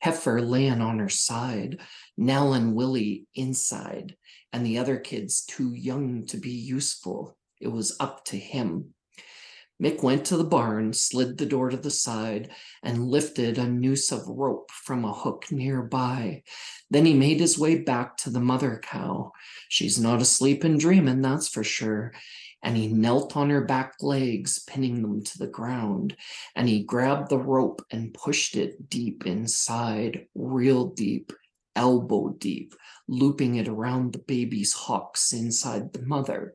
Heifer 0.00 0.42
laying 0.42 0.82
on 0.82 0.98
her 0.98 1.08
side, 1.08 1.80
Nell 2.18 2.52
and 2.52 2.74
Willie 2.74 3.26
inside 3.34 4.16
and 4.52 4.66
the 4.66 4.76
other 4.76 4.98
kids 4.98 5.46
too 5.46 5.72
young 5.72 6.26
to 6.26 6.36
be 6.36 6.50
useful. 6.50 7.38
It 7.58 7.68
was 7.68 7.96
up 7.98 8.26
to 8.26 8.36
him. 8.36 8.92
Mick 9.82 10.02
went 10.02 10.24
to 10.26 10.38
the 10.38 10.44
barn, 10.44 10.94
slid 10.94 11.36
the 11.36 11.44
door 11.44 11.68
to 11.68 11.76
the 11.76 11.90
side, 11.90 12.50
and 12.82 13.08
lifted 13.08 13.58
a 13.58 13.66
noose 13.66 14.10
of 14.10 14.26
rope 14.26 14.70
from 14.70 15.04
a 15.04 15.12
hook 15.12 15.46
nearby. 15.50 16.42
Then 16.90 17.04
he 17.04 17.12
made 17.12 17.40
his 17.40 17.58
way 17.58 17.80
back 17.80 18.16
to 18.18 18.30
the 18.30 18.40
mother 18.40 18.80
cow. 18.82 19.32
She's 19.68 20.00
not 20.00 20.22
asleep 20.22 20.64
and 20.64 20.80
dreaming, 20.80 21.20
that's 21.20 21.48
for 21.48 21.62
sure. 21.62 22.14
And 22.62 22.76
he 22.76 22.88
knelt 22.88 23.36
on 23.36 23.50
her 23.50 23.60
back 23.60 23.94
legs, 24.00 24.60
pinning 24.60 25.02
them 25.02 25.22
to 25.22 25.38
the 25.38 25.46
ground. 25.46 26.16
And 26.54 26.68
he 26.68 26.82
grabbed 26.82 27.28
the 27.28 27.38
rope 27.38 27.84
and 27.90 28.14
pushed 28.14 28.56
it 28.56 28.88
deep 28.88 29.26
inside, 29.26 30.26
real 30.34 30.86
deep, 30.86 31.32
elbow 31.76 32.30
deep, 32.38 32.74
looping 33.08 33.56
it 33.56 33.68
around 33.68 34.12
the 34.14 34.20
baby's 34.20 34.72
hocks 34.72 35.34
inside 35.34 35.92
the 35.92 36.02
mother. 36.02 36.54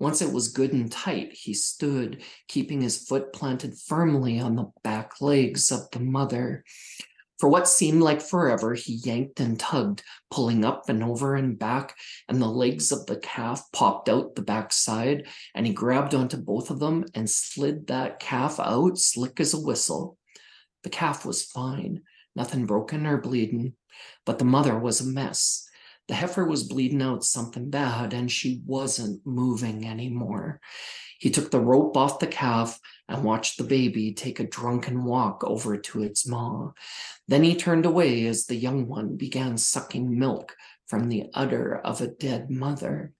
Once 0.00 0.22
it 0.22 0.32
was 0.32 0.48
good 0.48 0.72
and 0.72 0.90
tight, 0.90 1.30
he 1.32 1.52
stood, 1.52 2.22
keeping 2.48 2.80
his 2.80 3.06
foot 3.06 3.34
planted 3.34 3.78
firmly 3.78 4.40
on 4.40 4.56
the 4.56 4.64
back 4.82 5.20
legs 5.20 5.70
of 5.70 5.82
the 5.92 6.00
mother. 6.00 6.64
For 7.38 7.50
what 7.50 7.68
seemed 7.68 8.00
like 8.00 8.22
forever, 8.22 8.74
he 8.74 8.94
yanked 8.94 9.40
and 9.40 9.60
tugged, 9.60 10.02
pulling 10.30 10.64
up 10.64 10.88
and 10.88 11.04
over 11.04 11.36
and 11.36 11.58
back, 11.58 11.96
and 12.28 12.40
the 12.40 12.48
legs 12.48 12.92
of 12.92 13.04
the 13.06 13.16
calf 13.16 13.62
popped 13.72 14.08
out 14.08 14.34
the 14.34 14.42
backside, 14.42 15.26
and 15.54 15.66
he 15.66 15.72
grabbed 15.72 16.14
onto 16.14 16.38
both 16.38 16.70
of 16.70 16.80
them 16.80 17.04
and 17.14 17.28
slid 17.28 17.86
that 17.88 18.20
calf 18.20 18.58
out 18.58 18.98
slick 18.98 19.38
as 19.38 19.52
a 19.52 19.60
whistle. 19.60 20.16
The 20.82 20.90
calf 20.90 21.26
was 21.26 21.44
fine, 21.44 22.02
nothing 22.34 22.64
broken 22.64 23.06
or 23.06 23.18
bleeding, 23.18 23.74
but 24.24 24.38
the 24.38 24.46
mother 24.46 24.78
was 24.78 25.02
a 25.02 25.06
mess. 25.06 25.66
The 26.10 26.16
heifer 26.16 26.44
was 26.44 26.64
bleeding 26.64 27.02
out 27.02 27.24
something 27.24 27.70
bad 27.70 28.14
and 28.14 28.28
she 28.28 28.62
wasn't 28.66 29.24
moving 29.24 29.86
anymore. 29.86 30.60
He 31.20 31.30
took 31.30 31.52
the 31.52 31.60
rope 31.60 31.96
off 31.96 32.18
the 32.18 32.26
calf 32.26 32.80
and 33.08 33.22
watched 33.22 33.58
the 33.58 33.62
baby 33.62 34.12
take 34.12 34.40
a 34.40 34.48
drunken 34.48 35.04
walk 35.04 35.44
over 35.44 35.76
to 35.76 36.02
its 36.02 36.26
maw. 36.26 36.72
Then 37.28 37.44
he 37.44 37.54
turned 37.54 37.86
away 37.86 38.26
as 38.26 38.46
the 38.46 38.56
young 38.56 38.88
one 38.88 39.16
began 39.16 39.56
sucking 39.56 40.18
milk 40.18 40.56
from 40.88 41.08
the 41.08 41.30
udder 41.32 41.76
of 41.76 42.00
a 42.00 42.08
dead 42.08 42.50
mother. 42.50 43.12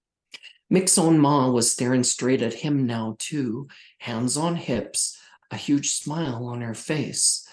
Mick's 0.69 0.97
own 0.97 1.17
ma 1.17 1.49
was 1.49 1.71
staring 1.71 2.03
straight 2.03 2.41
at 2.41 2.55
him 2.55 2.85
now, 2.85 3.15
too, 3.19 3.69
hands 3.99 4.35
on 4.35 4.57
hips, 4.57 5.17
a 5.49 5.55
huge 5.55 5.91
smile 5.91 6.45
on 6.45 6.59
her 6.59 6.75
face. 6.75 7.47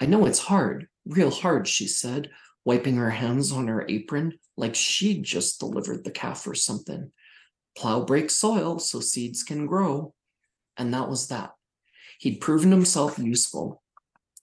I 0.00 0.06
know 0.06 0.24
it's 0.24 0.38
hard, 0.38 0.88
real 1.04 1.30
hard, 1.30 1.68
she 1.68 1.86
said, 1.86 2.30
wiping 2.64 2.96
her 2.96 3.10
hands 3.10 3.52
on 3.52 3.68
her 3.68 3.86
apron 3.88 4.38
like 4.56 4.74
she'd 4.74 5.22
just 5.22 5.60
delivered 5.60 6.04
the 6.04 6.10
calf 6.10 6.46
or 6.46 6.54
something. 6.54 7.10
Plow 7.76 8.04
breaks 8.04 8.36
soil 8.36 8.78
so 8.78 9.00
seeds 9.00 9.42
can 9.42 9.66
grow. 9.66 10.12
And 10.76 10.92
that 10.94 11.08
was 11.08 11.28
that. 11.28 11.52
He'd 12.18 12.40
proven 12.40 12.70
himself 12.70 13.18
useful. 13.18 13.82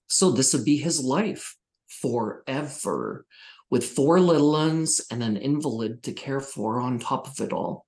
So 0.07 0.31
this 0.31 0.53
would 0.53 0.65
be 0.65 0.77
his 0.77 1.03
life 1.03 1.55
forever, 1.87 3.25
with 3.69 3.85
four 3.85 4.19
little 4.19 4.51
ones 4.51 5.01
and 5.11 5.23
an 5.23 5.37
invalid 5.37 6.03
to 6.03 6.13
care 6.13 6.39
for 6.39 6.79
on 6.79 6.99
top 6.99 7.27
of 7.27 7.39
it 7.41 7.51
all. 7.51 7.85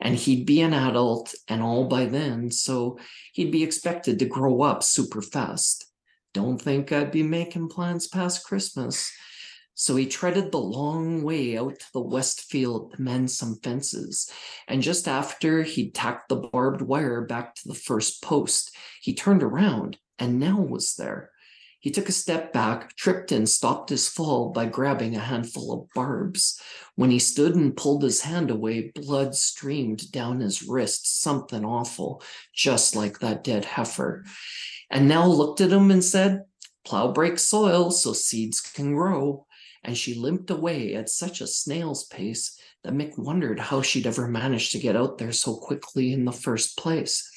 And 0.00 0.14
he'd 0.14 0.44
be 0.44 0.60
an 0.60 0.74
adult 0.74 1.34
and 1.48 1.62
all 1.62 1.88
by 1.88 2.06
then, 2.06 2.50
so 2.50 2.98
he'd 3.32 3.50
be 3.50 3.62
expected 3.62 4.18
to 4.18 4.26
grow 4.26 4.62
up 4.62 4.82
super 4.82 5.22
fast. 5.22 5.86
Don't 6.34 6.60
think 6.60 6.92
I'd 6.92 7.12
be 7.12 7.22
making 7.22 7.68
plans 7.68 8.06
past 8.06 8.44
Christmas. 8.44 9.10
So 9.74 9.96
he 9.96 10.06
treaded 10.06 10.52
the 10.52 10.58
long 10.58 11.22
way 11.22 11.58
out 11.58 11.78
to 11.80 11.86
the 11.92 12.00
west 12.00 12.42
field 12.42 12.92
to 12.92 13.02
mend 13.02 13.30
some 13.30 13.58
fences. 13.62 14.30
And 14.68 14.82
just 14.82 15.08
after 15.08 15.62
he'd 15.62 15.94
tacked 15.94 16.28
the 16.28 16.36
barbed 16.36 16.80
wire 16.80 17.22
back 17.22 17.56
to 17.56 17.68
the 17.68 17.74
first 17.74 18.22
post, 18.22 18.74
he 19.00 19.14
turned 19.14 19.42
around 19.42 19.98
and 20.18 20.38
Nell 20.38 20.64
was 20.64 20.94
there. 20.94 21.30
He 21.80 21.90
took 21.90 22.08
a 22.08 22.12
step 22.12 22.52
back, 22.52 22.96
tripped 22.96 23.30
and 23.30 23.46
stopped 23.46 23.90
his 23.90 24.08
fall 24.08 24.50
by 24.50 24.64
grabbing 24.64 25.16
a 25.16 25.20
handful 25.20 25.70
of 25.72 25.90
barbs. 25.94 26.58
When 26.94 27.10
he 27.10 27.18
stood 27.18 27.56
and 27.56 27.76
pulled 27.76 28.02
his 28.02 28.22
hand 28.22 28.50
away, 28.50 28.92
blood 28.94 29.34
streamed 29.34 30.10
down 30.10 30.40
his 30.40 30.62
wrist, 30.62 31.20
something 31.20 31.62
awful, 31.62 32.22
just 32.54 32.96
like 32.96 33.18
that 33.18 33.44
dead 33.44 33.66
heifer. 33.66 34.24
And 34.88 35.08
Nell 35.08 35.36
looked 35.36 35.60
at 35.60 35.72
him 35.72 35.90
and 35.90 36.02
said, 36.02 36.44
Plow 36.86 37.12
breaks 37.12 37.42
soil 37.42 37.90
so 37.90 38.12
seeds 38.14 38.60
can 38.60 38.94
grow 38.94 39.46
and 39.84 39.96
she 39.96 40.14
limped 40.14 40.50
away 40.50 40.94
at 40.94 41.08
such 41.08 41.40
a 41.40 41.46
snail's 41.46 42.04
pace 42.04 42.58
that 42.82 42.94
Mick 42.94 43.18
wondered 43.18 43.60
how 43.60 43.82
she'd 43.82 44.06
ever 44.06 44.28
managed 44.28 44.72
to 44.72 44.78
get 44.78 44.96
out 44.96 45.18
there 45.18 45.32
so 45.32 45.56
quickly 45.56 46.12
in 46.12 46.24
the 46.24 46.32
first 46.32 46.76
place. 46.76 47.30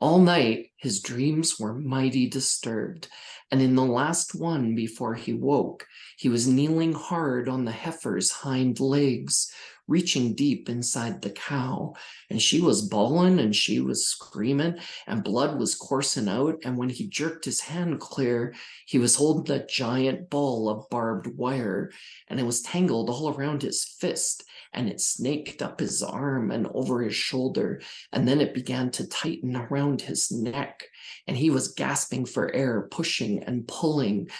All 0.00 0.18
night, 0.18 0.70
his 0.76 1.02
dreams 1.02 1.60
were 1.60 1.74
mighty 1.74 2.26
disturbed, 2.26 3.08
and 3.50 3.60
in 3.60 3.74
the 3.74 3.84
last 3.84 4.34
one 4.34 4.74
before 4.74 5.14
he 5.14 5.34
woke, 5.34 5.86
he 6.16 6.28
was 6.28 6.48
kneeling 6.48 6.94
hard 6.94 7.48
on 7.48 7.64
the 7.64 7.72
heifer's 7.72 8.30
hind 8.30 8.80
legs, 8.80 9.52
reaching 9.90 10.34
deep 10.34 10.70
inside 10.70 11.20
the 11.20 11.30
cow. 11.30 11.92
And 12.30 12.40
she 12.40 12.60
was 12.60 12.88
bawling 12.88 13.40
and 13.40 13.54
she 13.54 13.80
was 13.80 14.06
screaming, 14.06 14.78
and 15.06 15.24
blood 15.24 15.58
was 15.58 15.74
coursing 15.74 16.28
out. 16.28 16.60
And 16.64 16.78
when 16.78 16.88
he 16.88 17.08
jerked 17.08 17.44
his 17.44 17.60
hand 17.60 18.00
clear, 18.00 18.54
he 18.86 18.98
was 18.98 19.16
holding 19.16 19.54
a 19.54 19.66
giant 19.66 20.30
ball 20.30 20.70
of 20.70 20.88
barbed 20.88 21.36
wire, 21.36 21.90
and 22.28 22.40
it 22.40 22.46
was 22.46 22.62
tangled 22.62 23.10
all 23.10 23.34
around 23.34 23.62
his 23.62 23.84
fist. 23.84 24.44
And 24.72 24.88
it 24.88 25.00
snaked 25.00 25.62
up 25.62 25.80
his 25.80 26.00
arm 26.00 26.52
and 26.52 26.68
over 26.72 27.02
his 27.02 27.16
shoulder, 27.16 27.82
and 28.12 28.28
then 28.28 28.40
it 28.40 28.54
began 28.54 28.92
to 28.92 29.08
tighten 29.08 29.56
around 29.56 30.00
his 30.00 30.30
neck. 30.30 30.84
And 31.26 31.36
he 31.36 31.50
was 31.50 31.74
gasping 31.74 32.24
for 32.24 32.54
air, 32.54 32.86
pushing 32.88 33.42
and 33.42 33.66
pulling. 33.66 34.30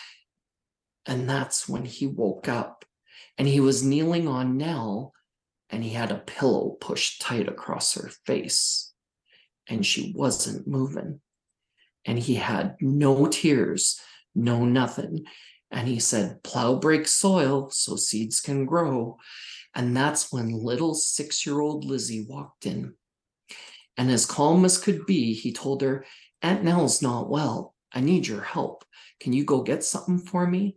And 1.05 1.29
that's 1.29 1.69
when 1.69 1.85
he 1.85 2.07
woke 2.07 2.49
up. 2.49 2.85
And 3.39 3.49
he 3.49 3.59
was 3.59 3.83
kneeling 3.83 4.29
on 4.29 4.57
Nell, 4.57 5.13
and 5.71 5.85
he 5.85 5.91
had 5.91 6.11
a 6.11 6.19
pillow 6.19 6.77
pushed 6.81 7.21
tight 7.21 7.49
across 7.49 7.95
her 7.95 8.11
face, 8.27 8.93
and 9.69 9.85
she 9.87 10.13
wasn't 10.17 10.67
moving. 10.67 11.21
And 12.05 12.19
he 12.19 12.37
had 12.37 12.77
no 12.81 13.27
tears, 13.27 14.01
no 14.35 14.65
nothing. 14.65 15.27
And 15.71 15.87
he 15.87 16.01
said, 16.01 16.43
Plow 16.43 16.77
breaks 16.77 17.13
soil 17.13 17.71
so 17.71 17.97
seeds 17.97 18.41
can 18.41 18.67
grow. 18.67 19.19
And 19.75 19.97
that's 19.97 20.33
when 20.33 20.51
little 20.51 20.95
six 20.95 21.47
year 21.47 21.61
old 21.61 21.85
Lizzie 21.85 22.27
walked 22.29 22.67
in. 22.67 22.95
And 23.97 24.11
as 24.11 24.27
calm 24.27 24.65
as 24.65 24.79
could 24.79 25.07
be, 25.07 25.35
he 25.35 25.53
told 25.53 25.83
her, 25.83 26.05
Aunt 26.43 26.65
Nell's 26.65 27.03
not 27.03 27.29
well. 27.29 27.75
I 27.93 28.01
need 28.01 28.27
your 28.27 28.41
help. 28.41 28.85
Can 29.21 29.33
you 29.33 29.45
go 29.45 29.63
get 29.63 29.85
something 29.85 30.19
for 30.19 30.47
me? 30.47 30.77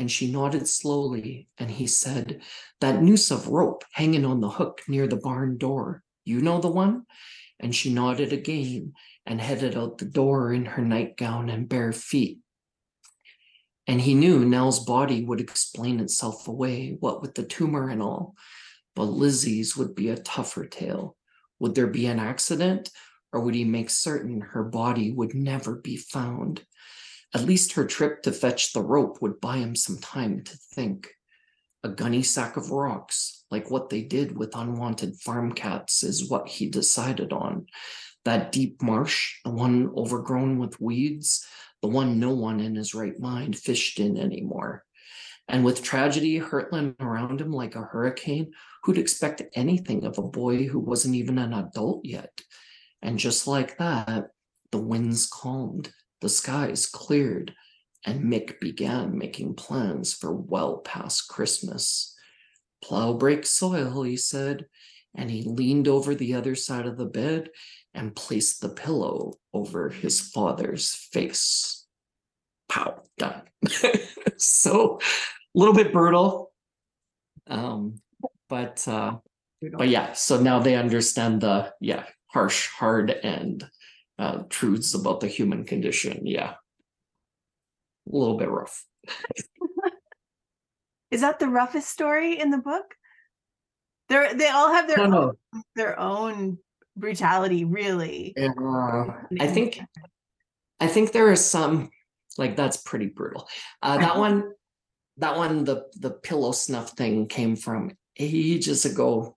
And 0.00 0.10
she 0.10 0.32
nodded 0.32 0.66
slowly, 0.66 1.46
and 1.58 1.70
he 1.70 1.86
said, 1.86 2.40
That 2.80 3.02
noose 3.02 3.30
of 3.30 3.48
rope 3.48 3.84
hanging 3.92 4.24
on 4.24 4.40
the 4.40 4.48
hook 4.48 4.80
near 4.88 5.06
the 5.06 5.18
barn 5.18 5.58
door. 5.58 6.02
You 6.24 6.40
know 6.40 6.58
the 6.58 6.70
one? 6.70 7.04
And 7.58 7.74
she 7.74 7.92
nodded 7.92 8.32
again 8.32 8.94
and 9.26 9.42
headed 9.42 9.76
out 9.76 9.98
the 9.98 10.06
door 10.06 10.54
in 10.54 10.64
her 10.64 10.82
nightgown 10.82 11.50
and 11.50 11.68
bare 11.68 11.92
feet. 11.92 12.38
And 13.86 14.00
he 14.00 14.14
knew 14.14 14.42
Nell's 14.42 14.82
body 14.86 15.22
would 15.22 15.42
explain 15.42 16.00
itself 16.00 16.48
away, 16.48 16.96
what 17.00 17.20
with 17.20 17.34
the 17.34 17.44
tumor 17.44 17.90
and 17.90 18.00
all. 18.00 18.36
But 18.96 19.04
Lizzie's 19.04 19.76
would 19.76 19.94
be 19.94 20.08
a 20.08 20.16
tougher 20.16 20.64
tale. 20.64 21.14
Would 21.58 21.74
there 21.74 21.88
be 21.88 22.06
an 22.06 22.18
accident, 22.18 22.88
or 23.34 23.40
would 23.40 23.54
he 23.54 23.66
make 23.66 23.90
certain 23.90 24.40
her 24.40 24.64
body 24.64 25.10
would 25.10 25.34
never 25.34 25.74
be 25.74 25.98
found? 25.98 26.64
At 27.32 27.44
least 27.44 27.74
her 27.74 27.86
trip 27.86 28.22
to 28.22 28.32
fetch 28.32 28.72
the 28.72 28.82
rope 28.82 29.22
would 29.22 29.40
buy 29.40 29.58
him 29.58 29.76
some 29.76 29.98
time 29.98 30.42
to 30.44 30.58
think. 30.74 31.08
A 31.82 31.88
gunny 31.88 32.22
sack 32.22 32.56
of 32.56 32.70
rocks, 32.70 33.44
like 33.50 33.70
what 33.70 33.88
they 33.88 34.02
did 34.02 34.36
with 34.36 34.56
unwanted 34.56 35.16
farm 35.16 35.52
cats, 35.52 36.02
is 36.02 36.28
what 36.28 36.48
he 36.48 36.68
decided 36.68 37.32
on. 37.32 37.66
that 38.24 38.52
deep 38.52 38.82
marsh, 38.82 39.36
the 39.44 39.50
one 39.50 39.90
overgrown 39.96 40.58
with 40.58 40.80
weeds, 40.80 41.46
the 41.80 41.88
one 41.88 42.20
no 42.20 42.34
one 42.34 42.60
in 42.60 42.74
his 42.74 42.94
right 42.94 43.18
mind 43.18 43.56
fished 43.56 43.98
in 43.98 44.18
anymore. 44.18 44.84
And 45.48 45.64
with 45.64 45.82
tragedy 45.82 46.38
hurtling 46.38 46.94
around 47.00 47.40
him 47.40 47.50
like 47.50 47.74
a 47.74 47.80
hurricane, 47.80 48.52
who'd 48.84 48.98
expect 48.98 49.42
anything 49.54 50.04
of 50.04 50.18
a 50.18 50.22
boy 50.22 50.66
who 50.66 50.78
wasn't 50.78 51.16
even 51.16 51.38
an 51.38 51.52
adult 51.52 52.04
yet? 52.04 52.40
And 53.02 53.18
just 53.18 53.46
like 53.46 53.78
that, 53.78 54.28
the 54.70 54.78
winds 54.78 55.26
calmed, 55.26 55.90
the 56.20 56.28
skies 56.28 56.86
cleared, 56.86 57.54
and 58.04 58.24
Mick 58.24 58.60
began 58.60 59.16
making 59.16 59.54
plans 59.54 60.14
for 60.14 60.32
well 60.32 60.78
past 60.78 61.28
Christmas. 61.28 62.16
Plow 62.82 63.12
break 63.12 63.44
soil, 63.44 64.02
he 64.02 64.16
said, 64.16 64.66
and 65.14 65.30
he 65.30 65.42
leaned 65.42 65.88
over 65.88 66.14
the 66.14 66.34
other 66.34 66.54
side 66.54 66.86
of 66.86 66.96
the 66.96 67.06
bed 67.06 67.50
and 67.94 68.16
placed 68.16 68.60
the 68.60 68.68
pillow 68.68 69.34
over 69.52 69.90
his 69.90 70.20
father's 70.20 70.94
face. 70.94 71.86
Pow, 72.68 73.02
done. 73.18 73.42
so 74.36 74.98
a 75.00 75.58
little 75.58 75.74
bit 75.74 75.92
brutal. 75.92 76.52
Um, 77.46 78.00
but 78.48 78.86
uh 78.86 79.16
but 79.60 79.88
yeah, 79.88 80.12
so 80.12 80.40
now 80.40 80.58
they 80.58 80.74
understand 80.74 81.42
the 81.42 81.72
yeah, 81.80 82.04
harsh, 82.28 82.68
hard 82.68 83.10
and 83.10 83.68
uh 84.20 84.42
truths 84.50 84.94
about 84.94 85.20
the 85.20 85.26
human 85.26 85.64
condition. 85.64 86.26
Yeah. 86.26 86.54
A 88.12 88.16
little 88.16 88.36
bit 88.36 88.50
rough. 88.50 88.84
Is 91.10 91.22
that 91.22 91.38
the 91.40 91.48
roughest 91.48 91.90
story 91.90 92.38
in 92.38 92.50
the 92.50 92.58
book? 92.58 92.94
They're 94.08 94.32
they 94.34 94.48
all 94.48 94.72
have 94.72 94.86
their 94.86 94.98
No, 94.98 95.04
own, 95.04 95.10
no. 95.52 95.62
their 95.74 95.98
own 95.98 96.58
brutality, 96.96 97.64
really. 97.64 98.34
Uh, 98.38 99.06
I 99.40 99.46
think 99.46 99.80
I 100.80 100.86
think 100.86 101.12
there 101.12 101.30
are 101.30 101.36
some 101.36 101.90
like 102.38 102.56
that's 102.56 102.76
pretty 102.78 103.06
brutal. 103.06 103.48
Uh, 103.82 103.98
that 103.98 104.18
one, 104.18 104.52
that 105.16 105.36
one, 105.36 105.64
the 105.64 105.86
the 105.96 106.10
pillow 106.10 106.52
snuff 106.52 106.90
thing 106.90 107.26
came 107.26 107.56
from 107.56 107.92
ages 108.18 108.84
ago. 108.84 109.36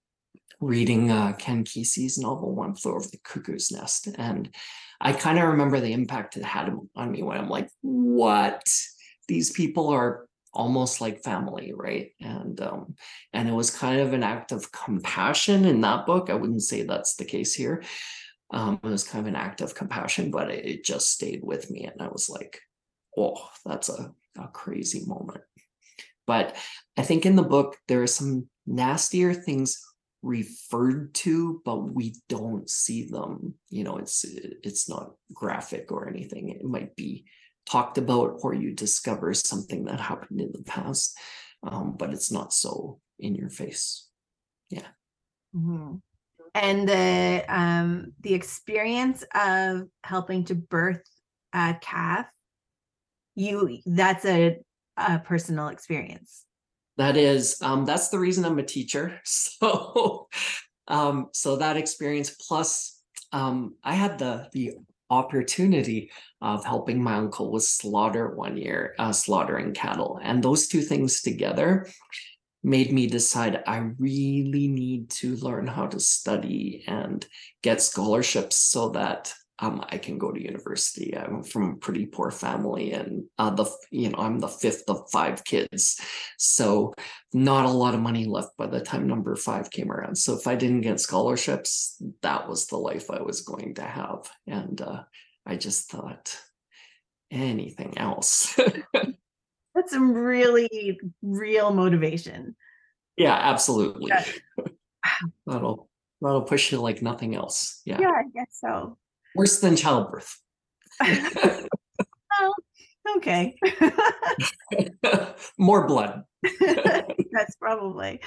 Reading 0.64 1.12
uh, 1.12 1.34
Ken 1.34 1.64
Kesey's 1.64 2.18
novel 2.18 2.56
"One 2.56 2.76
Flew 2.76 2.94
Over 2.94 3.08
the 3.08 3.18
Cuckoo's 3.24 3.72
Nest," 3.72 4.08
and 4.18 4.50
I 5.02 5.14
kind 5.14 5.38
of 5.38 5.50
remember 5.50 5.80
the 5.80 5.94
impact 5.94 6.38
it 6.38 6.44
had 6.44 6.74
on 6.96 7.12
me 7.12 7.22
when 7.24 7.38
I'm 7.38 7.50
like, 7.50 7.70
"What? 7.82 8.64
These 9.28 9.52
people 9.52 9.90
are 9.90 10.28
almost 10.54 11.02
like 11.02 11.24
family, 11.24 11.74
right?" 11.76 12.12
And 12.22 12.60
um, 12.62 12.96
and 13.34 13.50
it 13.50 13.54
was 13.54 13.70
kind 13.70 14.00
of 14.00 14.14
an 14.14 14.24
act 14.24 14.52
of 14.52 14.72
compassion 14.72 15.66
in 15.66 15.82
that 15.82 16.06
book. 16.06 16.30
I 16.30 16.36
wouldn't 16.36 16.64
say 16.64 16.84
that's 16.84 17.16
the 17.16 17.26
case 17.26 17.54
here, 17.54 17.84
um, 18.54 18.80
it 18.84 18.88
was 18.88 19.04
kind 19.04 19.26
of 19.26 19.28
an 19.28 19.36
act 19.36 19.62
of 19.62 19.74
compassion, 19.74 20.30
but 20.30 20.52
it, 20.52 20.66
it 20.66 20.84
just 20.86 21.10
stayed 21.10 21.42
with 21.44 21.72
me. 21.72 21.86
And 21.86 22.02
I 22.02 22.08
was 22.08 22.30
like, 22.30 22.60
oh, 23.18 23.50
that's 23.66 23.90
a, 23.90 24.14
a 24.38 24.48
crazy 24.50 25.04
moment. 25.06 25.44
But 26.28 26.56
I 26.96 27.02
think 27.02 27.26
in 27.26 27.36
the 27.36 27.44
book, 27.44 27.78
there 27.88 28.04
are 28.04 28.08
some 28.08 28.48
nastier 28.68 29.34
things 29.34 29.84
referred 30.24 31.14
to, 31.14 31.62
but 31.66 31.94
we 31.94 32.16
don't 32.30 32.70
see 32.70 33.08
them. 33.08 33.54
You 33.70 33.84
know, 33.84 33.98
it's 33.98 34.26
it's 34.26 34.90
not 34.90 35.14
graphic 35.34 35.92
or 35.92 36.10
anything. 36.10 36.50
It 36.50 36.64
might 36.64 36.96
be 36.96 37.26
talked 37.70 37.98
about 37.98 38.40
or 38.42 38.54
you 38.54 38.74
discover 38.74 39.34
something 39.34 39.86
that 39.86 40.00
happened 40.00 40.42
in 40.42 40.52
the 40.52 40.64
past, 40.64 41.16
um, 41.62 41.96
but 41.98 42.12
it's 42.12 42.32
not 42.32 42.54
so 42.54 43.00
in 43.20 43.36
your 43.36 43.50
face. 43.50 44.10
Mhm. 45.56 46.02
And 46.56 46.88
the 46.88 47.46
um 47.48 48.14
the 48.22 48.34
experience 48.34 49.24
of 49.34 49.90
helping 50.04 50.46
to 50.46 50.56
birth 50.56 51.04
a 51.54 51.76
calf, 51.80 52.28
you 53.36 53.80
that's 53.86 54.26
a 54.26 54.60
a 54.98 55.20
personal 55.20 55.70
experience. 55.70 56.46
That 56.98 57.18
is 57.18 57.62
um 57.62 57.86
that's 57.86 58.10
the 58.10 58.20
reason 58.20 58.46
i'm 58.46 58.60
a 58.60 58.64
teacher. 58.64 59.20
So 59.26 60.28
um 60.88 61.28
so 61.34 61.56
that 61.58 61.78
experience 61.78 62.32
plus 62.32 63.00
um 63.32 63.76
i 63.84 63.94
had 63.94 64.20
the 64.20 64.50
the 64.52 64.74
opportunity 65.10 66.12
of 66.42 66.66
helping 66.66 67.02
my 67.02 67.16
uncle 67.16 67.52
with 67.52 67.64
slaughter 67.64 68.36
one 68.36 68.58
year 68.58 68.96
uh 69.00 69.12
slaughtering 69.12 69.74
cattle. 69.74 70.20
And 70.24 70.44
those 70.44 70.68
two 70.68 70.82
things 70.82 71.22
together 71.22 71.88
made 72.64 72.92
me 72.94 73.08
decide 73.08 73.62
i 73.68 73.78
really 74.00 74.68
need 74.68 75.10
to 75.10 75.36
learn 75.38 75.68
how 75.68 75.86
to 75.86 76.00
study 76.00 76.84
and 76.88 77.28
get 77.62 77.82
scholarships 77.82 78.58
so 78.58 78.90
that 78.90 79.34
um, 79.60 79.86
I 79.90 79.98
can 79.98 80.18
go 80.18 80.32
to 80.32 80.42
university. 80.42 81.16
I'm 81.16 81.44
from 81.44 81.74
a 81.74 81.76
pretty 81.76 82.06
poor 82.06 82.32
family, 82.32 82.94
and 82.94 83.26
uh, 83.38 83.52
the 83.52 83.70
you 83.92 84.10
know 84.10 84.18
I'm 84.18 84.40
the 84.40 84.48
fifth 84.48 84.84
of 84.88 85.10
five 85.12 85.44
kids, 85.44 86.02
so 86.38 86.94
not 87.34 87.66
a 87.66 87.70
lot 87.70 87.94
of 87.94 88.02
money 88.02 88.26
left 88.26 88.58
by 88.58 88.68
the 88.68 88.82
time 88.82 89.08
number 89.08 89.36
five 89.36 89.70
came 89.70 89.92
around. 89.92 90.16
So 90.18 90.34
if 90.34 90.48
I 90.48 90.56
didn't 90.56 90.82
get 90.82 91.00
scholarships, 91.00 92.02
that 92.22 92.50
was 92.50 92.68
the 92.68 92.78
life 92.78 93.12
I 93.12 93.22
was 93.22 93.42
going 93.42 93.76
to 93.76 93.84
have, 93.84 94.30
and 94.48 94.82
uh, 94.82 95.04
I 95.46 95.56
just 95.56 95.90
thought 95.90 96.38
anything 97.30 97.98
else. 97.98 98.56
That's 99.76 99.92
some 99.92 100.14
really 100.14 101.00
real 101.22 101.74
motivation. 101.74 102.56
yeah, 103.18 103.36
absolutely. 103.36 104.10
Yeah. 104.10 104.26
that'll 105.46 105.90
that'll 106.22 106.44
push 106.44 106.72
you 106.72 106.80
like 106.80 107.02
nothing 107.02 107.36
else. 107.36 107.82
Yeah, 107.86 108.00
Yeah, 108.00 108.12
I 108.12 108.24
guess 108.34 108.48
so. 108.52 108.98
Worse 109.36 109.60
than 109.60 109.76
childbirth. 109.76 110.40
Well, 111.00 112.54
okay. 113.18 113.56
More 115.58 115.88
blood. 115.88 116.24
That's 116.60 117.56
probably 117.60 118.22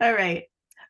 all 0.00 0.12
right. 0.12 0.44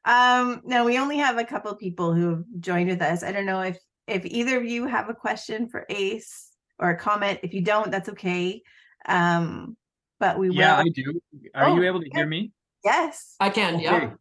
Um, 0.05 0.63
now 0.65 0.85
we 0.85 0.99
only 0.99 1.19
have 1.19 1.39
a 1.39 1.45
couple 1.45 1.75
people 1.75 2.15
who 2.15 2.31
have 2.31 2.45
joined 2.61 2.89
with 2.89 3.03
us. 3.03 3.23
I 3.23 3.33
don't 3.33 3.47
know 3.47 3.61
if 3.63 3.79
if 4.07 4.25
either 4.25 4.57
of 4.59 4.65
you 4.65 4.87
have 4.87 5.09
a 5.09 5.15
question 5.15 5.69
for 5.69 5.85
Ace 5.91 6.51
or 6.79 6.91
a 6.91 6.97
comment. 6.99 7.41
If 7.43 7.53
you 7.53 7.61
don't, 7.63 7.91
that's 7.91 8.09
okay. 8.11 8.63
Um, 9.07 9.77
but 10.19 10.39
we 10.39 10.51
Yeah, 10.51 10.79
will. 10.79 10.87
I 10.87 10.89
do. 10.95 11.21
Are 11.55 11.67
Oh, 11.67 11.77
you 11.77 11.83
able 11.85 12.01
to 12.01 12.07
yeah. 12.09 12.19
hear 12.19 12.27
me? 12.27 12.53
Yes. 12.85 13.35
I 13.41 13.51
can, 13.51 13.81
yeah. 13.81 14.15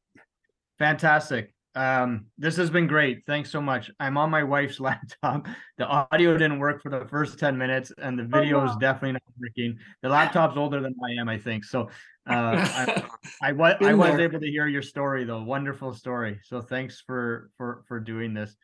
Fantastic. 0.80 1.54
Um, 1.78 2.25
this 2.39 2.55
has 2.55 2.71
been 2.71 2.88
great. 2.88 3.23
Thanks 3.28 3.51
so 3.51 3.61
much. 3.61 3.91
I'm 3.99 4.17
on 4.17 4.32
my 4.32 4.43
wife's 4.43 4.80
laptop. 4.89 5.47
The 5.78 5.86
audio 5.86 6.36
didn't 6.36 6.57
work 6.57 6.82
for 6.82 6.89
the 6.89 7.05
first 7.05 7.38
10 7.38 7.55
minutes, 7.55 7.91
and 7.99 8.17
the 8.17 8.23
video 8.23 8.65
is 8.65 8.75
definitely 8.78 9.13
not 9.13 9.21
working. 9.39 9.78
The 10.01 10.09
laptop's 10.09 10.57
older 10.57 10.82
than 10.82 10.95
I 11.07 11.21
am, 11.21 11.30
I 11.30 11.38
think. 11.38 11.63
So 11.63 11.89
uh 12.28 12.57
I, 12.57 13.03
I 13.41 13.51
was 13.51 13.75
I 13.80 13.93
was 13.93 14.19
able 14.19 14.39
to 14.39 14.47
hear 14.47 14.67
your 14.67 14.82
story 14.82 15.23
though. 15.23 15.43
Wonderful 15.43 15.93
story. 15.93 16.39
So 16.43 16.61
thanks 16.61 17.03
for 17.05 17.51
for 17.57 17.84
for 17.88 17.99
doing 17.99 18.34
this. 18.34 18.55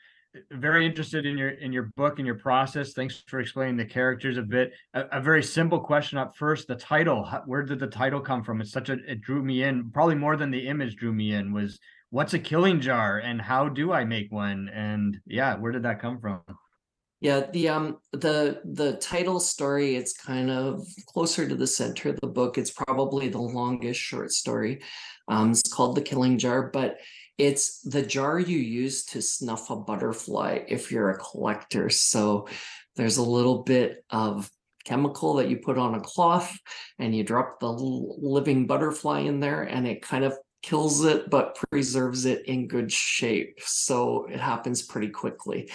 Very 0.51 0.87
interested 0.87 1.27
in 1.27 1.37
your 1.37 1.49
in 1.49 1.71
your 1.71 1.91
book 1.95 2.17
and 2.17 2.25
your 2.25 2.39
process. 2.39 2.93
Thanks 2.93 3.23
for 3.27 3.39
explaining 3.39 3.77
the 3.77 3.85
characters 3.85 4.37
a 4.37 4.41
bit. 4.41 4.73
A, 4.95 5.03
a 5.13 5.21
very 5.21 5.43
simple 5.43 5.79
question 5.79 6.17
up 6.17 6.35
first. 6.35 6.67
The 6.67 6.75
title. 6.75 7.29
Where 7.45 7.61
did 7.61 7.79
the 7.79 7.87
title 7.87 8.19
come 8.19 8.43
from? 8.43 8.59
It's 8.59 8.71
such 8.71 8.89
a 8.89 8.93
it 9.07 9.21
drew 9.21 9.43
me 9.43 9.61
in. 9.61 9.91
Probably 9.91 10.15
more 10.15 10.35
than 10.35 10.49
the 10.49 10.67
image 10.67 10.95
drew 10.95 11.13
me 11.13 11.33
in. 11.33 11.53
Was 11.53 11.79
what's 12.13 12.35
a 12.35 12.39
killing 12.39 12.79
jar 12.79 13.17
and 13.17 13.41
how 13.41 13.67
do 13.67 13.91
I 13.91 14.05
make 14.05 14.31
one? 14.31 14.69
And 14.71 15.19
yeah, 15.25 15.55
where 15.55 15.71
did 15.71 15.81
that 15.81 15.99
come 15.99 16.19
from? 16.19 16.41
Yeah, 17.21 17.47
the 17.51 17.69
um 17.69 17.97
the 18.11 18.61
the 18.65 18.97
title 18.97 19.39
story 19.39 19.95
it's 19.95 20.13
kind 20.13 20.51
of 20.51 20.85
closer 21.07 21.49
to 21.49 21.55
the 21.55 21.65
center 21.65 22.09
of 22.09 22.19
the 22.21 22.27
book. 22.27 22.59
It's 22.59 22.69
probably 22.69 23.29
the 23.29 23.41
longest 23.41 23.99
short 23.99 24.31
story. 24.31 24.83
Um 25.27 25.51
it's 25.51 25.73
called 25.73 25.95
The 25.95 26.03
Killing 26.03 26.37
Jar, 26.37 26.69
but 26.71 26.97
it's 27.39 27.81
the 27.81 28.03
jar 28.03 28.39
you 28.39 28.59
use 28.59 29.05
to 29.05 29.19
snuff 29.19 29.71
a 29.71 29.75
butterfly 29.75 30.59
if 30.67 30.91
you're 30.91 31.09
a 31.09 31.17
collector. 31.17 31.89
So 31.89 32.47
there's 32.95 33.17
a 33.17 33.23
little 33.23 33.63
bit 33.63 34.05
of 34.11 34.51
chemical 34.85 35.35
that 35.35 35.49
you 35.49 35.57
put 35.57 35.79
on 35.79 35.95
a 35.95 36.01
cloth 36.01 36.55
and 36.99 37.15
you 37.15 37.23
drop 37.23 37.59
the 37.59 37.71
living 37.71 38.67
butterfly 38.67 39.21
in 39.21 39.39
there 39.39 39.63
and 39.63 39.87
it 39.87 40.03
kind 40.03 40.23
of 40.23 40.37
kills 40.63 41.03
it 41.05 41.29
but 41.29 41.57
preserves 41.69 42.25
it 42.25 42.45
in 42.47 42.67
good 42.67 42.91
shape. 42.91 43.59
So 43.63 44.25
it 44.25 44.39
happens 44.39 44.81
pretty 44.81 45.09
quickly. 45.09 45.69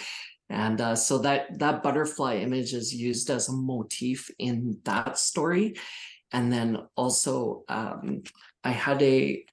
And 0.49 0.81
uh, 0.81 0.95
so 0.95 1.19
that 1.19 1.59
that 1.59 1.83
butterfly 1.83 2.37
image 2.37 2.73
is 2.73 2.93
used 2.93 3.29
as 3.29 3.47
a 3.47 3.53
motif 3.53 4.29
in 4.39 4.79
that 4.83 5.17
story. 5.17 5.75
And 6.31 6.51
then 6.51 6.79
also 6.97 7.63
um, 7.69 8.23
I 8.63 8.71
had 8.71 9.01
a 9.01 9.45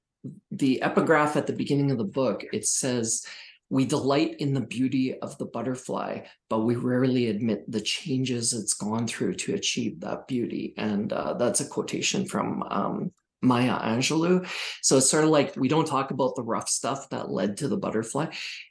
the 0.51 0.83
epigraph 0.83 1.37
at 1.37 1.47
the 1.47 1.53
beginning 1.53 1.91
of 1.91 1.99
the 1.99 2.05
book, 2.05 2.45
it 2.53 2.67
says, 2.67 3.25
we 3.69 3.85
delight 3.85 4.37
in 4.39 4.55
the 4.55 4.61
beauty 4.61 5.19
of 5.19 5.37
the 5.39 5.47
butterfly, 5.47 6.21
but 6.49 6.61
we 6.61 6.77
rarely 6.77 7.29
admit 7.29 7.71
the 7.71 7.81
changes 7.81 8.53
it's 8.53 8.75
gone 8.75 9.07
through 9.07 9.35
to 9.35 9.55
achieve 9.55 10.01
that 10.01 10.29
beauty. 10.29 10.73
And 10.77 11.13
uh, 11.13 11.35
that's 11.35 11.61
a 11.61 11.69
quotation 11.69 12.27
from 12.27 12.63
um, 12.65 13.13
Maya 13.47 13.79
Angelou. 13.79 14.47
So 14.83 14.99
it's 14.99 15.11
sort 15.11 15.25
of 15.25 15.31
like 15.31 15.57
we 15.57 15.69
don't 15.69 15.87
talk 15.87 16.11
about 16.11 16.37
the 16.37 16.43
rough 16.43 16.69
stuff 16.69 17.09
that 17.11 17.31
led 17.31 17.57
to 17.59 17.69
the 17.69 17.77
butterfly. 17.77 18.27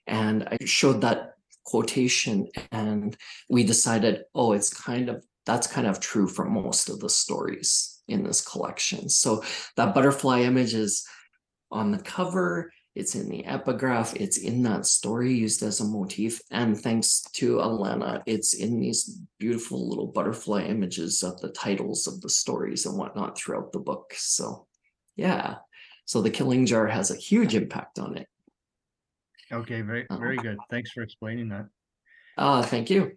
And 0.06 0.48
I 0.52 0.58
showed 0.66 1.02
that 1.02 1.36
quotation 1.66 2.48
and 2.72 3.18
we 3.50 3.64
decided 3.64 4.24
oh 4.36 4.54
it's 4.54 4.70
kind 4.70 5.10
of 5.10 5.26
that's 5.46 5.68
kind 5.68 5.88
of 5.88 6.00
true 6.00 6.28
for 6.28 6.46
most 6.46 6.90
of 6.90 7.00
the 7.00 7.10
stories 7.10 8.02
in 8.08 8.24
this 8.24 8.42
collection 8.42 9.10
so 9.10 9.44
that 9.76 9.96
butterfly 9.96 10.42
image 10.42 10.76
is 10.76 11.08
on 11.72 11.92
the 11.92 11.98
cover 11.98 12.72
it's 12.96 13.14
in 13.16 13.30
the 13.30 13.46
epigraph 13.46 14.16
it's 14.16 14.38
in 14.38 14.64
that 14.64 14.86
story 14.86 15.34
used 15.34 15.62
as 15.64 15.82
a 15.82 15.84
motif 15.86 16.42
and 16.52 16.80
thanks 16.80 17.22
to 17.34 17.58
alana 17.58 18.24
it's 18.26 18.54
in 18.54 18.80
these 18.80 19.20
beautiful 19.38 19.88
little 19.90 20.08
butterfly 20.08 20.62
images 20.64 21.22
of 21.24 21.40
the 21.42 21.50
titles 21.50 22.08
of 22.08 22.22
the 22.22 22.30
stories 22.30 22.86
and 22.86 22.98
whatnot 22.98 23.38
throughout 23.38 23.72
the 23.74 23.80
book 23.80 24.14
so 24.18 24.66
yeah 25.18 25.56
so 26.06 26.22
the 26.22 26.30
killing 26.30 26.66
jar 26.66 26.88
has 26.88 27.12
a 27.12 27.16
huge 27.16 27.54
impact 27.56 28.00
on 28.00 28.18
it 28.18 28.28
Okay, 29.52 29.82
very, 29.82 30.08
Uh-huh. 30.10 30.18
very 30.20 30.38
good. 30.38 30.58
Thanks 30.72 30.90
for 30.92 31.04
explaining 31.04 31.50
that. 31.50 31.68
uh 32.38 32.64
thank 32.64 32.90
you 32.90 33.12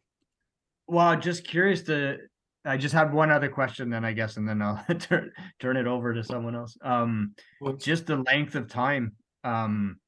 Well, 0.87 1.18
just 1.18 1.43
curious 1.47 1.83
to, 1.85 2.18
I 2.66 2.76
just 2.76 2.95
have 2.95 3.14
one 3.14 3.31
other 3.31 3.49
question 3.49 3.89
then 3.89 4.05
I 4.05 4.12
guess, 4.12 4.37
and 4.37 4.47
then 4.47 4.61
I'll 4.61 4.85
turn, 4.99 5.33
turn 5.59 5.76
it 5.79 5.87
over 5.87 6.12
to 6.12 6.22
someone 6.22 6.55
else. 6.55 6.76
Um, 6.83 7.35
just 7.79 8.07
the 8.07 8.16
length 8.18 8.55
of 8.57 8.68
time, 8.68 9.16
um, 9.45 9.99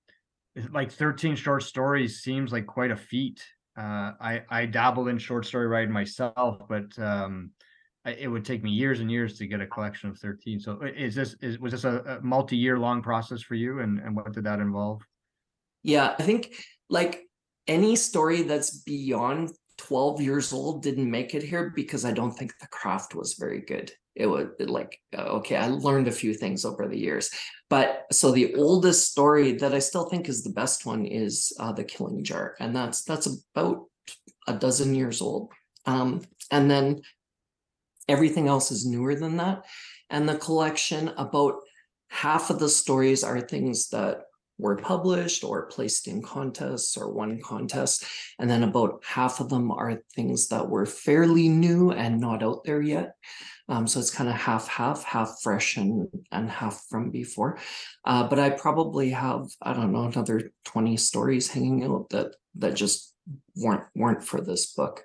like 0.72 0.91
thirteen 0.91 1.37
short 1.37 1.62
stories 1.62 2.20
seems 2.20 2.53
like 2.53 2.66
quite 2.66 2.91
a 2.91 2.97
feat. 2.97 3.45
Uh, 3.78 4.12
I, 4.20 4.43
I 4.51 4.66
dabble 4.66 5.09
in 5.09 5.18
short 5.18 5.47
story 5.47 5.66
writing 5.66 5.93
myself, 5.93 6.62
but, 6.68 6.99
um, 6.99 7.53
it 8.05 8.28
would 8.28 8.45
take 8.45 8.62
me 8.62 8.70
years 8.70 9.01
and 9.01 9.11
years 9.11 9.39
to 9.39 9.47
get 9.47 9.61
a 9.61 9.66
collection 9.66 10.11
of 10.11 10.18
thirteen. 10.18 10.59
So 10.59 10.81
is 10.83 11.14
this, 11.14 11.37
is, 11.41 11.59
was 11.59 11.72
this 11.72 11.85
a, 11.85 12.18
a 12.18 12.20
multi-year 12.22 12.78
long 12.78 13.03
process 13.03 13.43
for 13.43 13.55
you 13.55 13.81
and, 13.81 13.99
and 13.99 14.16
what 14.16 14.33
did 14.33 14.45
that 14.45 14.59
involve? 14.59 15.03
Yeah, 15.83 16.14
I 16.18 16.22
think 16.22 16.64
like 16.89 17.28
any 17.68 17.97
story 17.97 18.43
that's 18.43 18.78
beyond 18.83 19.51
12 19.81 20.20
years 20.20 20.53
old 20.53 20.83
didn't 20.83 21.11
make 21.11 21.35
it 21.35 21.43
here 21.43 21.72
because 21.74 22.05
I 22.05 22.12
don't 22.12 22.33
think 22.33 22.53
the 22.59 22.66
craft 22.66 23.14
was 23.14 23.35
very 23.35 23.62
good. 23.62 23.91
It 24.14 24.26
was 24.26 24.49
like, 24.59 25.01
uh, 25.16 25.22
okay, 25.39 25.57
I 25.57 25.68
learned 25.68 26.07
a 26.07 26.12
few 26.12 26.35
things 26.35 26.66
over 26.66 26.87
the 26.87 26.99
years. 26.99 27.31
But 27.70 28.05
so 28.12 28.31
the 28.31 28.55
oldest 28.57 29.11
story 29.11 29.53
that 29.53 29.72
I 29.72 29.78
still 29.78 30.05
think 30.05 30.28
is 30.28 30.45
the 30.45 30.51
best 30.51 30.85
one 30.85 31.07
is 31.07 31.53
uh, 31.59 31.72
The 31.72 31.85
Killing 31.85 32.22
Jar. 32.22 32.57
And 32.61 32.76
that's 32.76 33.05
that's 33.05 33.26
about 33.55 33.87
a 34.47 34.53
dozen 34.53 34.95
years 34.95 35.22
old. 35.22 35.51
Um, 35.87 36.20
and 36.51 36.70
then 36.70 37.01
everything 38.07 38.49
else 38.49 38.70
is 38.70 38.85
newer 38.85 39.14
than 39.14 39.39
that. 39.39 39.64
And 40.11 40.28
the 40.28 40.37
collection, 40.37 41.09
about 41.16 41.55
half 42.11 42.51
of 42.51 42.59
the 42.59 42.68
stories 42.68 43.24
are 43.24 43.41
things 43.41 43.89
that 43.91 44.24
were 44.61 44.77
published 44.77 45.43
or 45.43 45.67
placed 45.67 46.07
in 46.07 46.23
contests 46.23 46.97
or 46.97 47.11
won 47.11 47.41
contests. 47.41 48.05
And 48.39 48.49
then 48.49 48.63
about 48.63 49.03
half 49.07 49.41
of 49.41 49.49
them 49.49 49.71
are 49.71 50.03
things 50.15 50.49
that 50.49 50.69
were 50.69 50.87
fairly 50.87 51.49
new 51.49 51.91
and 51.91 52.21
not 52.21 52.43
out 52.43 52.65
there 52.65 52.83
yet. 52.83 53.15
Um, 53.69 53.87
so 53.87 54.01
it's 54.01 54.11
kind 54.11 54.29
of 54.29 54.35
half, 54.35 54.67
half, 54.67 55.05
half 55.05 55.37
fresh 55.43 55.77
and, 55.77 56.09
and 56.33 56.51
half 56.51 56.85
from 56.91 57.11
before. 57.11 57.59
Uh, 58.05 58.25
but 58.25 58.39
I 58.39 58.51
probably 58.51 59.11
have, 59.11 59.47
I 59.63 59.73
don't 59.73 59.93
know, 59.93 60.07
another 60.07 60.51
20 60.65 60.97
stories 60.97 61.49
hanging 61.49 61.85
out 61.85 62.11
that 62.11 62.35
that 62.57 62.75
just 62.75 63.15
weren't 63.57 63.85
weren't 63.95 64.25
for 64.25 64.41
this 64.41 64.75
book. 64.75 65.05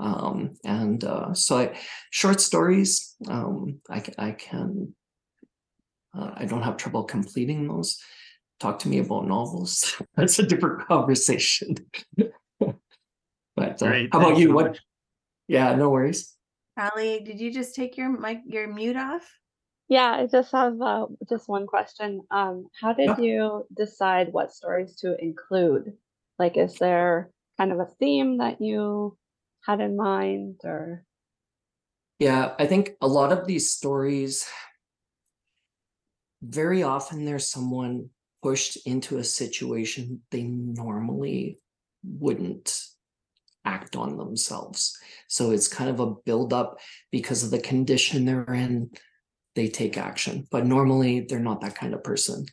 Um, 0.00 0.54
and 0.64 1.04
uh, 1.04 1.34
so 1.34 1.58
I 1.58 1.78
short 2.10 2.40
stories, 2.40 3.14
um, 3.28 3.80
I, 3.90 4.02
I 4.16 4.30
can 4.32 4.94
uh, 6.16 6.30
I 6.34 6.46
don't 6.46 6.62
have 6.62 6.76
trouble 6.76 7.04
completing 7.04 7.68
those 7.68 8.00
talk 8.60 8.78
to 8.80 8.88
me 8.88 8.98
about 8.98 9.26
novels. 9.26 10.00
That's 10.16 10.38
a 10.38 10.42
different 10.42 10.86
conversation. 10.88 11.76
but 12.58 12.72
uh, 13.58 13.76
Great, 13.78 14.10
how 14.12 14.20
about 14.20 14.38
you? 14.38 14.48
so 14.48 14.54
What? 14.54 14.66
much. 14.68 14.80
Yeah, 15.48 15.74
no 15.74 15.90
worries. 15.90 16.34
Ali, 16.78 17.20
did 17.20 17.40
you 17.40 17.52
just 17.52 17.74
take 17.74 17.96
your 17.96 18.08
mic 18.08 18.40
your 18.46 18.68
mute 18.68 18.96
off? 18.96 19.26
Yeah, 19.88 20.10
I 20.20 20.26
just 20.26 20.52
have 20.52 20.80
uh, 20.80 21.06
just 21.28 21.48
one 21.48 21.66
question. 21.66 22.20
Um, 22.30 22.66
how 22.78 22.92
did 22.92 23.08
Yeah. 23.08 23.18
you 23.18 23.66
decide 23.74 24.32
what 24.32 24.52
stories 24.52 24.96
to 24.96 25.16
include? 25.20 25.94
Like, 26.38 26.56
is 26.56 26.74
there 26.74 27.30
kind 27.56 27.72
of 27.72 27.80
a 27.80 27.88
theme 27.98 28.38
that 28.38 28.60
you 28.60 29.16
had 29.64 29.80
in 29.80 29.96
mind, 29.96 30.60
or 30.62 31.04
Yeah, 32.18 32.54
I 32.58 32.66
think 32.66 32.96
a 33.00 33.08
lot 33.08 33.32
of 33.32 33.46
these 33.46 33.72
stories, 33.72 34.46
very 36.42 36.82
often 36.82 37.24
there's 37.24 37.48
someone 37.48 38.10
pushed 38.42 38.86
into 38.86 39.18
a 39.18 39.24
situation 39.24 40.22
they 40.30 40.42
normally 40.42 41.58
wouldn't 42.04 42.80
act 43.64 43.96
on 43.96 44.16
themselves. 44.16 44.96
So 45.28 45.50
it's 45.50 45.68
kind 45.68 45.90
of 45.90 46.00
a 46.00 46.14
buildup 46.24 46.78
because 47.10 47.44
of 47.44 47.50
the 47.50 47.60
condition 47.60 48.24
they're 48.24 48.44
in, 48.54 48.90
they 49.54 49.68
take 49.68 49.98
action. 49.98 50.46
But 50.50 50.66
normally 50.66 51.20
they're 51.20 51.40
not 51.40 51.60
that 51.60 51.74
kind 51.74 51.94
of 51.94 52.04
person, 52.04 52.46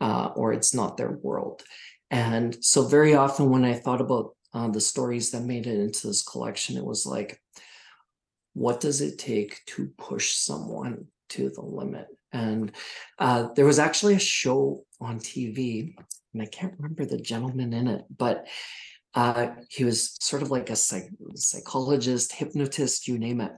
uh, 0.00 0.30
or 0.34 0.52
it's 0.52 0.74
not 0.74 0.96
their 0.96 1.12
world. 1.12 1.62
And 2.10 2.56
so 2.62 2.86
very 2.86 3.14
often 3.14 3.50
when 3.50 3.64
I 3.64 3.74
thought 3.74 4.00
about 4.00 4.34
uh, 4.52 4.68
the 4.68 4.80
stories 4.80 5.30
that 5.30 5.44
made 5.44 5.66
it 5.66 5.78
into 5.78 6.08
this 6.08 6.22
collection, 6.22 6.76
it 6.76 6.84
was 6.84 7.06
like, 7.06 7.40
what 8.54 8.80
does 8.80 9.00
it 9.00 9.18
take 9.18 9.64
to 9.66 9.90
push 9.96 10.32
someone 10.32 11.06
to 11.30 11.50
the 11.50 11.62
limit? 11.62 12.08
And 12.32 12.72
uh, 13.18 13.48
there 13.54 13.64
was 13.64 13.78
actually 13.78 14.14
a 14.14 14.20
show 14.20 14.84
on 15.00 15.18
TV, 15.18 15.94
and 16.32 16.42
I 16.42 16.46
can't 16.46 16.74
remember 16.78 17.04
the 17.04 17.18
gentleman 17.18 17.72
in 17.72 17.88
it, 17.88 18.04
but 18.16 18.46
uh, 19.14 19.48
he 19.68 19.84
was 19.84 20.16
sort 20.20 20.42
of 20.42 20.50
like 20.50 20.70
a 20.70 20.76
psych- 20.76 21.10
psychologist, 21.34 22.32
hypnotist, 22.32 23.08
you 23.08 23.18
name 23.18 23.40
it. 23.40 23.52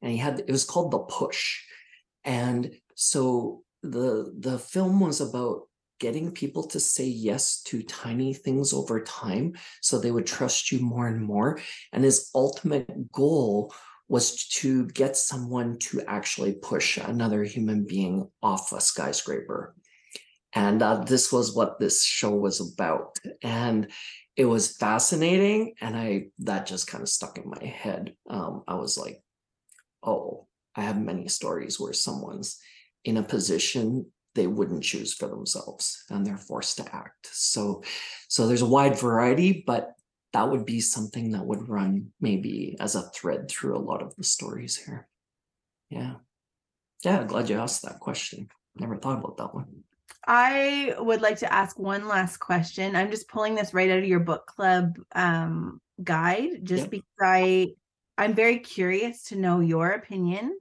And 0.00 0.12
he 0.12 0.18
had 0.18 0.40
it 0.40 0.50
was 0.50 0.64
called 0.64 0.92
The 0.92 1.00
Push. 1.00 1.60
And 2.24 2.74
so 2.94 3.62
the 3.82 4.32
the 4.38 4.58
film 4.58 5.00
was 5.00 5.20
about 5.20 5.62
getting 5.98 6.32
people 6.32 6.64
to 6.64 6.80
say 6.80 7.06
yes 7.06 7.62
to 7.62 7.82
tiny 7.82 8.34
things 8.34 8.72
over 8.72 9.00
time 9.04 9.54
so 9.80 9.98
they 9.98 10.10
would 10.10 10.26
trust 10.26 10.72
you 10.72 10.80
more 10.80 11.08
and 11.08 11.22
more. 11.22 11.60
And 11.92 12.04
his 12.04 12.30
ultimate 12.34 13.10
goal 13.12 13.72
was 14.08 14.46
to 14.48 14.86
get 14.88 15.16
someone 15.16 15.78
to 15.78 16.02
actually 16.06 16.52
push 16.54 16.98
another 16.98 17.44
human 17.44 17.84
being 17.84 18.28
off 18.42 18.72
a 18.72 18.80
skyscraper. 18.80 19.74
And 20.54 20.80
this 21.06 21.32
was 21.32 21.54
what 21.54 21.78
this 21.78 22.04
show 22.04 22.30
was 22.30 22.60
about. 22.60 23.18
And 23.42 23.90
it 24.36 24.44
was 24.44 24.76
fascinating. 24.76 25.74
And 25.80 25.96
I, 25.96 26.26
that 26.40 26.66
just 26.66 26.86
kind 26.86 27.02
of 27.02 27.08
stuck 27.08 27.38
in 27.38 27.48
my 27.48 27.64
head. 27.64 28.14
Um, 28.28 28.62
I 28.68 28.74
was 28.74 28.98
like, 28.98 29.22
oh, 30.02 30.46
I 30.74 30.82
have 30.82 31.00
many 31.00 31.28
stories 31.28 31.78
where 31.78 31.92
someone's 31.92 32.58
in 33.04 33.16
a 33.16 33.22
position 33.22 34.06
they 34.34 34.46
wouldn't 34.46 34.82
choose 34.82 35.12
for 35.12 35.28
themselves 35.28 36.04
and 36.08 36.26
they're 36.26 36.38
forced 36.38 36.78
to 36.78 36.94
act. 36.94 37.28
So, 37.32 37.82
so 38.28 38.46
there's 38.46 38.62
a 38.62 38.66
wide 38.66 38.98
variety, 38.98 39.62
but 39.66 39.92
that 40.32 40.50
would 40.50 40.64
be 40.64 40.80
something 40.80 41.32
that 41.32 41.44
would 41.44 41.68
run 41.68 42.12
maybe 42.20 42.76
as 42.80 42.94
a 42.94 43.02
thread 43.10 43.50
through 43.50 43.76
a 43.76 43.78
lot 43.78 44.02
of 44.02 44.16
the 44.16 44.24
stories 44.24 44.76
here. 44.76 45.08
Yeah. 45.90 46.14
Yeah, 47.04 47.24
glad 47.24 47.50
you 47.50 47.58
asked 47.58 47.82
that 47.82 48.00
question. 48.00 48.48
Never 48.74 48.96
thought 48.96 49.18
about 49.18 49.36
that 49.36 49.54
one. 49.54 49.84
I 50.26 50.94
would 50.98 51.20
like 51.20 51.38
to 51.38 51.52
ask 51.52 51.78
one 51.78 52.06
last 52.06 52.36
question. 52.38 52.94
I'm 52.94 53.10
just 53.10 53.28
pulling 53.28 53.54
this 53.54 53.74
right 53.74 53.90
out 53.90 53.98
of 53.98 54.04
your 54.04 54.20
book 54.20 54.46
club 54.46 54.96
um, 55.14 55.80
guide, 56.04 56.60
just 56.64 56.82
Yep. 56.84 56.90
because 56.90 57.04
I 57.20 57.74
I'm 58.18 58.34
very 58.34 58.58
curious 58.58 59.24
to 59.24 59.36
know 59.36 59.60
your 59.60 59.90
opinion 59.92 60.56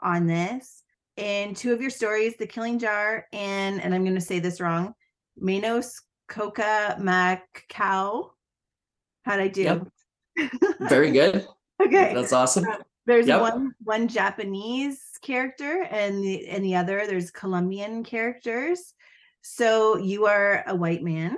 on 0.00 0.26
this. 0.26 0.82
In 1.16 1.54
two 1.54 1.72
of 1.72 1.80
your 1.80 1.90
stories, 1.90 2.34
The 2.38 2.46
Killing 2.46 2.78
Jar 2.78 3.26
and 3.32 3.80
and 3.80 3.94
I'm 3.94 4.02
going 4.02 4.16
to 4.16 4.20
say 4.20 4.40
this 4.40 4.60
wrong, 4.60 4.94
Manos 5.38 6.00
Coca 6.28 6.96
Macau. 7.00 8.30
How'd 9.22 9.40
I 9.40 9.48
do? 9.48 9.62
Yep. 9.62 9.88
Very 10.80 11.12
good. 11.12 11.46
okay. 11.80 12.12
That's 12.14 12.32
awesome. 12.32 12.66
There's 13.06 13.28
Yep. 13.28 13.40
one 13.40 13.74
one 13.84 14.08
Japanese 14.08 15.00
character 15.22 15.86
and 15.90 16.22
the 16.24 16.48
and 16.48 16.64
the 16.64 16.74
other 16.74 17.06
there's 17.06 17.30
Colombian 17.30 18.02
characters. 18.02 18.94
So 19.44 19.98
you 19.98 20.24
are 20.26 20.64
a 20.66 20.74
white 20.74 21.02
man. 21.02 21.36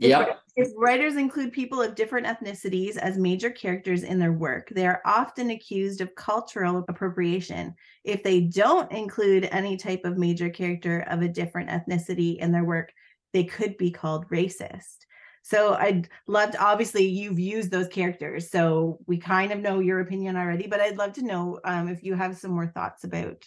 If 0.00 0.08
Yep. 0.08 0.28
wri- 0.28 0.36
If 0.56 0.68
writers 0.76 1.16
include 1.16 1.52
people 1.52 1.80
of 1.80 1.94
different 1.94 2.26
ethnicities 2.26 2.96
as 2.96 3.16
major 3.18 3.50
characters 3.50 4.02
in 4.02 4.18
their 4.18 4.32
work, 4.32 4.68
they 4.70 4.86
are 4.86 5.00
often 5.04 5.50
accused 5.50 6.00
of 6.00 6.14
cultural 6.16 6.84
appropriation. 6.88 7.74
If 8.04 8.22
they 8.22 8.40
don't 8.40 8.90
include 8.90 9.48
any 9.52 9.76
type 9.76 10.04
of 10.04 10.18
major 10.18 10.50
character 10.50 11.00
of 11.08 11.22
a 11.22 11.28
different 11.28 11.70
ethnicity 11.70 12.38
in 12.38 12.52
their 12.52 12.64
work, 12.64 12.92
they 13.32 13.44
could 13.44 13.76
be 13.76 13.90
called 13.90 14.28
racist. 14.30 15.06
So 15.42 15.74
I'd 15.74 16.08
love 16.26 16.50
to, 16.52 16.62
obviously 16.62 17.06
you've 17.06 17.38
used 17.38 17.70
those 17.70 17.88
characters, 17.88 18.50
so 18.50 18.98
we 19.06 19.18
kind 19.18 19.52
of 19.52 19.60
know 19.60 19.78
your 19.78 20.00
opinion 20.00 20.36
already, 20.36 20.66
but 20.66 20.80
I'd 20.80 20.98
love 20.98 21.12
to 21.14 21.22
know 21.24 21.60
um, 21.64 21.88
if 21.88 22.02
you 22.02 22.14
have 22.14 22.36
some 22.36 22.50
more 22.50 22.66
thoughts 22.66 23.04
about 23.04 23.44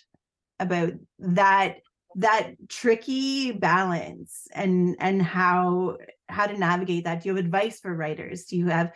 about 0.59 0.93
that 1.19 1.77
that 2.15 2.53
tricky 2.69 3.51
balance 3.51 4.47
and 4.53 4.95
and 4.99 5.21
how 5.21 5.97
how 6.29 6.47
to 6.47 6.57
navigate 6.57 7.05
that? 7.05 7.23
Do 7.23 7.29
you 7.29 7.35
have 7.35 7.45
advice 7.45 7.79
for 7.79 7.93
writers? 7.93 8.45
Do 8.45 8.57
you 8.57 8.67
have 8.67 8.91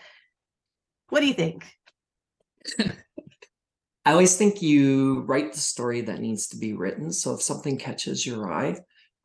what 1.10 1.22
do 1.22 1.28
you 1.28 1.34
think? 1.34 1.66
I 2.80 4.12
always 4.12 4.38
think 4.38 4.62
you 4.62 5.22
write 5.22 5.52
the 5.52 5.60
story 5.60 6.02
that 6.02 6.22
needs 6.22 6.48
to 6.48 6.58
be 6.58 6.74
written. 6.74 7.12
So 7.12 7.34
if 7.34 7.42
something 7.42 7.78
catches 7.78 8.26
your 8.26 8.52
eye, 8.52 8.78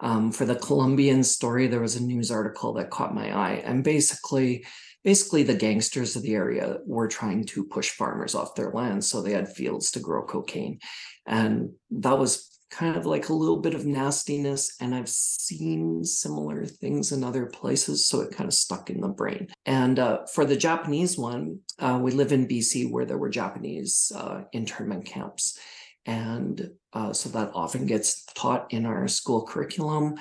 um, 0.02 0.32
for 0.32 0.44
the 0.44 0.56
Colombian 0.56 1.22
story, 1.22 1.68
there 1.68 1.80
was 1.80 1.94
a 1.94 2.02
news 2.02 2.32
article 2.32 2.72
that 2.74 2.90
caught 2.90 3.14
my 3.14 3.32
eye, 3.32 3.62
and 3.64 3.84
basically, 3.84 4.66
basically 5.04 5.44
the 5.44 5.54
gangsters 5.54 6.16
of 6.16 6.22
the 6.22 6.34
area 6.34 6.78
were 6.84 7.06
trying 7.06 7.44
to 7.44 7.64
push 7.64 7.90
farmers 7.90 8.34
off 8.34 8.56
their 8.56 8.72
land, 8.72 9.04
so 9.04 9.22
they 9.22 9.32
had 9.32 9.48
fields 9.48 9.92
to 9.92 10.00
grow 10.00 10.24
cocaine, 10.24 10.80
and 11.26 11.70
that 11.92 12.18
was 12.18 12.60
kind 12.72 12.96
of 12.96 13.04
like 13.04 13.28
a 13.28 13.34
little 13.34 13.58
bit 13.58 13.74
of 13.74 13.84
nastiness 13.84 14.74
and 14.80 14.94
i've 14.94 15.08
seen 15.08 16.02
similar 16.02 16.64
things 16.64 17.12
in 17.12 17.22
other 17.22 17.46
places 17.46 18.08
so 18.08 18.20
it 18.20 18.34
kind 18.34 18.48
of 18.48 18.54
stuck 18.54 18.88
in 18.88 19.00
the 19.00 19.08
brain. 19.08 19.46
And 19.66 19.98
uh, 19.98 20.24
for 20.26 20.44
the 20.44 20.56
japanese 20.56 21.18
one 21.18 21.60
uh, 21.78 22.00
we 22.02 22.10
live 22.12 22.32
in 22.32 22.48
bc 22.48 22.90
where 22.90 23.04
there 23.04 23.18
were 23.18 23.28
japanese 23.28 24.10
uh, 24.16 24.42
internment 24.52 25.04
camps. 25.04 25.58
And 26.06 26.70
uh, 26.92 27.12
so 27.12 27.28
that 27.28 27.52
often 27.54 27.86
gets 27.86 28.24
taught 28.34 28.72
in 28.72 28.86
our 28.86 29.06
school 29.06 29.46
curriculum. 29.46 30.16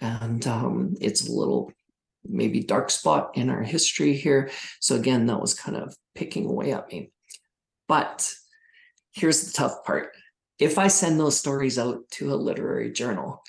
And 0.00 0.46
um, 0.46 0.94
it's 1.00 1.26
a 1.26 1.32
little 1.32 1.72
maybe 2.28 2.60
dark 2.60 2.90
spot 2.90 3.30
in 3.34 3.48
our 3.48 3.62
history 3.62 4.14
here. 4.14 4.50
So 4.80 4.96
again 4.96 5.26
that 5.26 5.40
was 5.40 5.54
kind 5.54 5.76
of 5.76 5.96
picking 6.14 6.46
away 6.46 6.72
at 6.72 6.88
me. 6.88 7.12
But 7.88 8.30
here's 9.12 9.44
the 9.44 9.52
tough 9.52 9.84
part 9.84 10.12
if 10.62 10.78
I 10.78 10.86
send 10.86 11.18
those 11.18 11.38
stories 11.38 11.78
out 11.78 12.08
to 12.12 12.32
a 12.32 12.36
literary 12.36 12.92
journal, 12.92 13.42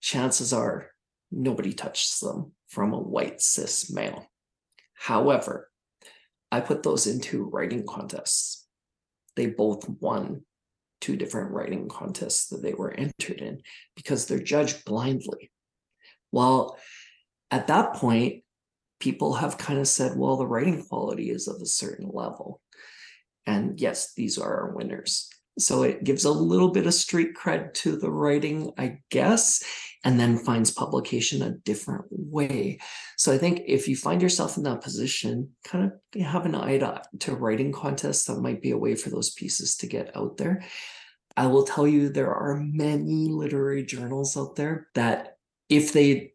chances 0.00 0.52
are 0.52 0.90
nobody 1.30 1.72
touches 1.72 2.20
them 2.20 2.52
from 2.68 2.92
a 2.92 2.98
white 2.98 3.42
cis 3.42 3.92
male. 3.92 4.30
However, 4.94 5.70
I 6.50 6.60
put 6.60 6.82
those 6.82 7.06
into 7.06 7.44
writing 7.44 7.84
contests. 7.86 8.66
They 9.36 9.46
both 9.46 9.88
won 10.00 10.42
two 11.00 11.16
different 11.16 11.50
writing 11.50 11.88
contests 11.88 12.48
that 12.48 12.62
they 12.62 12.72
were 12.72 12.92
entered 12.92 13.40
in 13.40 13.60
because 13.94 14.26
they're 14.26 14.38
judged 14.38 14.86
blindly. 14.86 15.50
Well, 16.32 16.78
at 17.50 17.66
that 17.66 17.94
point, 17.94 18.42
people 19.00 19.34
have 19.34 19.58
kind 19.58 19.78
of 19.78 19.86
said, 19.86 20.16
well, 20.16 20.36
the 20.36 20.46
writing 20.46 20.82
quality 20.82 21.30
is 21.30 21.46
of 21.46 21.60
a 21.60 21.66
certain 21.66 22.08
level. 22.10 22.62
And 23.44 23.78
yes, 23.78 24.14
these 24.14 24.38
are 24.38 24.62
our 24.62 24.74
winners. 24.74 25.28
So 25.58 25.84
it 25.84 26.02
gives 26.02 26.24
a 26.24 26.32
little 26.32 26.70
bit 26.70 26.86
of 26.86 26.94
street 26.94 27.34
cred 27.34 27.74
to 27.74 27.96
the 27.96 28.10
writing, 28.10 28.72
I 28.76 28.98
guess, 29.10 29.62
and 30.02 30.18
then 30.18 30.38
finds 30.38 30.70
publication 30.70 31.42
a 31.42 31.52
different 31.52 32.06
way. 32.10 32.80
So 33.16 33.32
I 33.32 33.38
think 33.38 33.62
if 33.66 33.86
you 33.86 33.96
find 33.96 34.20
yourself 34.20 34.56
in 34.56 34.64
that 34.64 34.82
position, 34.82 35.50
kind 35.64 35.92
of 35.92 36.22
have 36.22 36.44
an 36.44 36.56
eye 36.56 36.78
to, 36.78 37.02
to 37.20 37.36
writing 37.36 37.72
contests, 37.72 38.24
that 38.24 38.40
might 38.40 38.62
be 38.62 38.72
a 38.72 38.78
way 38.78 38.96
for 38.96 39.10
those 39.10 39.30
pieces 39.30 39.76
to 39.76 39.86
get 39.86 40.16
out 40.16 40.36
there. 40.36 40.64
I 41.36 41.46
will 41.46 41.64
tell 41.64 41.86
you 41.86 42.08
there 42.08 42.34
are 42.34 42.56
many 42.56 43.28
literary 43.28 43.84
journals 43.84 44.36
out 44.36 44.56
there 44.56 44.88
that 44.94 45.38
if 45.68 45.92
they 45.92 46.33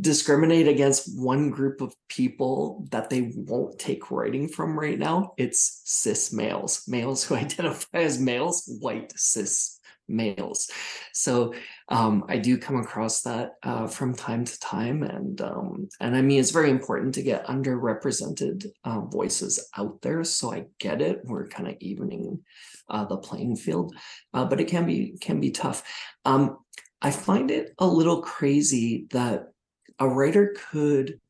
discriminate 0.00 0.66
against 0.66 1.18
one 1.18 1.50
group 1.50 1.80
of 1.80 1.94
people 2.08 2.86
that 2.90 3.10
they 3.10 3.32
won't 3.36 3.78
take 3.78 4.10
writing 4.10 4.48
from 4.48 4.78
right 4.78 4.98
now, 4.98 5.34
it's 5.36 5.82
cis 5.84 6.32
males, 6.32 6.82
males 6.88 7.24
who 7.24 7.34
identify 7.36 7.98
as 7.98 8.18
males, 8.18 8.64
white 8.80 9.12
cis 9.16 9.80
males. 10.08 10.70
So 11.12 11.54
um, 11.88 12.24
I 12.28 12.38
do 12.38 12.58
come 12.58 12.76
across 12.76 13.22
that 13.22 13.52
uh, 13.62 13.86
from 13.86 14.14
time 14.14 14.44
to 14.44 14.60
time, 14.60 15.02
and 15.02 15.40
um, 15.40 15.88
and 16.00 16.16
I 16.16 16.22
mean 16.22 16.40
it's 16.40 16.50
very 16.50 16.70
important 16.70 17.14
to 17.14 17.22
get 17.22 17.46
underrepresented 17.46 18.66
uh, 18.84 19.00
voices 19.00 19.68
out 19.76 20.02
there. 20.02 20.24
So 20.24 20.52
I 20.52 20.66
get 20.78 21.00
it; 21.00 21.20
we're 21.24 21.46
kind 21.46 21.68
of 21.68 21.76
evening 21.80 22.40
uh, 22.88 23.04
the 23.04 23.16
playing 23.16 23.56
field, 23.56 23.94
uh, 24.32 24.44
but 24.44 24.60
it 24.60 24.68
can 24.68 24.86
be 24.86 25.16
can 25.20 25.40
be 25.40 25.50
tough. 25.50 25.82
Um, 26.24 26.58
I 27.00 27.10
find 27.10 27.50
it 27.50 27.74
a 27.78 27.86
little 27.86 28.22
crazy 28.22 29.06
that 29.10 29.53
a 29.98 30.08
writer 30.08 30.54
could 30.70 31.20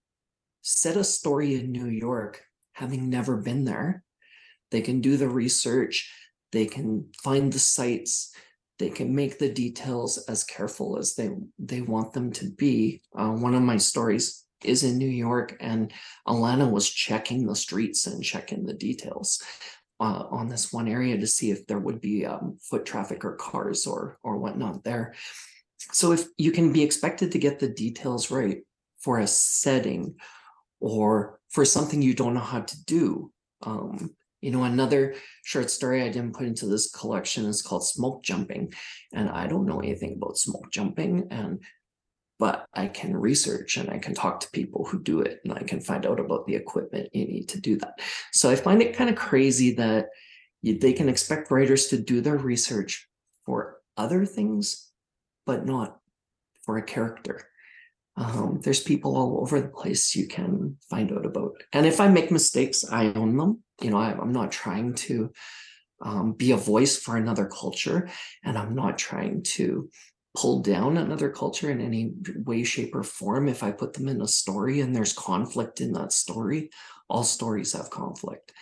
set 0.62 0.96
a 0.96 1.04
story 1.04 1.54
in 1.54 1.72
New 1.72 1.86
York, 1.86 2.42
having 2.72 3.10
never 3.10 3.36
been 3.36 3.64
there. 3.64 4.02
They 4.70 4.80
can 4.80 5.00
do 5.00 5.16
the 5.16 5.28
research, 5.28 6.10
they 6.52 6.66
can 6.66 7.08
find 7.22 7.52
the 7.52 7.58
sites, 7.58 8.34
they 8.78 8.88
can 8.88 9.14
make 9.14 9.38
the 9.38 9.52
details 9.52 10.18
as 10.28 10.42
careful 10.44 10.98
as 10.98 11.14
they 11.14 11.30
they 11.58 11.80
want 11.80 12.12
them 12.12 12.32
to 12.32 12.50
be. 12.50 13.02
Uh, 13.16 13.30
one 13.30 13.54
of 13.54 13.62
my 13.62 13.76
stories 13.76 14.44
is 14.64 14.82
in 14.82 14.98
New 14.98 15.08
York, 15.08 15.56
and 15.60 15.92
Alana 16.26 16.68
was 16.68 16.88
checking 16.88 17.46
the 17.46 17.54
streets 17.54 18.06
and 18.06 18.24
checking 18.24 18.64
the 18.64 18.74
details 18.74 19.42
uh, 20.00 20.24
on 20.30 20.48
this 20.48 20.72
one 20.72 20.88
area 20.88 21.18
to 21.18 21.26
see 21.26 21.50
if 21.50 21.66
there 21.66 21.78
would 21.78 22.00
be 22.00 22.26
um, 22.26 22.58
foot 22.60 22.84
traffic 22.84 23.24
or 23.24 23.36
cars 23.36 23.86
or 23.86 24.18
or 24.22 24.38
whatnot 24.38 24.82
there. 24.82 25.14
So 25.92 26.12
if 26.12 26.26
you 26.38 26.52
can 26.52 26.72
be 26.72 26.82
expected 26.82 27.32
to 27.32 27.38
get 27.38 27.58
the 27.58 27.68
details 27.68 28.30
right 28.30 28.62
for 29.00 29.18
a 29.18 29.26
setting 29.26 30.16
or 30.80 31.38
for 31.50 31.64
something 31.64 32.02
you 32.02 32.14
don't 32.14 32.34
know 32.34 32.40
how 32.40 32.60
to 32.60 32.84
do. 32.84 33.30
Um, 33.62 34.14
you 34.40 34.50
know, 34.50 34.64
another 34.64 35.14
short 35.44 35.70
story 35.70 36.02
I 36.02 36.08
didn't 36.08 36.34
put 36.34 36.46
into 36.46 36.66
this 36.66 36.90
collection 36.90 37.46
is 37.46 37.62
called 37.62 37.86
Smoke 37.86 38.22
Jumping. 38.22 38.74
And 39.12 39.30
I 39.30 39.46
don't 39.46 39.66
know 39.66 39.80
anything 39.80 40.14
about 40.16 40.36
smoke 40.36 40.70
jumping. 40.70 41.28
And 41.30 41.62
but 42.38 42.66
I 42.74 42.88
can 42.88 43.16
research 43.16 43.76
and 43.76 43.88
I 43.88 43.98
can 43.98 44.12
talk 44.12 44.40
to 44.40 44.50
people 44.50 44.84
who 44.84 45.00
do 45.00 45.20
it 45.20 45.40
and 45.44 45.52
I 45.52 45.62
can 45.62 45.80
find 45.80 46.04
out 46.04 46.18
about 46.18 46.46
the 46.46 46.56
equipment 46.56 47.14
you 47.14 47.26
need 47.26 47.48
to 47.50 47.60
do 47.60 47.76
that. 47.78 48.00
So 48.32 48.50
I 48.50 48.56
find 48.56 48.82
it 48.82 48.96
kind 48.96 49.08
of 49.08 49.16
crazy 49.16 49.74
that 49.76 50.08
you, 50.60 50.78
they 50.78 50.92
can 50.92 51.08
expect 51.08 51.50
writers 51.50 51.86
to 51.88 51.98
do 51.98 52.20
their 52.20 52.36
research 52.36 53.08
for 53.46 53.78
other 53.96 54.26
things 54.26 54.90
but 55.46 55.64
not 55.66 55.98
for 56.64 56.78
a 56.78 56.82
character. 56.82 57.48
Um, 58.16 58.60
there's 58.62 58.82
people 58.82 59.16
all 59.16 59.40
over 59.40 59.60
the 59.60 59.68
place 59.68 60.14
you 60.14 60.28
can 60.28 60.76
find 60.88 61.10
out 61.12 61.26
about. 61.26 61.62
And 61.72 61.84
if 61.84 62.00
I 62.00 62.08
make 62.08 62.30
mistakes, 62.30 62.84
I 62.88 63.06
own 63.14 63.36
them. 63.36 63.62
You 63.80 63.90
know, 63.90 63.98
I, 63.98 64.12
am 64.12 64.32
not 64.32 64.52
trying 64.52 64.94
to 64.94 65.32
um, 66.00 66.32
be 66.32 66.52
a 66.52 66.56
voice 66.56 66.96
for 66.96 67.16
another 67.16 67.46
culture, 67.46 68.08
and 68.44 68.56
I'm 68.56 68.74
not 68.74 68.98
trying 68.98 69.42
to 69.54 69.90
pull 70.36 70.62
down 70.62 70.96
another 70.96 71.30
culture 71.30 71.70
in 71.70 71.80
any 71.80 72.12
way, 72.44 72.62
shape, 72.62 72.94
or 72.94 73.02
form. 73.02 73.48
If 73.48 73.62
I 73.62 73.72
put 73.72 73.94
them 73.94 74.08
in 74.08 74.20
a 74.20 74.28
story 74.28 74.80
and 74.80 74.94
there's 74.94 75.12
conflict 75.12 75.80
in 75.80 75.92
that 75.92 76.12
story, 76.12 76.70
all 77.08 77.24
stories 77.24 77.72
have 77.72 77.90
conflict. 77.90 78.52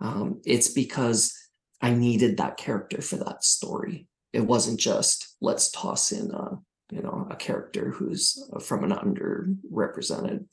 Um, 0.00 0.40
it's 0.44 0.68
because 0.68 1.36
I 1.80 1.92
needed 1.92 2.36
that 2.36 2.56
character 2.56 3.02
for 3.02 3.16
that 3.16 3.44
story 3.44 4.08
it 4.32 4.40
wasn't 4.40 4.80
just 4.80 5.36
let's 5.40 5.70
toss 5.70 6.12
in 6.12 6.30
a 6.30 6.58
you 6.90 7.02
know 7.02 7.26
a 7.30 7.36
character 7.36 7.90
who's 7.90 8.48
from 8.62 8.84
an 8.84 8.90
underrepresented 8.90 10.46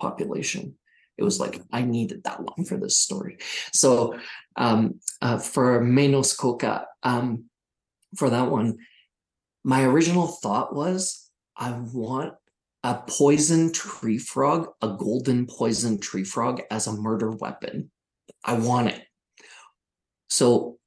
population. 0.00 0.76
It 1.16 1.22
was 1.22 1.38
like 1.38 1.62
i 1.72 1.82
needed 1.82 2.24
that 2.24 2.42
one 2.42 2.64
for 2.64 2.76
this 2.76 2.98
story. 2.98 3.38
So 3.72 4.18
um, 4.56 5.00
uh, 5.22 5.38
for 5.38 5.80
menos 5.80 6.36
coca 6.36 6.86
um, 7.02 7.44
for 8.16 8.30
that 8.30 8.50
one 8.50 8.78
my 9.66 9.82
original 9.82 10.26
thought 10.26 10.74
was 10.74 11.30
i 11.56 11.72
want 11.92 12.34
a 12.84 12.94
poison 13.08 13.72
tree 13.72 14.18
frog 14.18 14.68
a 14.82 14.88
golden 14.88 15.46
poison 15.46 15.98
tree 15.98 16.22
frog 16.22 16.60
as 16.70 16.86
a 16.86 16.92
murder 16.92 17.30
weapon. 17.30 17.90
I 18.44 18.54
want 18.54 18.88
it. 18.88 19.02
So 20.28 20.78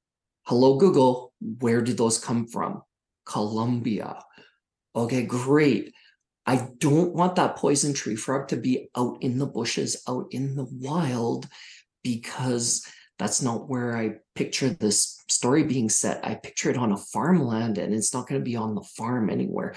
hello 0.48 0.78
google 0.78 1.28
where 1.40 1.82
did 1.82 1.98
those 1.98 2.20
come 2.20 2.48
from? 2.48 2.82
Colombia. 3.26 4.20
Okay, 4.96 5.24
great. 5.24 5.94
I 6.46 6.70
don't 6.78 7.14
want 7.14 7.36
that 7.36 7.58
poison 7.58 7.94
tree 7.94 8.16
frog 8.16 8.48
to 8.50 8.58
be 8.58 8.90
out 8.96 9.18
in 9.22 9.38
the 9.38 9.46
bushes, 9.46 10.02
out 10.08 10.28
in 10.32 10.56
the 10.56 10.68
wild, 10.72 11.48
because 12.04 12.86
that's 13.20 13.42
not 13.42 13.68
where 13.68 13.98
I 13.98 14.16
picture 14.36 14.70
this 14.70 15.22
story 15.28 15.64
being 15.64 15.90
set. 15.90 16.26
I 16.26 16.36
picture 16.36 16.70
it 16.70 16.78
on 16.78 16.92
a 16.92 16.98
farmland 16.98 17.78
and 17.78 17.94
it's 17.94 18.14
not 18.14 18.28
going 18.28 18.40
to 18.40 18.46
be 18.46 18.56
on 18.56 18.76
the 18.76 18.84
farm 18.96 19.30
anywhere. 19.30 19.76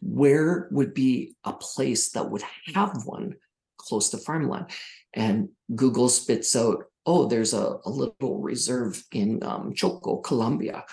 Where 0.00 0.68
would 0.70 0.94
be 0.94 1.34
a 1.44 1.52
place 1.52 2.10
that 2.10 2.30
would 2.30 2.42
have 2.74 3.04
one 3.04 3.34
close 3.78 4.10
to 4.10 4.18
farmland? 4.18 4.66
And 5.12 5.48
Google 5.74 6.08
spits 6.08 6.54
out 6.54 6.84
oh, 7.06 7.26
there's 7.26 7.54
a, 7.54 7.78
a 7.84 7.90
little 7.90 8.38
reserve 8.38 9.02
in 9.12 9.42
um, 9.42 9.74
Choco, 9.74 10.16
Colombia, 10.18 10.84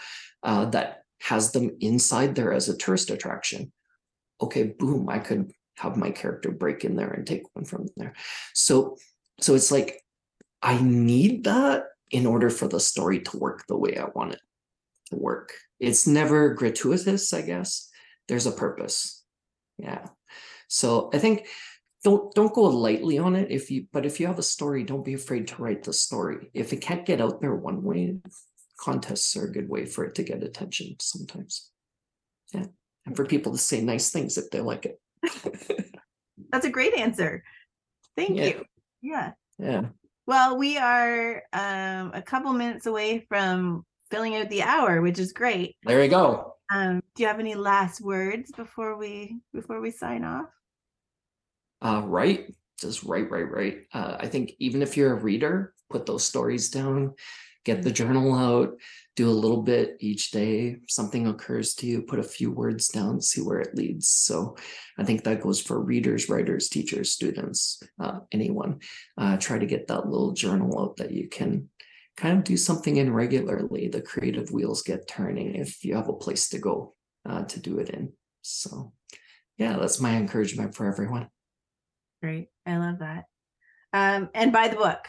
uh, 0.44 0.66
that 0.66 1.04
has 1.22 1.52
them 1.52 1.76
inside 1.82 2.36
there 2.36 2.54
as 2.54 2.70
a 2.70 2.78
tourist 2.78 3.10
attraction. 3.10 3.72
Okay, 4.42 4.64
boom, 4.64 5.10
I 5.10 5.20
could 5.20 5.52
have 5.78 5.98
my 5.98 6.12
character 6.12 6.52
break 6.52 6.84
in 6.84 6.96
there 6.96 7.12
and 7.12 7.26
take 7.26 7.44
one 7.54 7.66
from 7.66 7.88
there. 7.98 8.14
So, 8.54 8.98
so 9.40 9.56
it's 9.56 9.72
like 9.72 10.02
I 10.62 10.82
need 10.82 11.46
that 11.46 11.84
in 12.12 12.26
order 12.26 12.50
for 12.50 12.68
the 12.68 12.80
story 12.80 13.20
to 13.20 13.38
work 13.38 13.66
the 13.68 13.78
way 13.78 13.98
I 13.98 14.06
want 14.16 14.34
it 14.34 14.42
to 15.10 15.16
work. 15.16 15.54
It's 15.80 16.08
never 16.08 16.54
gratuitous, 16.54 17.34
I 17.34 17.42
guess. 17.42 17.90
There's 18.28 18.46
a 18.46 18.52
purpose. 18.52 19.24
Yeah. 19.78 20.08
So 20.68 21.10
I 21.14 21.20
think 21.20 21.48
don't 22.04 22.34
don't 22.34 22.54
go 22.54 22.64
lightly 22.64 23.18
on 23.18 23.36
it 23.36 23.52
if 23.52 23.70
you 23.70 23.86
but 23.92 24.06
if 24.06 24.20
you 24.20 24.28
have 24.28 24.40
a 24.40 24.44
story 24.44 24.84
don't 24.84 25.04
be 25.06 25.14
afraid 25.14 25.48
to 25.48 25.62
write 25.62 25.84
the 25.84 25.94
story 25.94 26.50
if 26.54 26.72
it 26.74 26.78
can't 26.82 27.06
get 27.06 27.20
out 27.22 27.42
there 27.42 27.56
one 27.56 27.84
way 27.84 28.18
contests 28.80 29.36
are 29.36 29.46
a 29.46 29.52
good 29.52 29.68
way 29.68 29.86
for 29.86 30.06
it 30.06 30.16
to 30.16 30.24
get 30.24 30.42
attention 30.44 30.96
sometimes 31.02 31.72
yeah 32.54 32.66
and 33.06 33.16
for 33.16 33.26
people 33.26 33.52
to 33.52 33.58
say 33.58 33.82
nice 33.82 34.12
things 34.12 34.38
if 34.38 34.50
they 34.52 34.62
like 34.62 34.86
it 34.86 35.00
That's 36.52 36.66
a 36.66 36.70
great 36.70 36.94
answer. 36.98 37.44
Thank 38.16 38.38
Yeah. 38.38 38.46
you. 38.46 38.66
Yeah. 39.02 39.32
yeah 39.60 39.82
Well, 40.26 40.58
we 40.58 40.78
are 40.78 41.44
um, 41.54 42.12
a 42.14 42.22
couple 42.26 42.54
minutes 42.54 42.86
away 42.86 43.26
from 43.28 43.86
filling 44.10 44.36
out 44.38 44.50
the 44.50 44.64
hour, 44.64 45.02
which 45.02 45.20
is 45.20 45.34
great. 45.34 45.76
there 45.84 46.00
we 46.00 46.08
go 46.08 46.56
Um, 46.74 47.02
do 47.14 47.24
you 47.24 47.28
have 47.28 47.40
any 47.40 47.56
last 47.56 48.00
words 48.02 48.52
before 48.54 48.98
we 48.98 49.42
before 49.54 49.82
we 49.82 49.92
sign 49.92 50.24
off? 50.24 50.48
Uh 51.82 52.02
write 52.06 52.54
just 52.80 53.04
write 53.04 53.30
write 53.30 53.52
write. 53.52 53.78
Uh 53.94 54.18
i 54.20 54.28
think 54.28 54.54
even 54.60 54.82
if 54.82 54.96
you're 54.96 55.14
a 55.14 55.22
reader 55.22 55.74
put 55.90 56.06
those 56.06 56.26
stories 56.26 56.70
down 56.70 57.14
get 57.66 57.84
the 57.84 57.92
journal 57.92 58.34
out 58.34 58.78
do 59.20 59.30
a 59.30 59.42
little 59.44 59.62
bit 59.62 59.98
each 60.00 60.32
day. 60.32 60.78
Something 60.88 61.28
occurs 61.28 61.74
to 61.76 61.86
you 61.86 62.04
put 62.04 62.20
a 62.20 62.24
few 62.38 62.52
words 62.52 62.88
down 62.88 63.20
see 63.20 63.42
where 63.42 63.60
it 63.60 63.76
leads. 63.76 64.08
So 64.08 64.56
i 64.98 65.04
think 65.04 65.24
that 65.24 65.42
goes 65.42 65.60
for 65.62 65.78
readers 65.82 66.30
writers 66.30 66.70
teachers 66.70 67.12
students 67.12 67.84
uh, 68.00 68.20
anyone. 68.32 68.80
Uh, 69.18 69.36
try 69.36 69.60
to 69.60 69.66
get 69.66 69.88
that 69.88 70.08
little 70.08 70.32
journal 70.32 70.80
out 70.80 70.96
that 70.98 71.12
you 71.12 71.28
can 71.28 71.68
kind 72.16 72.38
of 72.38 72.46
do 72.46 72.56
something 72.56 72.96
in 72.96 73.12
regularly. 73.12 73.90
The 73.90 74.02
creative 74.02 74.52
wheels 74.52 74.84
get 74.84 75.10
turning 75.10 75.56
if 75.56 75.84
you 75.84 75.96
have 75.96 76.08
a 76.08 76.14
place 76.14 76.48
to 76.50 76.60
go 76.60 76.96
uh, 77.30 77.44
to 77.44 77.60
do 77.60 77.80
it 77.80 77.90
in. 77.90 78.14
So 78.42 78.94
yeah 79.58 79.76
that's 79.78 80.00
my 80.00 80.16
encouragement 80.16 80.76
for 80.76 80.88
everyone 80.88 81.28
Great. 82.22 82.50
I 82.66 82.78
love 82.78 83.00
that. 83.00 83.26
Um, 83.94 84.30
and 84.34 84.52
buy 84.52 84.68
the 84.68 84.76
book. 84.76 85.08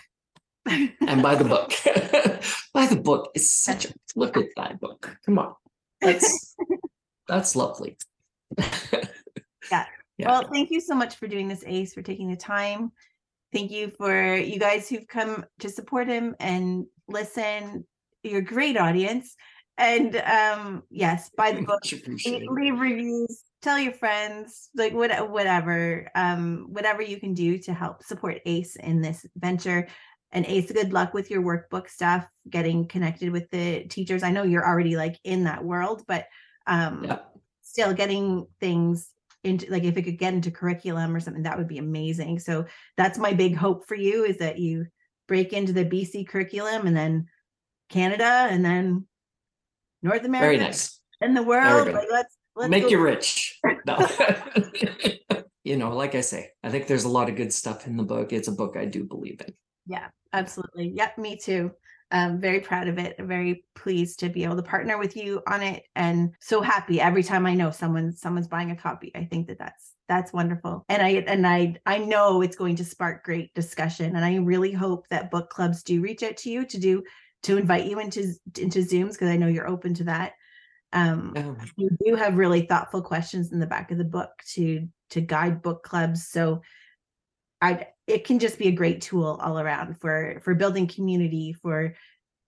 and 0.66 1.22
buy 1.22 1.34
the 1.34 1.44
book. 1.44 1.72
buy 2.74 2.86
the 2.86 3.00
book. 3.00 3.30
It's 3.34 3.50
such 3.50 3.86
a 3.86 3.92
look 4.16 4.36
at 4.36 4.46
that 4.56 4.80
book. 4.80 5.16
Come 5.26 5.38
on. 5.38 5.54
That's 6.00 6.56
that's 7.28 7.56
lovely. 7.56 7.96
Yeah. 8.58 9.86
Yeah. 10.18 10.28
Well, 10.28 10.50
thank 10.52 10.70
you 10.70 10.80
so 10.80 10.94
much 10.94 11.16
for 11.16 11.26
doing 11.26 11.48
this, 11.48 11.64
Ace, 11.66 11.94
for 11.94 12.02
taking 12.02 12.28
the 12.30 12.36
time. 12.36 12.92
Thank 13.52 13.70
you 13.70 13.90
for 13.96 14.36
you 14.36 14.58
guys 14.58 14.88
who've 14.88 15.06
come 15.06 15.44
to 15.60 15.70
support 15.70 16.08
him 16.08 16.36
and 16.38 16.86
listen. 17.08 17.86
You're 18.22 18.40
a 18.40 18.42
great 18.42 18.76
audience. 18.76 19.34
And 19.78 20.14
um, 20.16 20.82
yes, 20.90 21.30
buy 21.36 21.52
the 21.52 21.62
book. 21.62 21.80
Leave 22.26 22.78
reviews 22.78 23.42
tell 23.62 23.78
your 23.78 23.92
friends 23.92 24.70
like 24.74 24.92
what 24.92 25.30
whatever 25.30 26.10
um 26.14 26.66
whatever 26.70 27.02
you 27.02 27.18
can 27.20 27.34
do 27.34 27.58
to 27.58 27.72
help 27.74 28.02
support 28.02 28.40
ace 28.46 28.76
in 28.76 29.00
this 29.00 29.26
venture. 29.36 29.88
And 30.32 30.46
ace 30.46 30.70
good 30.70 30.92
luck 30.92 31.12
with 31.12 31.30
your 31.30 31.42
workbook 31.42 31.88
stuff 31.90 32.26
getting 32.48 32.86
connected 32.86 33.30
with 33.32 33.50
the 33.50 33.84
teachers. 33.84 34.22
I 34.22 34.30
know 34.30 34.44
you're 34.44 34.66
already 34.66 34.96
like 34.96 35.18
in 35.24 35.44
that 35.44 35.64
world 35.64 36.02
but 36.06 36.26
um 36.66 37.04
Yeah. 37.04 37.18
still 37.62 37.92
getting 37.92 38.46
things 38.60 39.10
into 39.42 39.70
like 39.70 39.84
if 39.84 39.96
it 39.96 40.02
could 40.02 40.18
get 40.18 40.34
into 40.34 40.50
curriculum 40.50 41.14
or 41.16 41.20
something 41.20 41.42
that 41.44 41.58
would 41.58 41.68
be 41.68 41.78
amazing. 41.78 42.38
So 42.38 42.66
that's 42.96 43.18
my 43.18 43.32
big 43.32 43.56
hope 43.56 43.86
for 43.88 43.94
you 43.94 44.24
is 44.24 44.36
that 44.38 44.58
you 44.58 44.86
break 45.28 45.52
into 45.52 45.72
the 45.72 45.84
bc 45.84 46.26
curriculum 46.26 46.86
and 46.88 46.96
then 46.96 47.26
canada 47.88 48.48
and 48.50 48.64
then 48.64 49.06
north 50.02 50.24
america 50.24 50.46
Very 50.46 50.58
nice. 50.58 51.00
and 51.20 51.36
the 51.36 51.42
world. 51.42 51.86
Like 51.92 52.08
let's 52.10 52.36
let's 52.60 52.70
Make 52.70 52.84
go 52.84 52.90
you 52.90 53.00
rich. 53.00 53.58
No. 53.86 53.98
you 55.64 55.76
know, 55.76 55.94
like 55.94 56.14
I 56.14 56.20
say, 56.20 56.50
I 56.62 56.70
think 56.70 56.86
there's 56.86 57.04
a 57.04 57.08
lot 57.08 57.28
of 57.28 57.36
good 57.36 57.52
stuff 57.52 57.86
in 57.86 57.96
the 57.96 58.02
book. 58.02 58.32
It's 58.32 58.48
a 58.48 58.52
book 58.52 58.76
I 58.76 58.84
do 58.84 59.04
believe 59.04 59.40
in. 59.46 59.54
Yeah, 59.86 60.08
absolutely. 60.32 60.92
Yep, 60.94 61.18
me 61.18 61.36
too. 61.36 61.72
I'm 62.12 62.40
very 62.40 62.60
proud 62.60 62.88
of 62.88 62.98
it. 62.98 63.16
very 63.18 63.64
pleased 63.74 64.20
to 64.20 64.28
be 64.28 64.44
able 64.44 64.56
to 64.56 64.62
partner 64.62 64.98
with 64.98 65.16
you 65.16 65.42
on 65.46 65.62
it, 65.62 65.84
and 65.94 66.34
so 66.40 66.60
happy 66.60 67.00
every 67.00 67.22
time 67.22 67.46
I 67.46 67.54
know 67.54 67.70
someone 67.70 68.12
someone's 68.12 68.48
buying 68.48 68.72
a 68.72 68.76
copy. 68.76 69.12
I 69.14 69.24
think 69.24 69.46
that 69.46 69.58
that's 69.58 69.92
that's 70.08 70.32
wonderful, 70.32 70.84
and 70.88 71.02
I 71.02 71.24
and 71.28 71.46
I 71.46 71.76
I 71.86 71.98
know 71.98 72.42
it's 72.42 72.56
going 72.56 72.76
to 72.76 72.84
spark 72.84 73.24
great 73.24 73.54
discussion, 73.54 74.16
and 74.16 74.24
I 74.24 74.36
really 74.36 74.72
hope 74.72 75.06
that 75.10 75.30
book 75.30 75.50
clubs 75.50 75.84
do 75.84 76.00
reach 76.00 76.24
out 76.24 76.36
to 76.38 76.50
you 76.50 76.66
to 76.66 76.80
do 76.80 77.04
to 77.44 77.56
invite 77.56 77.86
you 77.86 78.00
into 78.00 78.34
into 78.58 78.80
Zooms 78.80 79.12
because 79.12 79.28
I 79.28 79.36
know 79.36 79.46
you're 79.46 79.68
open 79.68 79.94
to 79.94 80.04
that. 80.04 80.32
Um, 80.92 81.32
Um, 81.36 81.56
you 81.76 81.90
do 82.04 82.16
have 82.16 82.36
really 82.36 82.62
thoughtful 82.62 83.02
questions 83.02 83.52
in 83.52 83.60
the 83.60 83.66
back 83.66 83.90
of 83.90 83.98
the 83.98 84.04
book 84.04 84.30
to 84.54 84.88
to 85.10 85.20
guide 85.20 85.62
book 85.62 85.82
clubs 85.82 86.26
so 86.26 86.62
i 87.60 87.86
it 88.06 88.24
can 88.24 88.38
just 88.38 88.58
be 88.58 88.68
a 88.68 88.72
great 88.72 89.00
tool 89.00 89.38
all 89.42 89.58
around 89.58 90.00
for 90.00 90.40
for 90.42 90.54
building 90.54 90.86
community 90.86 91.52
for 91.52 91.94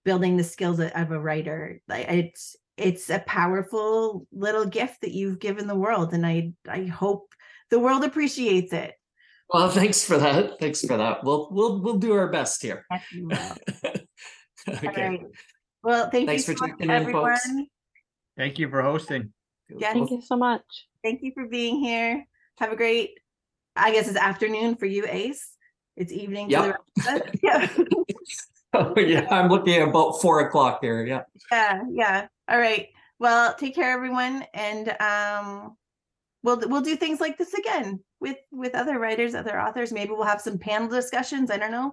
building 0.05 0.37
the 0.37 0.45
skills 0.45 0.81
of, 0.81 1.11
a 1.11 1.21
writer 1.21 1.81
like 1.89 2.09
it's 2.09 2.57
it's 2.77 3.11
a 3.11 3.19
powerful 3.21 4.27
little 4.33 4.67
gift 4.67 5.03
that 5.03 5.13
you've 5.13 5.39
given 5.39 5.67
the 5.67 5.75
world 5.75 6.13
and 6.13 6.27
i 6.27 6.53
i 6.69 6.85
hope 6.85 7.33
the 7.71 7.79
world 7.79 8.05
appreciates 8.05 8.73
it 8.73 8.95
well, 9.53 9.69
thanks 9.69 10.03
for 10.03 10.17
that. 10.17 10.59
Thanks 10.59 10.81
for 10.81 10.97
that. 10.97 11.23
We'll 11.25 11.49
we'll 11.51 11.83
we'll 11.83 11.99
do 11.99 12.15
our 12.15 12.29
best 12.29 12.63
here. 12.63 12.87
Yes, 12.91 13.03
you 13.13 13.29
will. 13.29 13.37
All 14.67 14.75
okay. 14.75 15.09
right. 15.09 15.21
well 15.83 16.09
thank 16.11 16.27
Thanks 16.29 16.49
you 16.49 16.55
for 16.55 16.59
so 16.59 16.67
much, 16.69 16.79
tuning 16.79 16.97
in, 16.97 17.03
everyone 17.03 17.33
folks. 17.33 17.49
Thank 18.37 18.59
you 18.59 18.69
for 18.69 18.83
hosting. 18.83 19.33
Yes. 19.69 19.93
Thank 19.95 20.11
you 20.11 20.21
so 20.23 20.37
much. 20.37 20.63
thank 21.03 21.23
you 21.23 21.33
for 21.35 21.47
being 21.49 21.81
here 21.81 22.25
have 22.59 22.71
a 22.73 22.77
great 22.77 23.19
i 23.75 23.91
guess 23.91 24.07
it's 24.07 24.19
afternoon 24.19 24.77
for 24.77 24.85
you 24.87 25.07
ace 25.09 25.57
it's 25.97 26.13
evening 26.13 26.51
for 26.51 26.61
the 26.61 26.67
Yep. 26.67 26.77
rest 26.99 27.09
of 27.09 27.23
us. 27.23 27.37
yeah 27.43 27.69
Oh, 28.75 28.99
yeah, 28.99 29.27
I'm 29.31 29.49
looking 29.51 29.75
at 29.75 29.87
about 29.89 30.21
four 30.23 30.41
o'clock 30.41 30.79
here. 30.83 31.05
Yeah. 31.07 31.23
yeah 31.51 31.83
yeah 31.91 32.27
all 32.49 32.59
right 32.59 32.89
well 33.19 33.55
take 33.55 33.75
care 33.75 33.93
everyone 33.93 34.45
and 34.55 34.95
um 35.01 35.77
we'll 36.43 36.61
we'll 36.69 36.81
do 36.83 36.97
things 36.97 37.21
like 37.21 37.39
this 37.39 37.55
again 37.55 38.01
with 38.21 38.37
with 38.51 38.75
other 38.75 38.99
writers 38.99 39.35
other 39.35 39.59
authors 39.61 39.91
maybe 39.93 40.11
we'll 40.13 40.25
have 40.25 40.41
some 40.41 40.59
panel 40.59 40.89
discussions 40.89 41.51
i 41.51 41.57
don't 41.57 41.71
know 41.73 41.93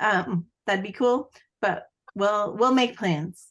um 0.00 0.46
that'd 0.66 0.82
be 0.84 0.92
cool 0.92 1.30
but 1.60 1.88
we'll 2.14 2.54
we'll 2.56 2.74
make 2.74 2.96
plans 2.96 3.48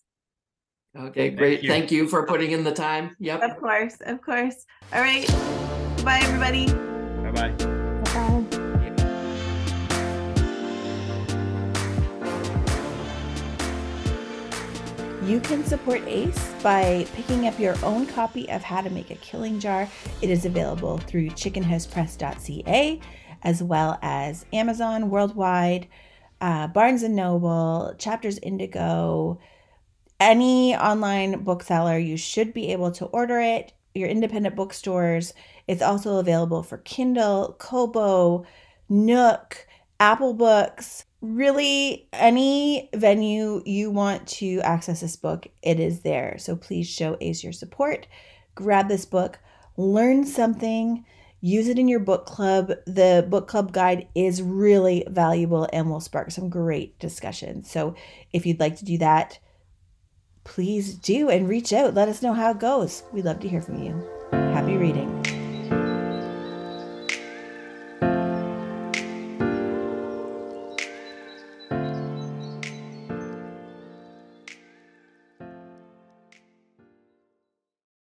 Okay, 0.97 1.29
great. 1.29 1.63
you. 1.63 1.69
Thank 1.69 1.91
you 1.91 2.07
for 2.07 2.25
putting 2.25 2.51
in 2.51 2.63
the 2.63 2.73
time. 2.73 3.15
Yep. 3.19 3.41
of 3.43 3.57
course 3.57 3.95
of 4.05 4.21
course 4.21 4.65
all 4.93 5.01
right 5.01 5.27
bye 6.03 6.19
everybody 6.23 6.67
Bye 6.67 7.31
bye. 7.31 7.51
Bye-bye. 7.51 8.67
You 15.27 15.41
can 15.41 15.65
support 15.65 16.01
Ace 16.07 16.53
by 16.63 17.05
picking 17.13 17.47
up 17.47 17.59
your 17.59 17.75
own 17.83 18.05
copy 18.05 18.49
of 18.49 18.63
How 18.63 18.79
to 18.79 18.89
Make 18.89 19.11
a 19.11 19.15
Killing 19.15 19.59
Jar. 19.59 19.89
It 20.21 20.29
is 20.29 20.45
available 20.45 20.99
through 20.99 21.31
chickenhousepress.ca 21.31 23.01
as 23.43 23.61
well 23.61 23.99
as 24.01 24.45
Amazon 24.53 25.09
worldwide, 25.09 25.87
uh, 26.39 26.67
Barnes 26.67 27.03
and 27.03 27.15
Noble, 27.15 27.93
Chapters 27.97 28.37
Indigo, 28.39 29.37
any 30.19 30.75
online 30.75 31.43
bookseller. 31.43 31.97
You 31.97 32.17
should 32.17 32.53
be 32.53 32.71
able 32.71 32.91
to 32.91 33.05
order 33.05 33.39
it. 33.39 33.73
Your 33.95 34.09
independent 34.09 34.55
bookstores. 34.55 35.33
It's 35.67 35.81
also 35.81 36.17
available 36.17 36.63
for 36.63 36.77
Kindle, 36.77 37.55
Kobo, 37.59 38.45
Nook, 38.89 39.67
Apple 39.99 40.33
Books, 40.33 41.05
really 41.21 42.07
any 42.13 42.89
venue 42.93 43.63
you 43.65 43.89
want 43.89 44.27
to 44.27 44.59
access 44.61 45.01
this 45.01 45.15
book, 45.15 45.47
it 45.63 45.79
is 45.79 46.01
there. 46.01 46.37
So 46.37 46.55
please 46.55 46.87
show 46.87 47.17
Ace 47.19 47.43
your 47.43 47.53
support. 47.53 48.07
Grab 48.53 48.87
this 48.87 49.05
book, 49.05 49.39
learn 49.75 50.25
something, 50.25 51.05
use 51.41 51.67
it 51.67 51.79
in 51.79 51.87
your 51.87 51.99
book 51.99 52.25
club. 52.25 52.71
The 52.85 53.25
book 53.27 53.47
club 53.47 53.71
guide 53.71 54.07
is 54.15 54.41
really 54.41 55.03
valuable 55.09 55.67
and 55.73 55.89
will 55.89 55.99
spark 55.99 56.31
some 56.31 56.49
great 56.49 56.97
discussion. 56.99 57.63
So 57.63 57.95
if 58.31 58.45
you'd 58.45 58.59
like 58.59 58.77
to 58.77 58.85
do 58.85 58.97
that, 58.99 59.39
please 60.47 60.95
do 60.95 61.29
and 61.29 61.47
reach 61.47 61.73
out. 61.73 61.93
Let 61.93 62.07
us 62.07 62.21
know 62.21 62.33
how 62.33 62.51
it 62.51 62.59
goes. 62.59 63.03
We'd 63.11 63.25
love 63.25 63.39
to 63.41 63.49
hear 63.49 63.61
from 63.61 63.83
you. 63.83 63.93
Happy 64.31 64.77
reading. 64.77 65.46